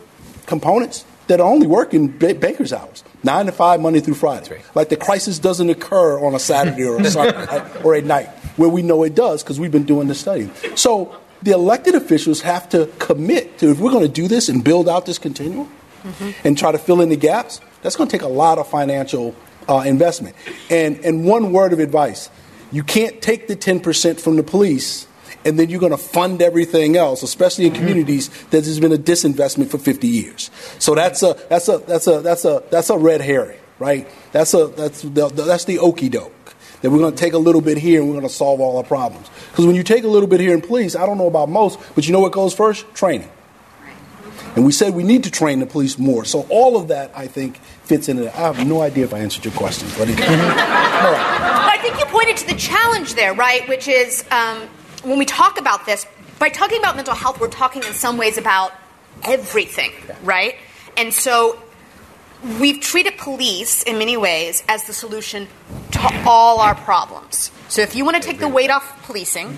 components 0.47 1.05
that 1.27 1.39
only 1.39 1.67
work 1.67 1.93
in 1.93 2.07
banker's 2.17 2.73
hours, 2.73 3.03
nine 3.23 3.45
to 3.45 3.51
five, 3.51 3.79
Monday 3.79 3.99
through 3.99 4.15
Friday. 4.15 4.55
Right. 4.55 4.75
Like 4.75 4.89
the 4.89 4.97
crisis 4.97 5.37
doesn't 5.37 5.69
occur 5.69 6.19
on 6.19 6.33
a 6.33 6.39
Saturday 6.39 6.83
or 6.83 6.99
a 6.99 7.05
Sunday 7.11 7.63
or 7.83 7.93
a 7.93 8.01
night, 8.01 8.29
where 8.57 8.69
we 8.69 8.81
know 8.81 9.03
it 9.03 9.13
does 9.13 9.43
because 9.43 9.59
we've 9.59 9.71
been 9.71 9.85
doing 9.85 10.07
the 10.07 10.15
study. 10.15 10.49
So 10.73 11.15
the 11.43 11.51
elected 11.51 11.93
officials 11.93 12.41
have 12.41 12.69
to 12.69 12.87
commit 12.97 13.59
to 13.59 13.69
if 13.69 13.79
we're 13.79 13.91
going 13.91 14.07
to 14.07 14.11
do 14.11 14.27
this 14.27 14.49
and 14.49 14.63
build 14.63 14.89
out 14.89 15.05
this 15.05 15.19
continuum, 15.19 15.71
mm-hmm. 16.03 16.47
and 16.47 16.57
try 16.57 16.71
to 16.71 16.77
fill 16.77 17.01
in 17.01 17.09
the 17.09 17.15
gaps, 17.15 17.61
that's 17.81 17.95
going 17.95 18.09
to 18.09 18.17
take 18.17 18.25
a 18.25 18.29
lot 18.31 18.57
of 18.57 18.67
financial 18.67 19.35
uh, 19.69 19.83
investment. 19.85 20.35
And, 20.69 21.03
and 21.05 21.25
one 21.25 21.53
word 21.53 21.73
of 21.73 21.79
advice 21.79 22.29
you 22.73 22.83
can't 22.83 23.21
take 23.21 23.49
the 23.49 23.55
10% 23.55 24.21
from 24.21 24.37
the 24.37 24.43
police 24.43 25.05
and 25.43 25.59
then 25.59 25.69
you're 25.69 25.81
going 25.81 25.91
to 25.91 25.97
fund 25.97 26.41
everything 26.41 26.95
else, 26.95 27.21
especially 27.21 27.65
in 27.65 27.73
mm-hmm. 27.73 27.81
communities 27.81 28.29
that 28.51 28.63
has 28.63 28.79
been 28.79 28.93
a 28.93 28.97
disinvestment 28.97 29.69
for 29.69 29.77
50 29.77 30.07
years. 30.07 30.49
So 30.79 30.95
that's 30.95 31.21
a, 31.21 31.35
that's 31.49 31.67
a, 31.67 31.79
that's 31.79 32.07
a, 32.07 32.21
that's 32.21 32.45
a, 32.45 32.63
that's 32.69 32.89
a 32.89 32.97
red 32.97 33.19
herring. 33.19 33.59
right? 33.81 34.07
That's 34.31 34.53
a 34.53 34.67
that's 34.67 35.01
the, 35.01 35.27
that's 35.29 35.65
the 35.65 35.79
okey 35.79 36.09
doke. 36.09 36.31
That 36.81 36.91
we're 36.91 36.99
going 36.99 37.13
to 37.13 37.17
take 37.17 37.33
a 37.33 37.39
little 37.39 37.61
bit 37.61 37.77
here 37.77 37.99
and 37.99 38.09
we're 38.09 38.15
going 38.15 38.27
to 38.27 38.33
solve 38.33 38.61
all 38.61 38.77
our 38.77 38.83
problems. 38.83 39.29
Because 39.49 39.65
when 39.65 39.75
you 39.75 39.83
take 39.83 40.03
a 40.03 40.07
little 40.07 40.27
bit 40.27 40.39
here 40.39 40.53
in 40.53 40.61
police, 40.61 40.95
I 40.95 41.05
don't 41.05 41.17
know 41.17 41.27
about 41.27 41.49
most, 41.49 41.79
but 41.95 42.07
you 42.07 42.13
know 42.13 42.21
what 42.21 42.31
goes 42.31 42.53
first? 42.53 42.85
Training. 42.93 43.29
And 44.55 44.65
we 44.65 44.71
said 44.71 44.93
we 44.93 45.03
need 45.03 45.23
to 45.23 45.31
train 45.31 45.59
the 45.59 45.65
police 45.65 45.97
more. 45.97 46.25
So 46.25 46.45
all 46.49 46.77
of 46.77 46.89
that, 46.89 47.11
I 47.15 47.27
think, 47.27 47.57
fits 47.83 48.09
into 48.09 48.23
that. 48.23 48.35
I 48.35 48.53
have 48.53 48.67
no 48.67 48.81
idea 48.81 49.05
if 49.05 49.13
I 49.13 49.19
answered 49.19 49.45
your 49.45 49.53
question, 49.53 49.87
but 49.97 50.09
it, 50.09 50.17
I 50.19 51.77
think 51.81 51.99
you 51.99 52.05
pointed 52.05 52.37
to 52.37 52.47
the 52.47 52.55
challenge 52.55 53.15
there, 53.15 53.33
right? 53.33 53.67
Which 53.67 53.87
is 53.87 54.25
um, 54.31 54.67
when 55.03 55.17
we 55.17 55.25
talk 55.25 55.59
about 55.59 55.85
this, 55.85 56.05
by 56.39 56.49
talking 56.49 56.79
about 56.79 56.95
mental 56.95 57.15
health, 57.15 57.39
we're 57.39 57.47
talking 57.47 57.83
in 57.83 57.93
some 57.93 58.17
ways 58.17 58.37
about 58.37 58.73
everything, 59.23 59.91
right? 60.23 60.55
And 60.97 61.13
so 61.13 61.61
we've 62.59 62.79
treated 62.79 63.17
police 63.17 63.83
in 63.83 63.99
many 63.99 64.17
ways 64.17 64.63
as 64.67 64.85
the 64.85 64.93
solution 64.93 65.47
to 65.91 66.23
all 66.25 66.59
our 66.59 66.75
problems. 66.75 67.51
So 67.67 67.81
if 67.81 67.95
you 67.95 68.03
want 68.03 68.21
to 68.21 68.23
take 68.23 68.39
the 68.39 68.47
weight 68.47 68.69
off 68.69 69.03
policing, 69.03 69.57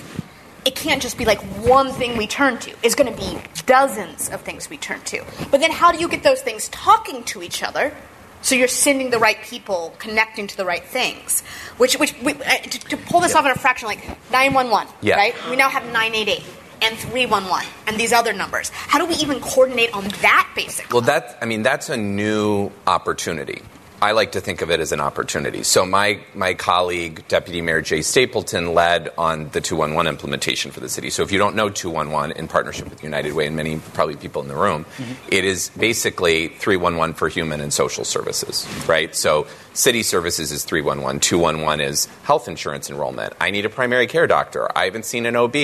it 0.65 0.75
can't 0.75 1.01
just 1.01 1.17
be 1.17 1.25
like 1.25 1.41
one 1.65 1.91
thing 1.91 2.17
we 2.17 2.27
turn 2.27 2.57
to. 2.59 2.73
It's 2.83 2.95
going 2.95 3.13
to 3.13 3.19
be 3.19 3.41
dozens 3.65 4.29
of 4.29 4.41
things 4.41 4.69
we 4.69 4.77
turn 4.77 5.01
to. 5.01 5.23
But 5.51 5.59
then 5.59 5.71
how 5.71 5.91
do 5.91 5.99
you 5.99 6.07
get 6.07 6.23
those 6.23 6.41
things 6.41 6.69
talking 6.69 7.23
to 7.25 7.43
each 7.43 7.63
other? 7.63 7.93
So 8.41 8.55
you're 8.55 8.67
sending 8.67 9.09
the 9.09 9.19
right 9.19 9.41
people, 9.41 9.95
connecting 9.99 10.47
to 10.47 10.57
the 10.57 10.65
right 10.65 10.83
things. 10.83 11.41
Which, 11.77 11.95
which 11.97 12.13
we, 12.21 12.33
uh, 12.33 12.57
to, 12.57 12.79
to, 12.89 12.97
pull 12.97 13.21
this 13.21 13.35
off 13.35 13.45
in 13.45 13.51
a 13.51 13.55
fraction, 13.55 13.87
like 13.87 14.05
911, 14.31 14.93
yeah. 15.01 15.15
right? 15.15 15.33
We 15.49 15.55
now 15.55 15.69
have 15.69 15.85
988 15.85 16.43
and 16.81 16.97
311 16.97 17.67
and 17.87 17.97
these 17.97 18.11
other 18.11 18.33
numbers. 18.33 18.69
How 18.69 18.99
do 18.99 19.05
we 19.05 19.15
even 19.15 19.39
coordinate 19.39 19.93
on 19.93 20.09
that 20.21 20.51
basic? 20.55 20.91
Well, 20.91 21.01
that 21.01 21.37
I 21.41 21.45
mean 21.45 21.63
that's 21.63 21.89
a 21.89 21.97
new 21.97 22.71
opportunity. 22.85 23.61
I 24.03 24.11
like 24.11 24.33
to 24.33 24.41
think 24.41 24.61
of 24.61 24.69
it 24.69 24.81
as 24.81 24.91
an 24.91 24.99
opportunity. 24.99 25.63
So 25.63 25.85
my 25.85 26.19
my 26.35 26.55
colleague, 26.55 27.25
Deputy 27.29 27.61
Mayor 27.61 27.79
Jay 27.79 28.01
Stapleton, 28.01 28.73
led 28.73 29.13
on 29.17 29.47
the 29.51 29.61
211 29.61 30.09
implementation 30.09 30.71
for 30.71 30.81
the 30.81 30.89
city. 30.89 31.09
So 31.09 31.23
if 31.23 31.31
you 31.31 31.37
don't 31.37 31.55
know 31.55 31.69
211 31.69 32.35
in 32.35 32.49
partnership 32.49 32.89
with 32.89 33.01
United 33.01 33.31
Way 33.31 33.47
and 33.47 33.55
many 33.55 33.77
probably 33.93 34.17
people 34.17 34.41
in 34.41 34.49
the 34.49 34.57
room, 34.57 34.83
mm-hmm. 34.83 35.13
it 35.31 35.45
is 35.45 35.69
basically 35.69 36.49
311 36.49 37.15
for 37.15 37.29
human 37.29 37.61
and 37.61 37.71
social 37.71 38.03
services, 38.03 38.67
right? 38.89 39.15
So 39.15 39.47
city 39.71 40.03
services 40.03 40.51
is 40.51 40.65
311, 40.65 41.21
211 41.21 41.79
is 41.79 42.09
health 42.23 42.49
insurance 42.49 42.89
enrollment. 42.89 43.31
I 43.39 43.51
need 43.51 43.63
a 43.63 43.69
primary 43.69 44.07
care 44.07 44.27
doctor. 44.27 44.67
I 44.77 44.83
haven't 44.83 45.05
seen 45.05 45.25
an 45.25 45.37
OB. 45.37 45.55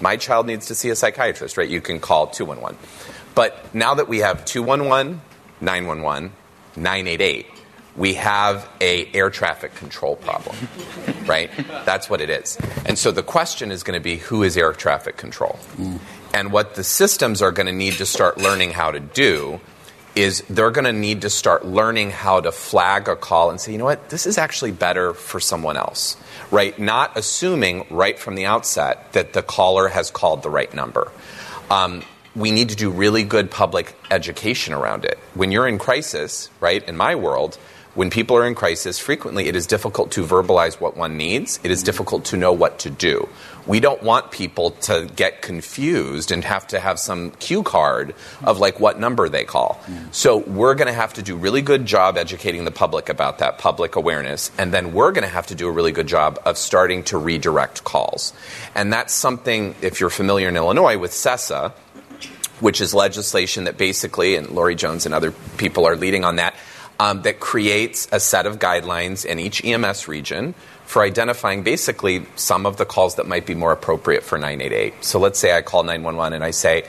My 0.00 0.16
child 0.16 0.48
needs 0.48 0.66
to 0.66 0.74
see 0.74 0.90
a 0.90 0.96
psychiatrist, 0.96 1.56
right? 1.56 1.68
You 1.68 1.80
can 1.80 2.00
call 2.00 2.26
211. 2.26 2.76
But 3.36 3.72
now 3.72 3.94
that 3.94 4.08
we 4.08 4.18
have 4.18 4.44
211, 4.44 5.20
911, 5.60 6.32
988, 6.74 7.46
we 7.96 8.14
have 8.14 8.68
a 8.80 9.10
air 9.14 9.30
traffic 9.30 9.74
control 9.74 10.16
problem, 10.16 10.56
right? 11.26 11.50
That's 11.84 12.10
what 12.10 12.20
it 12.20 12.30
is. 12.30 12.58
And 12.84 12.98
so 12.98 13.10
the 13.10 13.22
question 13.22 13.70
is 13.70 13.82
going 13.82 13.98
to 13.98 14.04
be 14.04 14.16
who 14.16 14.42
is 14.42 14.56
air 14.56 14.72
traffic 14.72 15.16
control? 15.16 15.58
Mm. 15.76 16.00
And 16.34 16.52
what 16.52 16.74
the 16.74 16.84
systems 16.84 17.40
are 17.40 17.52
going 17.52 17.66
to 17.66 17.72
need 17.72 17.94
to 17.94 18.06
start 18.06 18.36
learning 18.38 18.72
how 18.72 18.90
to 18.90 19.00
do 19.00 19.60
is 20.14 20.42
they're 20.48 20.70
going 20.70 20.86
to 20.86 20.92
need 20.92 21.22
to 21.22 21.30
start 21.30 21.64
learning 21.64 22.10
how 22.10 22.40
to 22.40 22.50
flag 22.50 23.06
a 23.06 23.14
call 23.14 23.50
and 23.50 23.60
say, 23.60 23.72
you 23.72 23.78
know 23.78 23.84
what, 23.84 24.08
this 24.08 24.26
is 24.26 24.38
actually 24.38 24.72
better 24.72 25.12
for 25.12 25.38
someone 25.38 25.76
else, 25.76 26.16
right? 26.50 26.78
Not 26.78 27.16
assuming 27.16 27.86
right 27.90 28.18
from 28.18 28.34
the 28.34 28.46
outset 28.46 29.12
that 29.12 29.34
the 29.34 29.42
caller 29.42 29.88
has 29.88 30.10
called 30.10 30.42
the 30.42 30.48
right 30.48 30.72
number. 30.72 31.12
Um, 31.70 32.02
we 32.34 32.50
need 32.50 32.70
to 32.70 32.76
do 32.76 32.90
really 32.90 33.24
good 33.24 33.50
public 33.50 33.94
education 34.10 34.72
around 34.72 35.04
it. 35.04 35.18
When 35.34 35.52
you're 35.52 35.68
in 35.68 35.78
crisis, 35.78 36.50
right, 36.60 36.86
in 36.86 36.96
my 36.96 37.14
world, 37.14 37.58
when 37.96 38.10
people 38.10 38.36
are 38.36 38.46
in 38.46 38.54
crisis, 38.54 38.98
frequently 38.98 39.48
it 39.48 39.56
is 39.56 39.66
difficult 39.66 40.12
to 40.12 40.24
verbalize 40.24 40.78
what 40.78 40.96
one 40.96 41.16
needs. 41.16 41.58
It 41.64 41.70
is 41.70 41.82
difficult 41.82 42.26
to 42.26 42.36
know 42.36 42.52
what 42.52 42.78
to 42.80 42.90
do. 42.90 43.28
We 43.66 43.80
don't 43.80 44.02
want 44.02 44.30
people 44.30 44.72
to 44.82 45.10
get 45.16 45.40
confused 45.40 46.30
and 46.30 46.44
have 46.44 46.66
to 46.68 46.78
have 46.78 47.00
some 47.00 47.30
cue 47.32 47.62
card 47.62 48.14
of 48.44 48.58
like 48.58 48.78
what 48.78 49.00
number 49.00 49.28
they 49.30 49.44
call. 49.44 49.80
So 50.12 50.36
we're 50.36 50.74
going 50.74 50.86
to 50.86 50.92
have 50.92 51.14
to 51.14 51.22
do 51.22 51.36
really 51.36 51.62
good 51.62 51.86
job 51.86 52.18
educating 52.18 52.66
the 52.66 52.70
public 52.70 53.08
about 53.08 53.38
that 53.38 53.58
public 53.58 53.96
awareness 53.96 54.52
and 54.58 54.72
then 54.72 54.92
we're 54.92 55.12
going 55.12 55.24
to 55.24 55.28
have 55.28 55.46
to 55.46 55.54
do 55.54 55.66
a 55.66 55.70
really 55.70 55.92
good 55.92 56.06
job 56.06 56.38
of 56.44 56.58
starting 56.58 57.02
to 57.04 57.18
redirect 57.18 57.82
calls. 57.82 58.34
And 58.74 58.92
that's 58.92 59.14
something 59.14 59.74
if 59.80 60.00
you're 60.00 60.10
familiar 60.10 60.48
in 60.48 60.56
Illinois 60.56 60.98
with 60.98 61.12
CESSA, 61.12 61.72
which 62.60 62.80
is 62.82 62.94
legislation 62.94 63.64
that 63.64 63.78
basically 63.78 64.36
and 64.36 64.50
Lori 64.50 64.74
Jones 64.74 65.06
and 65.06 65.14
other 65.14 65.32
people 65.56 65.86
are 65.86 65.96
leading 65.96 66.24
on 66.24 66.36
that 66.36 66.54
um, 66.98 67.22
that 67.22 67.40
creates 67.40 68.08
a 68.12 68.20
set 68.20 68.46
of 68.46 68.58
guidelines 68.58 69.24
in 69.24 69.38
each 69.38 69.64
EMS 69.64 70.08
region 70.08 70.54
for 70.84 71.02
identifying 71.02 71.62
basically 71.62 72.24
some 72.36 72.64
of 72.64 72.76
the 72.76 72.84
calls 72.84 73.16
that 73.16 73.26
might 73.26 73.44
be 73.44 73.54
more 73.54 73.72
appropriate 73.72 74.22
for 74.22 74.38
988. 74.38 75.04
So 75.04 75.18
let's 75.18 75.38
say 75.38 75.56
I 75.56 75.62
call 75.62 75.82
911 75.82 76.34
and 76.34 76.44
I 76.44 76.52
say, 76.52 76.86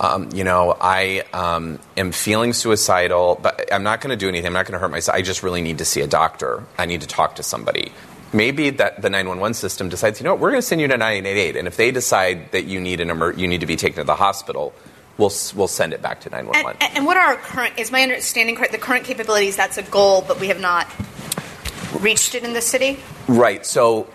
um, 0.00 0.30
you 0.32 0.44
know, 0.44 0.76
I 0.80 1.24
um, 1.32 1.78
am 1.96 2.12
feeling 2.12 2.52
suicidal, 2.52 3.38
but 3.42 3.72
I'm 3.72 3.82
not 3.82 4.00
going 4.00 4.10
to 4.10 4.16
do 4.16 4.28
anything. 4.28 4.46
I'm 4.46 4.52
not 4.52 4.66
going 4.66 4.74
to 4.74 4.78
hurt 4.78 4.90
myself. 4.90 5.16
I 5.16 5.22
just 5.22 5.42
really 5.42 5.62
need 5.62 5.78
to 5.78 5.84
see 5.84 6.00
a 6.00 6.06
doctor. 6.06 6.64
I 6.78 6.86
need 6.86 7.02
to 7.02 7.06
talk 7.06 7.36
to 7.36 7.42
somebody. 7.42 7.92
Maybe 8.32 8.70
that 8.70 9.02
the 9.02 9.10
911 9.10 9.54
system 9.54 9.88
decides, 9.88 10.18
you 10.18 10.24
know 10.24 10.32
what, 10.32 10.40
we're 10.40 10.50
going 10.50 10.62
to 10.62 10.66
send 10.66 10.80
you 10.80 10.88
to 10.88 10.96
988, 10.96 11.54
and 11.56 11.68
if 11.68 11.76
they 11.76 11.90
decide 11.90 12.50
that 12.52 12.64
you 12.64 12.80
need 12.80 13.00
an 13.00 13.10
emer- 13.10 13.32
you 13.32 13.46
need 13.46 13.60
to 13.60 13.66
be 13.66 13.76
taken 13.76 13.96
to 13.96 14.04
the 14.04 14.14
hospital, 14.14 14.72
we'll 15.18 15.32
we'll 15.54 15.68
send 15.68 15.92
it 15.92 16.02
back 16.02 16.20
to 16.22 16.30
911. 16.30 16.76
And, 16.80 16.96
and 16.98 17.06
what 17.06 17.16
are 17.16 17.34
our 17.34 17.36
current? 17.36 17.78
Is 17.78 17.90
my 17.90 18.02
understanding 18.02 18.56
correct? 18.56 18.72
The 18.72 18.78
current 18.78 19.04
capabilities 19.04 19.56
that's 19.56 19.78
a 19.78 19.82
goal, 19.82 20.24
but 20.26 20.40
we 20.40 20.48
have 20.48 20.60
not 20.60 20.88
reached 22.00 22.34
it 22.34 22.44
in 22.44 22.52
the 22.52 22.62
city. 22.62 22.98
Right. 23.28 23.64
So. 23.64 24.08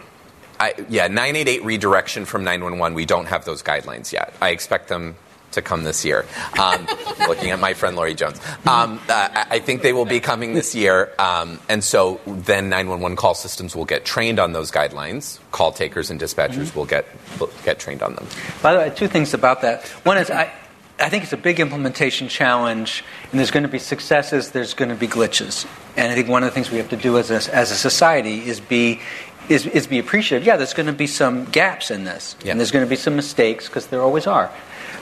I, 0.59 0.73
yeah, 0.89 1.07
988 1.07 1.63
redirection 1.65 2.25
from 2.25 2.43
911, 2.43 2.95
we 2.95 3.05
don't 3.05 3.27
have 3.27 3.45
those 3.45 3.61
guidelines 3.61 4.11
yet. 4.11 4.33
I 4.41 4.49
expect 4.49 4.87
them 4.87 5.15
to 5.51 5.61
come 5.61 5.83
this 5.83 6.05
year. 6.05 6.25
Um, 6.59 6.87
looking 7.27 7.51
at 7.51 7.59
my 7.59 7.73
friend 7.73 7.95
Lori 7.95 8.13
Jones. 8.13 8.39
Um, 8.65 8.99
uh, 9.09 9.45
I 9.49 9.59
think 9.59 9.81
they 9.81 9.93
will 9.93 10.05
be 10.05 10.19
coming 10.19 10.53
this 10.53 10.75
year. 10.75 11.13
Um, 11.19 11.59
and 11.67 11.83
so 11.83 12.19
then 12.25 12.69
911 12.69 13.15
call 13.15 13.33
systems 13.33 13.75
will 13.75 13.85
get 13.85 14.05
trained 14.05 14.39
on 14.39 14.53
those 14.53 14.71
guidelines. 14.71 15.39
Call 15.51 15.71
takers 15.71 16.09
and 16.09 16.19
dispatchers 16.19 16.67
mm-hmm. 16.67 16.79
will 16.79 16.85
get, 16.85 17.05
will 17.39 17.49
get 17.63 17.79
trained 17.79 18.01
on 18.01 18.15
them. 18.15 18.27
By 18.61 18.73
the 18.73 18.79
way, 18.79 18.93
two 18.95 19.07
things 19.07 19.33
about 19.33 19.61
that. 19.61 19.85
One 20.05 20.17
is 20.17 20.29
I, 20.29 20.51
I 20.99 21.09
think 21.09 21.23
it's 21.23 21.33
a 21.33 21.37
big 21.37 21.59
implementation 21.59 22.27
challenge, 22.27 23.03
and 23.31 23.39
there's 23.39 23.51
going 23.51 23.63
to 23.63 23.69
be 23.69 23.79
successes, 23.79 24.51
there's 24.51 24.73
going 24.73 24.89
to 24.89 24.95
be 24.95 25.07
glitches. 25.07 25.67
And 25.95 26.11
I 26.11 26.15
think 26.15 26.27
one 26.27 26.43
of 26.43 26.49
the 26.49 26.53
things 26.53 26.71
we 26.71 26.77
have 26.77 26.89
to 26.89 26.97
do 26.97 27.17
as 27.17 27.29
a, 27.29 27.55
as 27.55 27.71
a 27.71 27.75
society 27.75 28.47
is 28.47 28.59
be 28.59 28.99
is, 29.49 29.65
is 29.65 29.87
be 29.87 29.99
appreciative. 29.99 30.45
Yeah, 30.45 30.57
there's 30.57 30.73
going 30.73 30.87
to 30.87 30.93
be 30.93 31.07
some 31.07 31.45
gaps 31.45 31.89
in 31.91 32.03
this, 32.03 32.35
yeah. 32.43 32.51
and 32.51 32.59
there's 32.59 32.71
going 32.71 32.85
to 32.85 32.89
be 32.89 32.97
some 32.97 33.15
mistakes 33.15 33.67
because 33.67 33.87
there 33.87 34.01
always 34.01 34.27
are. 34.27 34.51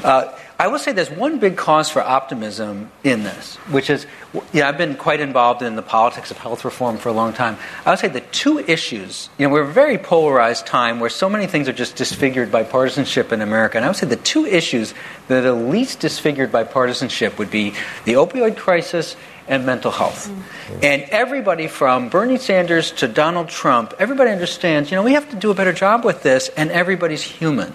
Uh, 0.04 0.38
I 0.58 0.68
will 0.68 0.80
say 0.80 0.94
there's 0.94 1.12
one 1.12 1.40
big 1.40 1.58
cause 1.58 1.90
for 1.90 2.02
optimism 2.02 2.90
in 3.04 3.24
this, 3.24 3.56
which 3.70 3.90
is, 3.90 4.08
you 4.34 4.62
know, 4.62 4.68
I've 4.68 4.78
been 4.78 4.96
quite 4.96 5.20
involved 5.20 5.62
in 5.62 5.76
the 5.76 5.82
politics 5.82 6.32
of 6.32 6.38
health 6.38 6.64
reform 6.64 6.98
for 6.98 7.10
a 7.10 7.12
long 7.12 7.34
time. 7.34 7.58
I 7.86 7.90
would 7.90 8.00
say 8.00 8.08
the 8.08 8.22
two 8.22 8.60
issues, 8.60 9.30
you 9.38 9.46
know, 9.46 9.54
we're 9.54 9.64
a 9.64 9.74
very 9.74 9.98
polarized 9.98 10.66
time 10.66 11.02
where 11.02 11.10
so 11.10 11.30
many 11.30 11.46
things 11.46 11.68
are 11.68 11.74
just 11.74 11.98
disfigured 11.98 12.54
by 12.54 12.64
partisanship 12.64 13.34
in 13.34 13.42
America. 13.42 13.78
And 13.78 13.84
I 13.84 13.90
would 13.90 13.98
say 13.98 14.08
the 14.08 14.16
two 14.16 14.46
issues 14.46 14.94
that 15.28 15.46
are 15.46 15.52
least 15.52 16.00
disfigured 16.00 16.54
by 16.54 16.64
partisanship 16.64 17.38
would 17.38 17.52
be 17.52 17.72
the 18.06 18.14
opioid 18.14 18.56
crisis 18.56 19.18
and 19.50 19.66
mental 19.66 19.92
health. 19.92 20.30
Mm-hmm. 20.30 20.80
And 20.84 21.02
everybody 21.04 21.68
from 21.68 22.08
Bernie 22.10 22.38
Sanders 22.38 22.92
to 22.94 23.10
Donald 23.10 23.50
Trump, 23.50 23.94
everybody 24.00 24.32
understands, 24.32 24.90
you 24.90 24.96
know, 24.96 25.04
we 25.04 25.14
have 25.14 25.30
to 25.32 25.36
do 25.36 25.52
a 25.52 25.54
better 25.54 25.74
job 25.74 26.06
with 26.06 26.24
this, 26.24 26.50
and 26.50 26.72
everybody's 26.72 27.24
human. 27.24 27.74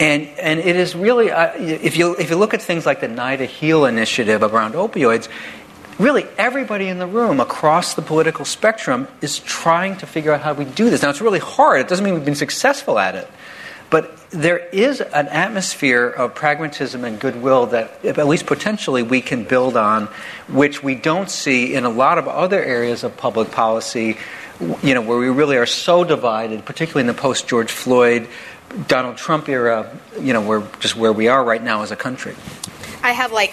And, 0.00 0.28
and 0.38 0.60
it 0.60 0.76
is 0.76 0.94
really, 0.94 1.30
uh, 1.30 1.52
if, 1.56 1.96
you, 1.96 2.14
if 2.16 2.30
you 2.30 2.36
look 2.36 2.54
at 2.54 2.62
things 2.62 2.86
like 2.86 3.00
the 3.00 3.08
NIDA 3.08 3.46
HEAL 3.46 3.86
initiative 3.86 4.42
around 4.42 4.74
opioids, 4.74 5.28
really 5.98 6.24
everybody 6.38 6.86
in 6.86 6.98
the 6.98 7.06
room 7.06 7.40
across 7.40 7.94
the 7.94 8.02
political 8.02 8.44
spectrum 8.44 9.08
is 9.20 9.40
trying 9.40 9.96
to 9.96 10.06
figure 10.06 10.32
out 10.32 10.40
how 10.40 10.52
we 10.52 10.64
do 10.64 10.88
this. 10.88 11.02
Now, 11.02 11.10
it's 11.10 11.20
really 11.20 11.40
hard. 11.40 11.80
It 11.80 11.88
doesn't 11.88 12.04
mean 12.04 12.14
we've 12.14 12.24
been 12.24 12.36
successful 12.36 12.98
at 12.98 13.16
it. 13.16 13.28
But 13.90 14.30
there 14.30 14.58
is 14.58 15.00
an 15.00 15.28
atmosphere 15.28 16.06
of 16.06 16.34
pragmatism 16.34 17.04
and 17.04 17.18
goodwill 17.18 17.66
that, 17.66 18.04
at 18.04 18.26
least 18.28 18.46
potentially, 18.46 19.02
we 19.02 19.22
can 19.22 19.44
build 19.44 19.76
on, 19.76 20.08
which 20.48 20.82
we 20.82 20.94
don't 20.94 21.30
see 21.30 21.74
in 21.74 21.84
a 21.84 21.88
lot 21.88 22.18
of 22.18 22.28
other 22.28 22.62
areas 22.62 23.02
of 23.02 23.16
public 23.16 23.50
policy, 23.50 24.18
you 24.82 24.94
know, 24.94 25.02
where 25.02 25.18
we 25.18 25.28
really 25.28 25.56
are 25.56 25.66
so 25.66 26.04
divided, 26.04 26.64
particularly 26.64 27.08
in 27.08 27.14
the 27.14 27.20
post 27.20 27.48
George 27.48 27.70
Floyd 27.70 28.28
Donald 28.86 29.16
Trump 29.16 29.48
era, 29.48 29.96
you 30.20 30.32
know, 30.32 30.40
we're 30.40 30.66
just 30.78 30.96
where 30.96 31.12
we 31.12 31.28
are 31.28 31.42
right 31.42 31.62
now 31.62 31.82
as 31.82 31.90
a 31.90 31.96
country. 31.96 32.34
I 33.02 33.12
have 33.12 33.32
like 33.32 33.52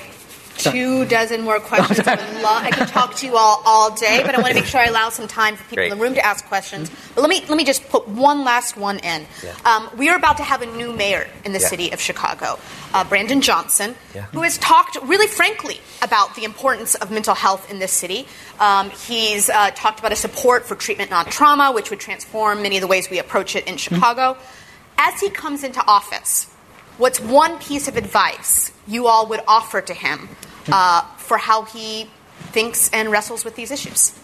two 0.57 1.05
dozen 1.05 1.41
more 1.41 1.59
questions. 1.59 1.99
I, 2.07 2.15
love, 2.41 2.63
I 2.63 2.71
could 2.71 2.87
talk 2.87 3.15
to 3.15 3.25
you 3.25 3.37
all 3.37 3.61
all 3.65 3.95
day, 3.95 4.21
but 4.25 4.35
I 4.35 4.41
want 4.41 4.49
to 4.49 4.55
make 4.55 4.65
sure 4.65 4.79
I 4.79 4.85
allow 4.85 5.09
some 5.09 5.27
time 5.27 5.55
for 5.55 5.63
people 5.63 5.77
Great. 5.77 5.91
in 5.91 5.97
the 5.97 6.03
room 6.03 6.13
to 6.15 6.25
ask 6.25 6.45
questions. 6.45 6.91
But 7.13 7.21
let 7.21 7.29
me 7.29 7.43
let 7.47 7.57
me 7.57 7.65
just 7.65 7.87
put 7.89 8.07
one 8.07 8.43
last 8.43 8.77
one 8.77 8.99
in. 8.99 9.25
Yeah. 9.43 9.55
Um, 9.65 9.89
we 9.97 10.09
are 10.09 10.17
about 10.17 10.37
to 10.37 10.43
have 10.43 10.61
a 10.61 10.65
new 10.65 10.93
mayor 10.93 11.27
in 11.43 11.53
the 11.53 11.59
yeah. 11.59 11.67
city 11.67 11.91
of 11.91 11.99
Chicago, 11.99 12.59
uh, 12.93 13.03
Brandon 13.03 13.41
Johnson, 13.41 13.95
yeah. 14.13 14.23
who 14.33 14.41
has 14.41 14.57
talked 14.57 14.97
really 15.03 15.27
frankly 15.27 15.79
about 16.01 16.35
the 16.35 16.43
importance 16.43 16.95
of 16.95 17.11
mental 17.11 17.35
health 17.35 17.69
in 17.69 17.79
this 17.79 17.91
city. 17.91 18.27
Um, 18.59 18.89
he's 18.89 19.49
uh, 19.49 19.71
talked 19.71 19.99
about 19.99 20.11
a 20.11 20.15
support 20.15 20.65
for 20.65 20.75
treatment 20.75 21.09
not 21.09 21.31
trauma, 21.31 21.71
which 21.71 21.89
would 21.89 21.99
transform 21.99 22.61
many 22.61 22.77
of 22.77 22.81
the 22.81 22.87
ways 22.87 23.09
we 23.09 23.19
approach 23.19 23.55
it 23.55 23.67
in 23.67 23.75
mm-hmm. 23.75 23.95
Chicago. 23.95 24.33
Mm-hmm. 24.33 24.61
As 24.97 25.19
he 25.19 25.29
comes 25.29 25.63
into 25.63 25.85
office, 25.85 26.54
what's 26.97 27.19
one 27.19 27.59
piece 27.59 27.87
of 27.87 27.97
advice 27.97 28.71
you 28.87 29.07
all 29.07 29.27
would 29.27 29.41
offer 29.47 29.81
to 29.81 29.93
him 29.93 30.29
uh, 30.71 31.01
for 31.17 31.37
how 31.37 31.63
he 31.63 32.09
thinks 32.51 32.89
and 32.91 33.11
wrestles 33.11 33.43
with 33.43 33.55
these 33.55 33.71
issues? 33.71 34.17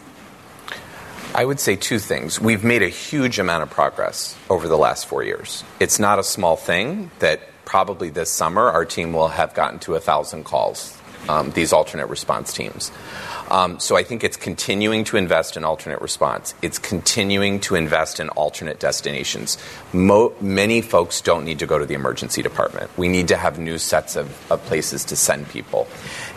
I 1.34 1.46
would 1.46 1.60
say 1.60 1.78
two 1.78 2.00
things. 2.00 2.42
We've 2.42 2.64
made 2.64 2.82
a 2.82 2.90
huge 2.90 3.40
amount 3.40 3.64
of 3.64 3.70
progress 3.70 4.38
over 4.50 4.68
the 4.68 4.78
last 4.78 5.06
four 5.06 5.24
years. 5.24 5.64
It's 5.80 5.98
not 5.98 6.20
a 6.20 6.24
small 6.24 6.58
thing 6.58 7.10
that 7.20 7.42
probably 7.64 8.10
this 8.10 8.30
summer 8.30 8.70
our 8.70 8.84
team 8.84 9.14
will 9.14 9.30
have 9.30 9.54
gotten 9.54 9.80
to 9.80 9.96
a 9.96 10.00
thousand 10.00 10.44
calls, 10.44 10.98
um, 11.30 11.52
these 11.52 11.74
alternate 11.74 12.08
response 12.08 12.54
teams. 12.54 12.92
Um, 13.52 13.80
so 13.80 13.98
I 13.98 14.04
think 14.04 14.24
it's 14.24 14.38
continuing 14.38 15.04
to 15.06 15.18
invest 15.18 15.58
in 15.58 15.66
alternate 15.66 16.02
response. 16.02 16.56
It's 16.62 16.80
continuing 16.80 17.60
to 17.62 17.76
invest 17.76 18.22
in 18.22 18.30
alternate 18.30 18.80
destinations. 18.80 19.58
Mo- 19.92 20.34
many 20.40 20.82
folks 20.82 21.20
don't 21.20 21.44
need 21.44 21.60
to 21.60 21.68
go 21.68 21.78
to 21.78 21.86
the 21.86 21.94
emergency 21.94 22.42
department. 22.42 22.90
We 22.98 23.10
need 23.10 23.28
to 23.28 23.36
have 23.36 23.60
new 23.60 23.78
sets 23.78 24.16
of, 24.16 24.30
of 24.50 24.64
places 24.68 25.04
to 25.06 25.18
send 25.18 25.50
people. 25.50 25.88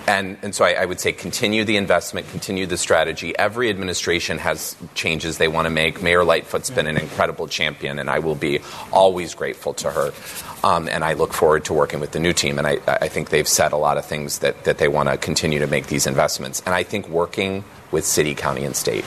And, 0.09 0.39
and 0.43 0.55
so 0.57 0.65
I, 0.65 0.73
I, 0.73 0.85
would 0.85 0.99
say 0.99 1.13
continue 1.13 1.65
the 1.65 1.77
investment, 1.77 2.29
continue 2.31 2.67
the 2.67 2.77
strategy. 2.77 3.33
Every 3.39 3.71
administration 3.71 4.39
has 4.39 4.77
changes 4.95 5.39
they 5.39 5.49
want 5.49 5.67
to 5.67 5.71
make. 5.71 6.03
Mayor 6.03 6.25
Lightfoot's 6.25 6.69
been 6.69 6.89
an 6.89 6.99
incredible 6.99 7.47
champion, 7.47 8.01
and 8.01 8.11
I 8.11 8.19
will 8.19 8.35
be 8.35 8.59
always 8.93 9.35
grateful 9.35 9.73
to 9.75 9.91
her. 9.93 10.13
Um, 10.65 10.89
and 10.89 11.05
I 11.05 11.13
look 11.13 11.35
forward 11.35 11.67
to 11.67 11.75
working 11.75 12.01
with 12.01 12.13
the 12.13 12.19
new 12.19 12.33
team. 12.33 12.57
And 12.59 12.67
I, 12.67 12.79
I 12.87 13.09
think 13.09 13.29
they've 13.29 13.47
said 13.47 13.73
a 13.73 13.77
lot 13.77 13.99
of 13.99 14.07
things 14.07 14.39
that, 14.39 14.65
that 14.65 14.79
they 14.79 14.89
want 14.89 15.11
to 15.11 15.19
continue 15.19 15.59
to 15.59 15.67
make 15.67 15.89
these 15.89 16.07
investments. 16.07 16.63
And 16.65 16.75
I 16.75 16.85
think 16.85 17.07
working 17.07 17.65
with 17.91 18.07
city, 18.07 18.35
county, 18.35 18.65
and 18.65 18.75
state, 18.75 19.05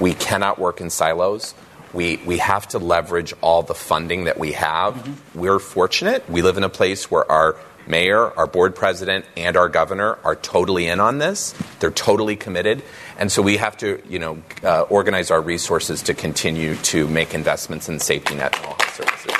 we 0.00 0.14
cannot 0.14 0.58
work 0.58 0.80
in 0.80 0.90
silos. 0.90 1.54
We, 1.92 2.16
we 2.26 2.38
have 2.38 2.66
to 2.68 2.80
leverage 2.80 3.32
all 3.40 3.62
the 3.62 3.76
funding 3.76 4.24
that 4.24 4.38
we 4.38 4.52
have. 4.52 4.94
Mm-hmm. 4.94 5.38
We're 5.38 5.60
fortunate. 5.60 6.28
We 6.28 6.42
live 6.42 6.56
in 6.56 6.64
a 6.64 6.68
place 6.68 7.08
where 7.08 7.30
our 7.30 7.54
mayor, 7.86 8.36
our 8.36 8.48
board 8.48 8.74
president, 8.74 9.24
and 9.36 9.56
our 9.56 9.68
governor 9.68 10.18
are 10.24 10.34
totally 10.34 10.88
in 10.88 10.98
on 10.98 11.18
this. 11.18 11.54
They're 11.78 11.92
totally 11.92 12.34
committed. 12.34 12.82
And 13.18 13.30
so 13.30 13.40
we 13.40 13.58
have 13.58 13.76
to, 13.78 14.02
you 14.08 14.18
know, 14.18 14.42
uh, 14.64 14.82
organize 14.82 15.30
our 15.30 15.40
resources 15.40 16.02
to 16.02 16.14
continue 16.14 16.74
to 16.74 17.06
make 17.06 17.34
investments 17.34 17.88
in 17.88 18.00
safety 18.00 18.34
net 18.34 18.56
and 18.56 18.66
all 18.66 18.76
services. 18.92 19.37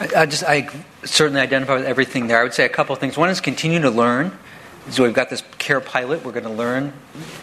I 0.00 0.26
just 0.26 0.42
I 0.42 0.68
certainly 1.04 1.40
identify 1.40 1.74
with 1.74 1.84
everything 1.84 2.26
there. 2.26 2.40
I 2.40 2.42
would 2.42 2.54
say 2.54 2.64
a 2.64 2.68
couple 2.68 2.94
of 2.94 2.98
things. 2.98 3.16
One 3.16 3.30
is 3.30 3.40
continue 3.40 3.80
to 3.82 3.90
learn. 3.90 4.36
So 4.90 5.04
we've 5.04 5.14
got 5.14 5.30
this 5.30 5.42
care 5.58 5.80
pilot. 5.80 6.24
We're 6.24 6.32
going 6.32 6.44
to 6.44 6.50
learn 6.50 6.92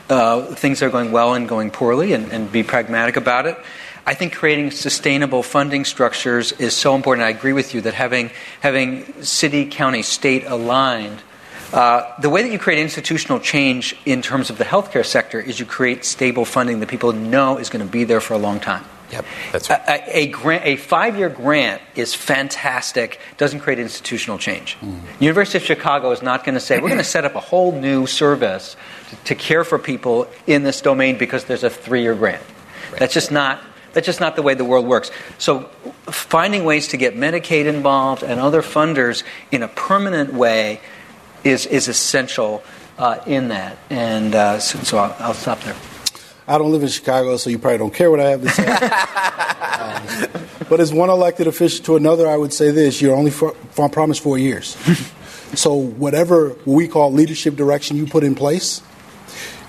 uh, 0.10 0.54
things 0.54 0.80
that 0.80 0.88
are 0.88 0.90
going 0.90 1.12
well 1.12 1.34
and 1.34 1.48
going 1.48 1.72
poorly, 1.72 2.14
and, 2.14 2.32
and 2.32 2.52
be 2.52 2.62
pragmatic 2.62 3.16
about 3.16 3.48
it. 3.48 3.58
I 4.06 4.14
think 4.16 4.36
creating 4.36 4.72
sustainable 4.72 5.44
funding 5.44 5.86
structures 5.86 6.52
is 6.54 6.76
so 6.76 6.94
important. 6.94 7.26
I 7.26 7.30
agree 7.30 7.54
with 7.54 7.74
you 7.74 7.82
that 7.82 7.94
having 7.94 8.32
having 8.60 9.24
city, 9.24 9.66
county, 9.66 10.02
state 10.02 10.44
aligned. 10.46 11.22
Uh, 11.72 12.14
the 12.20 12.30
way 12.30 12.42
that 12.42 12.52
you 12.52 12.60
create 12.60 12.80
institutional 12.80 13.40
change 13.40 13.96
in 14.06 14.22
terms 14.22 14.50
of 14.50 14.58
the 14.58 14.66
healthcare 14.66 15.06
sector 15.06 15.40
is 15.40 15.58
you 15.58 15.66
create 15.66 16.04
stable 16.04 16.44
funding 16.44 16.82
that 16.82 16.90
people 16.90 17.14
know 17.14 17.58
is 17.58 17.70
going 17.70 17.86
to 17.86 17.90
be 17.90 18.04
there 18.04 18.20
for 18.20 18.34
a 18.34 18.38
long 18.38 18.60
time. 18.60 18.84
Yep, 19.12 19.26
that's 19.52 19.70
right. 19.70 19.82
A, 19.88 20.18
a, 20.18 20.28
grant, 20.28 20.66
a 20.66 20.76
five-year 20.78 21.30
grant 21.30 21.82
is 21.96 22.14
fantastic. 22.14 23.20
Doesn't 23.38 23.60
create 23.60 23.80
institutional 23.80 24.38
change. 24.38 24.78
Mm. 24.82 25.02
University 25.20 25.58
of 25.58 25.64
Chicago 25.64 26.12
is 26.12 26.22
not 26.22 26.44
going 26.44 26.56
to 26.56 26.62
say 26.62 26.80
we're 26.80 26.90
going 26.90 26.98
to 26.98 27.04
set 27.04 27.26
up 27.26 27.36
a 27.36 27.40
whole 27.40 27.72
new 27.72 28.08
service 28.08 28.76
to, 29.10 29.16
to, 29.18 29.36
care 29.36 29.64
for 29.64 29.78
people 29.78 30.28
in 30.48 30.64
this 30.64 30.82
domain 30.82 31.18
because 31.18 31.46
there's 31.46 31.64
a 31.64 31.70
three-year 31.70 32.16
grant. 32.16 32.42
Right. 32.92 33.00
That's 33.00 33.14
just 33.14 33.32
not. 33.32 33.62
That's 33.94 34.06
just 34.06 34.22
not 34.22 34.38
the 34.38 34.42
way 34.42 34.54
the 34.54 34.64
world 34.64 34.88
works. 34.88 35.12
So, 35.38 35.64
finding 36.06 36.64
ways 36.64 36.88
to 36.90 36.98
get 36.98 37.14
Medicaid 37.14 37.66
involved 37.66 38.24
and 38.24 38.40
other 38.40 38.62
funders 38.62 39.24
in 39.52 39.64
a 39.64 39.68
permanent 39.68 40.34
way 40.34 40.80
is 41.44 41.66
is 41.66 41.90
essential 41.90 42.64
uh, 42.98 43.20
in 43.26 43.50
that. 43.50 43.78
And 43.90 44.34
uh, 44.34 44.60
so, 44.60 44.80
so 44.80 44.98
I'll, 44.98 45.16
I'll 45.20 45.34
stop 45.34 45.60
there. 45.62 45.76
I 46.52 46.58
don't 46.58 46.74
live 46.74 46.84
in 46.84 46.90
Chicago, 46.90 47.38
so 47.38 47.50
you 47.50 47.58
probably 47.58 47.78
don't 47.78 47.94
care 47.94 48.12
what 48.12 48.20
I 48.20 48.32
have 48.32 48.42
to 48.42 48.50
say. 48.50 48.66
um, 48.68 50.48
but 50.68 50.82
as 50.82 50.92
one 50.92 51.10
elected 51.10 51.48
official 51.48 51.86
to 51.86 51.96
another, 51.96 52.28
I 52.28 52.36
would 52.36 52.52
say 52.52 52.72
this: 52.72 53.02
you're 53.02 53.16
only 53.16 53.32
for, 53.32 53.54
for 53.70 53.88
promised 53.88 54.22
four 54.22 54.38
years. 54.38 54.76
so 55.56 55.74
whatever 55.74 56.58
we 56.66 56.90
call 56.90 57.14
leadership 57.14 57.56
direction 57.56 57.96
you 57.96 58.06
put 58.06 58.26
in 58.26 58.36
place, 58.36 58.82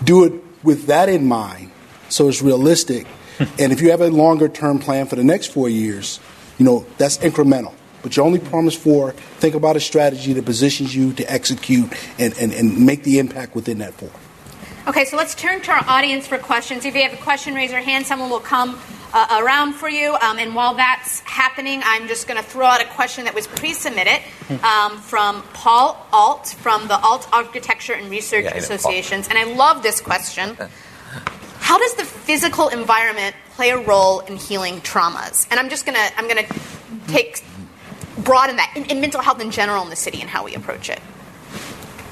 do 0.03 0.25
it 0.25 0.33
with 0.65 0.87
that 0.87 1.09
in 1.09 1.25
mind, 1.25 1.71
so 2.09 2.27
it's 2.27 2.43
realistic. 2.43 3.07
and 3.39 3.73
if 3.73 3.81
you 3.81 3.93
have 3.93 4.01
a 4.01 4.11
longer 4.11 4.49
term 4.49 4.81
plan 4.81 5.07
for 5.07 5.15
the 5.15 5.23
next 5.23 5.53
four 5.53 5.69
years, 5.69 6.19
you 6.59 6.65
know 6.65 6.85
that's 6.99 7.19
incremental. 7.19 7.75
But 8.03 8.17
you're 8.17 8.27
only 8.27 8.41
promised 8.41 8.81
four. 8.81 9.13
Think 9.13 9.55
about 9.55 9.77
a 9.77 9.81
strategy 9.81 10.33
that 10.33 10.45
positions 10.45 10.97
you 10.97 11.13
to 11.13 11.33
execute 11.33 11.93
and, 12.19 12.37
and, 12.41 12.53
and 12.53 12.85
make 12.85 13.05
the 13.05 13.21
impact 13.21 13.55
within 13.55 13.79
that 13.79 13.95
four. 13.95 14.11
Okay, 14.85 15.05
so 15.05 15.17
let's 15.17 15.37
turn 15.37 15.61
to 15.61 15.71
our 15.71 15.85
audience 15.87 16.27
for 16.27 16.39
questions. 16.39 16.85
If 16.85 16.97
you 16.97 17.03
have 17.03 17.13
a 17.13 17.23
question, 17.23 17.55
raise 17.55 17.71
your 17.71 17.81
hand. 17.81 18.05
Someone 18.05 18.31
will 18.31 18.41
come 18.41 18.81
uh, 19.13 19.41
around 19.41 19.75
for 19.75 19.89
you. 19.89 20.15
Um, 20.15 20.39
and 20.39 20.57
while 20.57 20.75
that's 20.75 21.21
happening, 21.21 21.81
I'm 21.85 22.09
just 22.09 22.27
going 22.27 22.43
to 22.43 22.49
throw 22.49 22.67
out 22.67 22.83
a 22.83 22.87
question 22.87 23.25
that 23.27 23.35
was 23.35 23.47
pre 23.47 23.75
submitted 23.75 24.21
um, 24.65 24.99
from 24.99 25.43
Paul 25.55 26.05
Alt 26.13 26.49
from 26.49 26.89
the 26.89 26.99
Alt 26.99 27.29
Architecture 27.33 27.93
and 27.93 28.11
Research 28.11 28.45
yeah, 28.45 28.57
Associations. 28.57 29.29
And 29.29 29.39
I 29.39 29.45
love 29.45 29.85
this 29.85 30.01
question. 30.01 30.57
How 31.61 31.79
does 31.79 31.95
the 31.95 32.05
physical 32.05 32.67
environment 32.67 33.37
play 33.55 33.71
a 33.71 33.79
role 33.79 34.19
in 34.21 34.37
healing 34.37 34.81
traumas? 34.81 35.47
And 35.53 35.61
I'm 35.61 35.69
just 35.69 35.87
going 35.87 35.97
to 35.97 36.19
I'm 36.19 36.29
going 36.29 36.45
to 36.45 36.55
take 37.07 37.41
broaden 38.19 38.57
that 38.57 38.73
in, 38.75 38.87
in 38.87 39.01
mental 39.01 39.21
health 39.21 39.41
in 39.41 39.53
general 39.53 39.85
in 39.85 39.91
the 39.91 39.97
city 39.97 40.21
and 40.21 40.29
how 40.29 40.45
we 40.45 40.57
approach 40.57 40.91
it. 40.91 41.01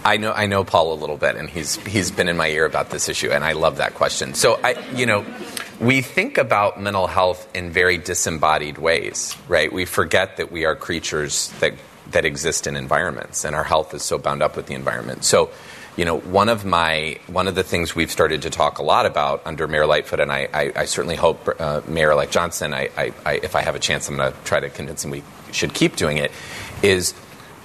I 0.05 0.16
know 0.16 0.32
I 0.32 0.46
know 0.46 0.64
Paul 0.64 0.92
a 0.92 0.98
little 0.98 1.16
bit, 1.16 1.36
and 1.36 1.48
he's 1.48 1.76
he's 1.86 2.11
been 2.11 2.28
in 2.28 2.36
my 2.36 2.48
ear 2.48 2.64
about 2.64 2.90
this 2.90 3.09
issue, 3.09 3.30
and 3.30 3.44
I 3.44 3.53
love 3.53 3.76
that 3.76 3.94
question. 3.94 4.34
So 4.34 4.59
I, 4.62 4.78
you 4.94 5.07
know, 5.07 5.24
we 5.80 6.01
think 6.01 6.38
about 6.38 6.80
mental 6.80 7.07
health 7.07 7.48
in 7.55 7.70
very 7.70 7.98
disembodied 7.98 8.78
ways, 8.78 9.36
right? 9.48 9.72
We 9.72 9.84
forget 9.84 10.38
that 10.38 10.51
we 10.51 10.64
are 10.64 10.74
creatures 10.74 11.51
that 11.61 11.74
that 12.12 12.24
exist 12.24 12.66
in 12.66 12.76
environments, 12.76 13.44
and 13.44 13.55
our 13.55 13.64
health 13.64 13.94
is 13.94 14.03
so 14.03 14.18
bound 14.18 14.42
up 14.42 14.57
with 14.57 14.66
the 14.66 14.74
environment. 14.74 15.24
So, 15.24 15.51
you 15.96 16.05
know, 16.05 16.18
one 16.18 16.48
of 16.48 16.64
my 16.64 17.18
one 17.26 17.46
of 17.46 17.55
the 17.55 17.62
things 17.62 17.94
we've 17.94 18.11
started 18.11 18.42
to 18.42 18.51
talk 18.51 18.78
a 18.78 18.82
lot 18.82 19.07
about 19.07 19.42
under 19.44 19.68
Mayor 19.68 19.86
Lightfoot, 19.86 20.20
and 20.20 20.32
I, 20.32 20.48
I, 20.53 20.72
I 20.76 20.84
certainly 20.86 21.16
hope 21.16 21.48
uh, 21.61 21.82
Mayor-elect 21.86 22.32
Johnson, 22.32 22.72
I, 22.72 22.88
I, 22.96 23.34
if 23.34 23.55
I 23.55 23.62
have 23.62 23.74
a 23.74 23.78
chance, 23.78 24.09
I'm 24.09 24.16
going 24.16 24.32
to 24.32 24.38
try 24.44 24.61
to 24.61 24.70
convince 24.70 25.05
him 25.05 25.11
we 25.11 25.22
should 25.53 25.74
keep 25.74 25.96
doing 25.96 26.16
it. 26.16 26.32
Is 26.82 27.14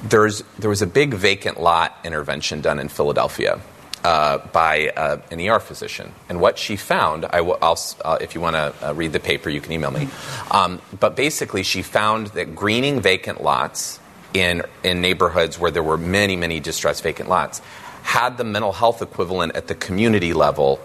there's, 0.06 0.44
there 0.60 0.70
was 0.70 0.82
a 0.82 0.88
big 0.88 1.14
vacant 1.14 1.60
lot 1.60 1.98
intervention 2.04 2.62
done 2.62 2.80
in 2.80 2.90
Philadelphia 2.90 3.60
uh, 4.04 4.38
by 4.50 4.90
uh, 4.90 5.20
an 5.32 5.42
ER 5.42 5.60
physician. 5.60 6.12
And 6.30 6.40
what 6.40 6.60
she 6.60 6.76
found, 6.76 7.26
I 7.26 7.42
will, 7.42 7.58
uh, 7.62 8.18
if 8.22 8.36
you 8.36 8.42
want 8.42 8.56
to 8.56 8.90
uh, 8.90 8.94
read 8.94 9.14
the 9.14 9.20
paper, 9.20 9.50
you 9.50 9.60
can 9.60 9.72
email 9.72 9.92
me. 9.92 10.08
Um, 10.52 10.80
but 11.00 11.16
basically, 11.16 11.64
she 11.64 11.82
found 11.82 12.28
that 12.28 12.56
greening 12.56 13.02
vacant 13.02 13.42
lots 13.42 14.00
in, 14.34 14.62
in 14.84 15.02
neighborhoods 15.02 15.58
where 15.58 15.72
there 15.72 15.82
were 15.82 15.98
many, 15.98 16.36
many 16.36 16.60
distressed 16.60 17.02
vacant 17.02 17.30
lots 17.30 17.62
had 18.04 18.38
the 18.38 18.44
mental 18.44 18.72
health 18.72 19.02
equivalent 19.02 19.56
at 19.56 19.68
the 19.68 19.74
community 19.74 20.34
level 20.34 20.80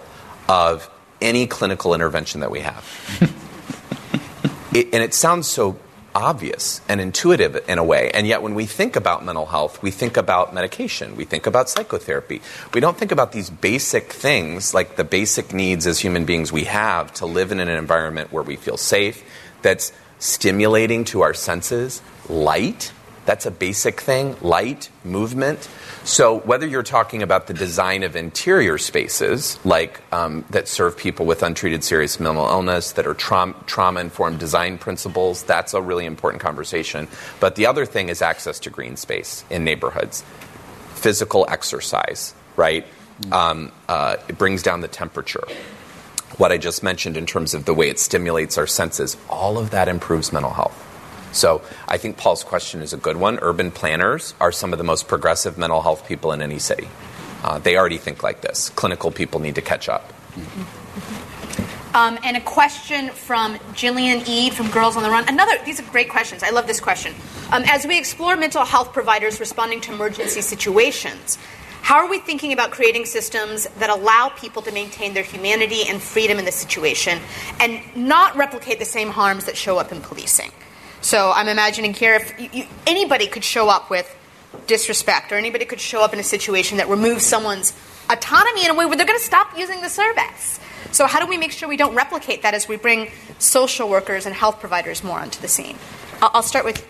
of 0.49 0.89
any 1.21 1.47
clinical 1.47 1.93
intervention 1.93 2.41
that 2.41 2.51
we 2.51 2.61
have. 2.61 2.83
it, 4.75 4.87
and 4.95 5.03
it 5.03 5.13
sounds 5.13 5.47
so 5.47 5.79
obvious 6.15 6.81
and 6.89 7.01
intuitive 7.01 7.63
in 7.69 7.79
a 7.79 7.85
way. 7.85 8.11
And 8.13 8.27
yet, 8.27 8.43
when 8.43 8.55
we 8.55 8.67
think 8.67 8.97
about 8.97 9.25
mental 9.25 9.47
health, 9.47 9.83
we 9.83 9.91
think 9.91 10.17
about 10.17 10.55
medication, 10.55 11.17
we 11.17 11.25
think 11.25 11.47
about 11.47 11.69
psychotherapy. 11.69 12.43
We 12.75 12.81
don't 12.81 12.97
think 12.97 13.13
about 13.13 13.33
these 13.33 13.51
basic 13.51 14.13
things, 14.13 14.75
like 14.75 14.97
the 14.97 15.05
basic 15.05 15.53
needs 15.53 15.87
as 15.87 15.99
human 15.99 16.25
beings 16.25 16.53
we 16.53 16.65
have 16.65 17.13
to 17.15 17.27
live 17.27 17.53
in 17.53 17.61
an 17.61 17.69
environment 17.69 18.33
where 18.33 18.43
we 18.43 18.57
feel 18.57 18.77
safe, 18.77 19.25
that's 19.63 19.93
stimulating 20.19 21.05
to 21.05 21.23
our 21.23 21.35
senses, 21.35 22.03
light. 22.29 22.93
That's 23.31 23.47
a 23.47 23.53
basic 23.53 24.01
thing 24.01 24.35
light, 24.41 24.91
movement. 25.05 25.69
So, 26.03 26.41
whether 26.41 26.67
you're 26.67 26.83
talking 26.83 27.23
about 27.23 27.47
the 27.47 27.55
design 27.55 28.03
of 28.03 28.17
interior 28.17 28.77
spaces, 28.77 29.57
like 29.65 30.01
um, 30.13 30.45
that 30.51 30.67
serve 30.67 30.97
people 30.97 31.27
with 31.27 31.45
untreated 31.45 31.85
serious 31.85 32.19
mental 32.19 32.49
illness, 32.49 32.91
that 32.91 33.07
are 33.07 33.15
trauma 33.15 34.01
informed 34.01 34.41
design 34.41 34.79
principles, 34.79 35.45
that's 35.45 35.75
a 35.75 35.81
really 35.81 36.07
important 36.07 36.43
conversation. 36.43 37.07
But 37.39 37.55
the 37.55 37.67
other 37.67 37.87
thing 37.87 38.09
is 38.09 38.21
access 38.21 38.59
to 38.59 38.71
green 38.71 38.97
space 38.97 39.45
in 39.49 39.63
neighborhoods, 39.63 40.25
physical 40.95 41.47
exercise, 41.49 42.35
right? 42.57 42.85
Um, 43.31 43.71
uh, 43.89 44.17
it 44.27 44.39
brings 44.39 44.65
down 44.65 44.81
the 44.81 44.89
temperature. 44.89 45.45
What 46.37 46.51
I 46.51 46.59
just 46.59 46.83
mentioned 46.83 47.17
in 47.17 47.27
terms 47.27 47.55
of 47.55 47.65
the 47.65 47.75
way 47.75 47.91
it 47.91 48.01
stimulates 48.01 48.59
our 48.59 48.67
senses, 48.67 49.17
all 49.29 49.57
of 49.57 49.71
that 49.71 49.87
improves 49.87 50.33
mental 50.33 50.53
health. 50.53 50.89
So 51.33 51.63
I 51.87 51.97
think 51.97 52.17
Paul's 52.17 52.45
question 52.45 52.81
is 52.83 52.93
a 52.93 52.97
good 52.97 53.17
one. 53.17 53.39
Urban 53.41 53.71
planners 53.71 54.35
are 54.41 54.53
some 54.53 54.73
of 54.73 54.79
the 54.79 54.85
most 54.85 55.09
progressive 55.09 55.59
mental 55.59 55.83
health 55.83 56.07
people 56.07 56.33
in 56.33 56.43
any 56.43 56.59
city. 56.59 56.89
Uh, 57.43 57.59
they 57.59 57.77
already 57.77 57.99
think 57.99 58.23
like 58.23 58.41
this. 58.41 58.71
Clinical 58.71 59.11
people 59.11 59.41
need 59.41 59.55
to 59.55 59.63
catch 59.63 59.89
up. 59.89 60.13
Um, 61.93 62.19
and 62.23 62.37
a 62.37 62.41
question 62.41 63.11
from 63.11 63.57
Jillian 63.73 64.27
Eade 64.29 64.55
from 64.55 64.71
Girls 64.71 64.97
on 64.97 65.03
the 65.03 65.11
Run. 65.11 65.29
Another, 65.29 65.53
these 65.65 65.81
are 65.81 65.91
great 65.91 66.09
questions. 66.09 66.43
I 66.43 66.51
love 66.51 66.69
this 66.69 66.81
question. 66.81 67.15
Um, 67.51 67.65
as 67.67 67.85
we 67.85 67.99
explore 67.99 68.37
mental 68.37 68.65
health 68.65 68.93
providers 68.93 69.41
responding 69.41 69.81
to 69.83 69.93
emergency 69.93 70.41
situations, 70.41 71.37
how 71.83 71.97
are 71.97 72.09
we 72.09 72.21
thinking 72.21 72.53
about 72.53 72.71
creating 72.71 73.07
systems 73.07 73.67
that 73.79 73.91
allow 73.91 74.29
people 74.29 74.63
to 74.63 74.71
maintain 74.71 75.15
their 75.15 75.25
humanity 75.25 75.83
and 75.89 76.01
freedom 76.01 76.39
in 76.39 76.45
the 76.45 76.53
situation 76.53 77.19
and 77.59 77.81
not 77.97 78.37
replicate 78.37 78.79
the 78.79 78.85
same 78.85 79.09
harms 79.09 79.47
that 79.47 79.57
show 79.57 79.79
up 79.79 79.91
in 79.91 80.01
policing? 80.01 80.53
So 81.03 81.33
I'm 81.35 81.49
imagining 81.49 81.95
here 81.95 82.15
if 82.15 82.39
you, 82.39 82.51
you, 82.53 82.67
anybody 82.87 83.27
could 83.27 83.45
show 83.45 83.69
up 83.69 83.91
with 83.91 84.15
disrespect 84.67 85.33
or 85.33 85.37
anybody 85.37 85.65
could 85.65 85.81
show 85.81 86.03
up 86.03 86.13
in 86.13 86.19
a 86.19 86.25
situation 86.25 86.79
that 86.79 86.89
removes 86.89 87.25
someone's 87.25 87.73
autonomy 88.11 88.65
in 88.65 88.71
a 88.71 88.75
way 88.75 88.85
where 88.85 88.97
they're 88.97 89.07
going 89.07 89.19
to 89.19 89.25
stop 89.25 89.57
using 89.57 89.81
the 89.81 89.89
service. 89.89 90.61
So 90.93 91.07
how 91.07 91.21
do 91.21 91.27
we 91.27 91.39
make 91.39 91.53
sure 91.53 91.69
we 91.69 91.77
don't 91.77 91.95
replicate 91.95 92.43
that 92.43 92.55
as 92.55 92.69
we 92.69 92.77
bring 92.77 93.11
social 93.39 93.89
workers 93.89 94.27
and 94.27 94.35
health 94.35 94.61
providers 94.61 95.05
more 95.05 95.19
onto 95.19 95.41
the 95.41 95.49
scene? 95.49 95.77
I'll, 96.21 96.31
I'll 96.35 96.43
start 96.43 96.65
with 96.65 96.87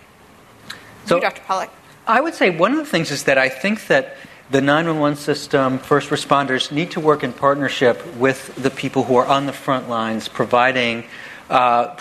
so 1.07 1.17
you, 1.17 1.21
Dr. 1.21 1.43
Pollack. 1.43 1.71
I 2.07 2.21
would 2.21 2.35
say 2.35 2.51
one 2.51 2.73
of 2.73 2.79
the 2.79 2.87
things 2.87 3.11
is 3.11 3.25
that 3.25 3.39
I 3.39 3.49
think 3.49 3.87
that 3.89 4.17
the 4.51 4.61
911 4.61 5.17
system, 5.17 5.79
first 5.79 6.11
responders 6.11 6.73
need 6.73 6.91
to 6.93 7.01
work 7.01 7.23
in 7.23 7.33
partnership 7.33 8.05
with 8.17 8.55
the 8.57 8.71
people 8.71 9.05
who 9.05 9.17
are 9.17 9.27
on 9.27 9.47
the 9.47 9.53
front 9.53 9.89
lines 9.89 10.27
providing 10.27 11.05
uh, 11.49 11.95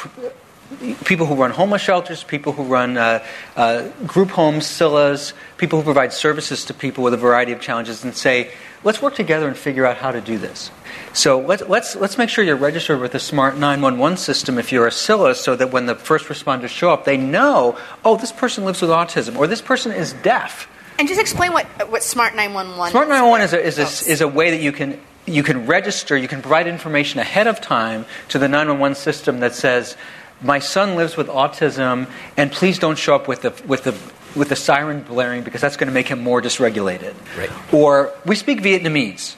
people 1.05 1.25
who 1.25 1.35
run 1.35 1.51
homeless 1.51 1.81
shelters, 1.81 2.23
people 2.23 2.53
who 2.53 2.63
run 2.63 2.97
uh, 2.97 3.23
uh, 3.55 3.87
group 4.05 4.29
homes, 4.29 4.65
CILAs, 4.65 5.33
people 5.57 5.79
who 5.79 5.83
provide 5.83 6.13
services 6.13 6.65
to 6.65 6.73
people 6.73 7.03
with 7.03 7.13
a 7.13 7.17
variety 7.17 7.51
of 7.51 7.59
challenges, 7.59 8.03
and 8.03 8.15
say, 8.15 8.51
let's 8.83 9.01
work 9.01 9.15
together 9.15 9.47
and 9.47 9.57
figure 9.57 9.85
out 9.85 9.97
how 9.97 10.11
to 10.11 10.21
do 10.21 10.37
this. 10.37 10.71
So 11.13 11.39
let's, 11.39 11.67
let's, 11.67 11.95
let's 11.95 12.17
make 12.17 12.29
sure 12.29 12.43
you're 12.43 12.55
registered 12.55 12.99
with 12.99 13.13
the 13.13 13.19
Smart 13.19 13.57
911 13.57 14.17
system 14.17 14.57
if 14.57 14.71
you're 14.71 14.87
a 14.87 14.91
CILA 14.91 15.35
so 15.35 15.55
that 15.55 15.71
when 15.71 15.85
the 15.85 15.95
first 15.95 16.25
responders 16.25 16.69
show 16.69 16.91
up, 16.91 17.05
they 17.05 17.17
know, 17.17 17.77
oh, 18.05 18.15
this 18.15 18.31
person 18.31 18.65
lives 18.65 18.81
with 18.81 18.91
autism 18.91 19.37
or 19.37 19.47
this 19.47 19.61
person 19.61 19.91
is 19.91 20.13
deaf. 20.13 20.69
And 20.99 21.07
just 21.07 21.19
explain 21.19 21.53
what, 21.53 21.65
what 21.89 22.03
Smart 22.03 22.35
911 22.35 22.91
Smart 22.91 23.07
911 23.07 23.45
is 23.45 23.53
a, 23.53 23.81
is, 23.81 24.07
a, 24.07 24.11
is 24.11 24.21
a 24.21 24.27
way 24.27 24.51
that 24.51 24.61
you 24.61 24.71
can 24.71 24.99
you 25.25 25.43
can 25.43 25.67
register, 25.67 26.17
you 26.17 26.27
can 26.27 26.41
provide 26.41 26.67
information 26.67 27.19
ahead 27.19 27.45
of 27.47 27.61
time 27.61 28.05
to 28.29 28.39
the 28.39 28.47
911 28.47 28.95
system 28.95 29.41
that 29.41 29.53
says, 29.53 29.95
my 30.41 30.59
son 30.59 30.95
lives 30.95 31.17
with 31.17 31.27
autism, 31.27 32.09
and 32.37 32.51
please 32.51 32.79
don't 32.79 32.97
show 32.97 33.15
up 33.15 33.27
with 33.27 33.41
the, 33.41 33.53
with 33.67 33.83
the, 33.83 33.95
with 34.37 34.49
the 34.49 34.55
siren 34.55 35.01
blaring 35.01 35.43
because 35.43 35.61
that's 35.61 35.77
going 35.77 35.87
to 35.87 35.93
make 35.93 36.07
him 36.07 36.21
more 36.21 36.41
dysregulated. 36.41 37.13
Right. 37.37 37.51
Or 37.73 38.13
we 38.25 38.35
speak 38.35 38.61
Vietnamese. 38.61 39.35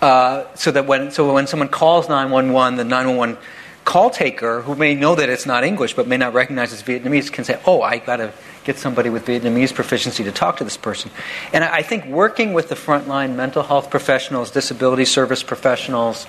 Uh, 0.00 0.52
so 0.56 0.72
that 0.72 0.84
when, 0.86 1.12
so 1.12 1.32
when 1.32 1.46
someone 1.46 1.68
calls 1.68 2.08
911, 2.08 2.76
the 2.76 2.82
911 2.82 3.38
call 3.84 4.10
taker, 4.10 4.60
who 4.62 4.74
may 4.74 4.94
know 4.94 5.14
that 5.14 5.28
it's 5.28 5.46
not 5.46 5.62
English 5.62 5.94
but 5.94 6.08
may 6.08 6.16
not 6.16 6.34
recognize 6.34 6.72
it's 6.72 6.82
Vietnamese, 6.82 7.30
can 7.30 7.44
say, 7.44 7.60
Oh, 7.66 7.82
I 7.82 7.98
got 7.98 8.16
to 8.16 8.32
get 8.64 8.78
somebody 8.78 9.10
with 9.10 9.26
Vietnamese 9.26 9.72
proficiency 9.72 10.24
to 10.24 10.32
talk 10.32 10.56
to 10.56 10.64
this 10.64 10.76
person. 10.76 11.10
And 11.52 11.62
I 11.62 11.82
think 11.82 12.06
working 12.06 12.52
with 12.52 12.68
the 12.68 12.74
frontline 12.74 13.36
mental 13.36 13.62
health 13.62 13.90
professionals, 13.90 14.50
disability 14.50 15.04
service 15.04 15.42
professionals, 15.42 16.26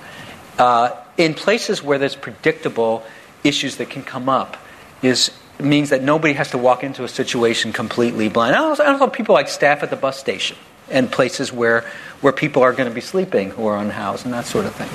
uh, 0.58 0.90
in 1.16 1.34
places 1.34 1.82
where 1.82 1.98
there's 1.98 2.16
predictable 2.16 3.04
issues 3.44 3.76
that 3.76 3.90
can 3.90 4.02
come 4.02 4.28
up 4.28 4.56
is 5.02 5.30
means 5.60 5.90
that 5.90 6.02
nobody 6.02 6.32
has 6.34 6.50
to 6.50 6.58
walk 6.58 6.82
into 6.82 7.04
a 7.04 7.08
situation 7.08 7.72
completely 7.72 8.28
blind. 8.28 8.56
I 8.56 8.58
also, 8.58 8.82
I 8.82 8.92
also 8.92 9.06
people 9.06 9.34
like 9.34 9.48
staff 9.48 9.82
at 9.82 9.90
the 9.90 9.96
bus 9.96 10.18
station 10.18 10.56
and 10.90 11.10
places 11.10 11.52
where 11.52 11.84
where 12.20 12.32
people 12.32 12.62
are 12.62 12.72
going 12.72 12.88
to 12.88 12.94
be 12.94 13.00
sleeping 13.00 13.50
who 13.50 13.66
are 13.66 13.78
unhoused 13.78 14.24
and 14.24 14.34
that 14.34 14.46
sort 14.46 14.64
of 14.64 14.74
thing. 14.74 14.88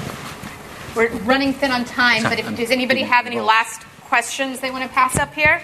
We're 0.95 1.15
running 1.19 1.53
thin 1.53 1.71
on 1.71 1.85
time, 1.85 2.23
but 2.23 2.39
if, 2.39 2.57
does 2.57 2.71
anybody 2.71 3.01
have 3.01 3.27
any 3.27 3.39
last 3.39 3.83
questions 4.01 4.59
they 4.59 4.71
want 4.71 4.83
to 4.83 4.89
pass 4.89 5.17
up 5.17 5.33
here? 5.33 5.61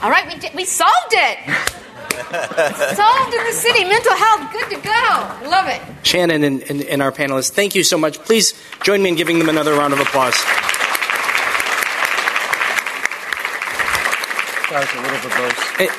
All 0.00 0.10
right, 0.10 0.26
we, 0.26 0.38
did, 0.38 0.54
we 0.54 0.64
solved 0.64 1.12
it. 1.12 1.38
Solved 2.94 3.34
in 3.34 3.44
the 3.44 3.52
city. 3.52 3.84
Mental 3.84 4.14
health, 4.14 4.52
good 4.52 4.70
to 4.70 4.76
go. 4.76 5.48
Love 5.48 5.68
it. 5.68 5.80
Shannon 6.06 6.44
and, 6.44 6.62
and, 6.62 6.82
and 6.82 7.02
our 7.02 7.12
panelists, 7.12 7.50
thank 7.50 7.74
you 7.74 7.82
so 7.82 7.98
much. 7.98 8.18
Please 8.20 8.54
join 8.82 9.02
me 9.02 9.10
in 9.10 9.16
giving 9.16 9.38
them 9.38 9.48
another 9.48 9.74
round 9.74 9.92
of 9.92 10.00
applause. 10.00 10.34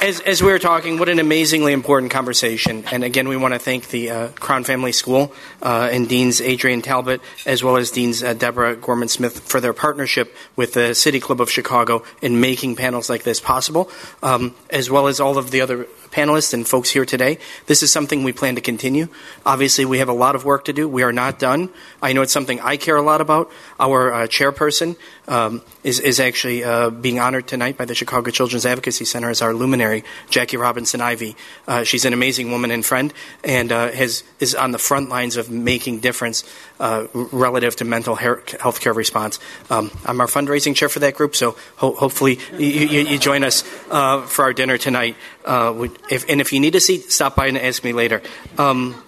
As, 0.02 0.20
as 0.22 0.44
we 0.44 0.52
were 0.52 0.60
talking, 0.60 1.00
what 1.00 1.08
an 1.08 1.20
amazingly 1.20 1.72
important 1.72 2.12
conversation. 2.12 2.84
And 2.92 3.06
again, 3.06 3.30
we 3.30 3.38
want 3.38 3.54
to 3.54 3.60
thank 3.60 3.88
the 3.88 4.10
uh, 4.10 4.28
Crown 4.30 4.66
Family 4.66 4.92
School 4.92 5.34
uh, 5.62 5.88
and 5.92 6.10
Deans 6.10 6.42
Adrian 6.42 6.82
Talbot, 6.82 7.22
as 7.46 7.64
well 7.64 7.78
as 7.78 7.90
Deans 7.90 8.22
uh, 8.22 8.34
Deborah 8.34 8.76
Gorman 8.76 9.08
Smith, 9.08 9.40
for 9.40 9.62
their 9.62 9.72
partnership 9.72 10.36
with 10.58 10.74
the 10.74 10.94
City 10.94 11.22
Club 11.22 11.40
of 11.40 11.50
Chicago 11.50 12.04
in 12.22 12.42
making 12.42 12.76
panels 12.76 13.10
like 13.10 13.24
this 13.24 13.40
possible, 13.40 13.90
um, 14.22 14.54
as 14.70 14.90
well 14.90 15.08
as 15.08 15.22
all 15.22 15.38
of 15.38 15.52
the 15.52 15.62
other 15.62 15.88
panelists 16.16 16.54
and 16.54 16.66
folks 16.66 16.90
here 16.90 17.04
today. 17.04 17.38
This 17.66 17.84
is 17.84 17.92
something 17.92 18.24
we 18.24 18.32
plan 18.32 18.56
to 18.56 18.62
continue. 18.62 19.10
Obviously, 19.46 19.84
we 19.84 20.00
have 20.00 20.08
a 20.08 20.14
lot 20.14 20.34
of 20.34 20.46
work 20.46 20.64
to 20.66 20.74
do. 20.74 20.88
We 20.88 21.04
are 21.04 21.12
not 21.12 21.40
done. 21.40 21.70
I 22.02 22.14
know 22.14 22.22
it's 22.22 22.32
something 22.32 22.62
I 22.62 22.78
care 22.78 22.96
a 22.96 23.02
lot 23.02 23.20
about. 23.20 23.52
Our 23.82 24.14
uh, 24.14 24.28
chairperson 24.28 24.96
um, 25.28 25.62
is, 25.84 26.00
is 26.00 26.22
actually 26.22 26.64
uh, 26.64 26.90
being 26.90 27.20
honored 27.20 27.48
tonight 27.48 27.78
by 27.78 27.84
the 27.84 27.94
Chicago 27.94 28.32
Children's 28.32 28.66
Advocacy 28.66 29.04
Center 29.04 29.30
as 29.30 29.42
our 29.42 29.54
luminary, 29.54 30.06
Jackie 30.30 30.56
Robinson 30.56 31.02
Ivy. 31.02 31.36
Uh, 31.68 31.84
she's 31.84 32.06
an 32.06 32.14
amazing 32.14 32.50
woman 32.50 32.72
and 32.72 32.86
friend 32.86 33.14
and 33.44 33.74
uh, 33.74 33.92
has, 33.92 34.24
is 34.40 34.56
on 34.56 34.72
the 34.72 34.80
front 34.80 35.10
lines 35.10 35.36
of 35.36 35.52
making 35.52 36.00
difference 36.00 36.46
uh, 36.80 37.08
relative 37.14 37.76
to 37.78 37.86
mental 37.86 38.16
health 38.16 38.80
care 38.80 38.94
response. 38.94 39.40
Um, 39.70 39.92
I'm 40.06 40.20
our 40.22 40.28
fundraising 40.28 40.76
chair 40.76 40.90
for 40.90 41.00
that 41.00 41.16
group, 41.16 41.36
so 41.36 41.58
ho- 41.78 41.96
hopefully 41.96 42.40
you, 42.58 42.68
you, 42.68 43.02
you, 43.02 43.18
join 43.18 43.44
us 43.44 43.64
uh, 43.90 44.22
for 44.24 44.46
our 44.46 44.54
dinner 44.54 44.78
tonight. 44.78 45.16
We, 45.46 45.92
if, 46.10 46.30
and 46.30 46.42
if 46.42 46.54
you 46.54 46.60
need 46.60 46.76
a 46.76 46.80
seat, 46.80 47.12
stop 47.12 47.36
by 47.36 47.48
and 47.48 47.58
ask 47.58 47.84
me 47.84 47.94
later. 47.94 48.22
Um, 48.58 49.02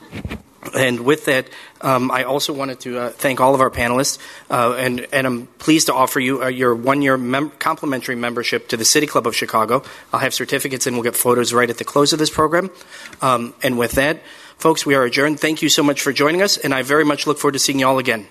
and 0.76 1.02
with 1.02 1.26
that, 1.26 1.48
um, 1.82 2.12
I 2.12 2.24
also 2.24 2.54
wanted 2.54 2.80
to 2.82 3.00
uh, 3.00 3.10
thank 3.10 3.40
all 3.40 3.54
of 3.54 3.62
our 3.62 3.70
panelists, 3.70 4.18
uh, 4.50 4.76
and, 4.78 5.08
and, 5.12 5.28
I'm 5.28 5.48
pleased 5.60 5.88
to 5.88 5.94
offer 5.94 6.20
you 6.20 6.44
uh, 6.44 6.48
your 6.48 6.76
one 6.76 7.02
year 7.02 7.18
mem- 7.18 7.52
complimentary 7.52 8.16
membership 8.16 8.68
to 8.70 8.78
the 8.78 8.86
City 8.86 9.08
Club 9.08 9.28
of 9.28 9.36
Chicago. 9.36 9.84
I'll 10.12 10.20
have 10.20 10.34
certificates 10.34 10.88
and 10.88 10.96
we'll 10.96 11.04
get 11.04 11.16
photos 11.16 11.54
right 11.54 11.70
at 11.70 11.78
the 11.78 11.84
close 11.84 12.14
of 12.14 12.20
this 12.20 12.30
program. 12.30 12.72
Um, 13.22 13.54
and 13.62 13.78
with 13.78 13.94
that, 13.94 14.22
Folks, 14.58 14.88
we 14.88 14.96
are 14.96 15.04
adjourned. 15.04 15.40
Thank 15.40 15.62
you 15.62 15.70
so 15.70 15.84
much 15.84 16.02
for 16.02 16.12
joining 16.12 16.42
us, 16.42 16.58
and 16.58 16.74
I 16.74 16.82
very 16.82 17.06
much 17.06 17.28
look 17.28 17.38
forward 17.38 17.54
to 17.54 17.60
seeing 17.60 17.80
you 17.80 17.88
all 17.88 18.00
again. 18.00 18.28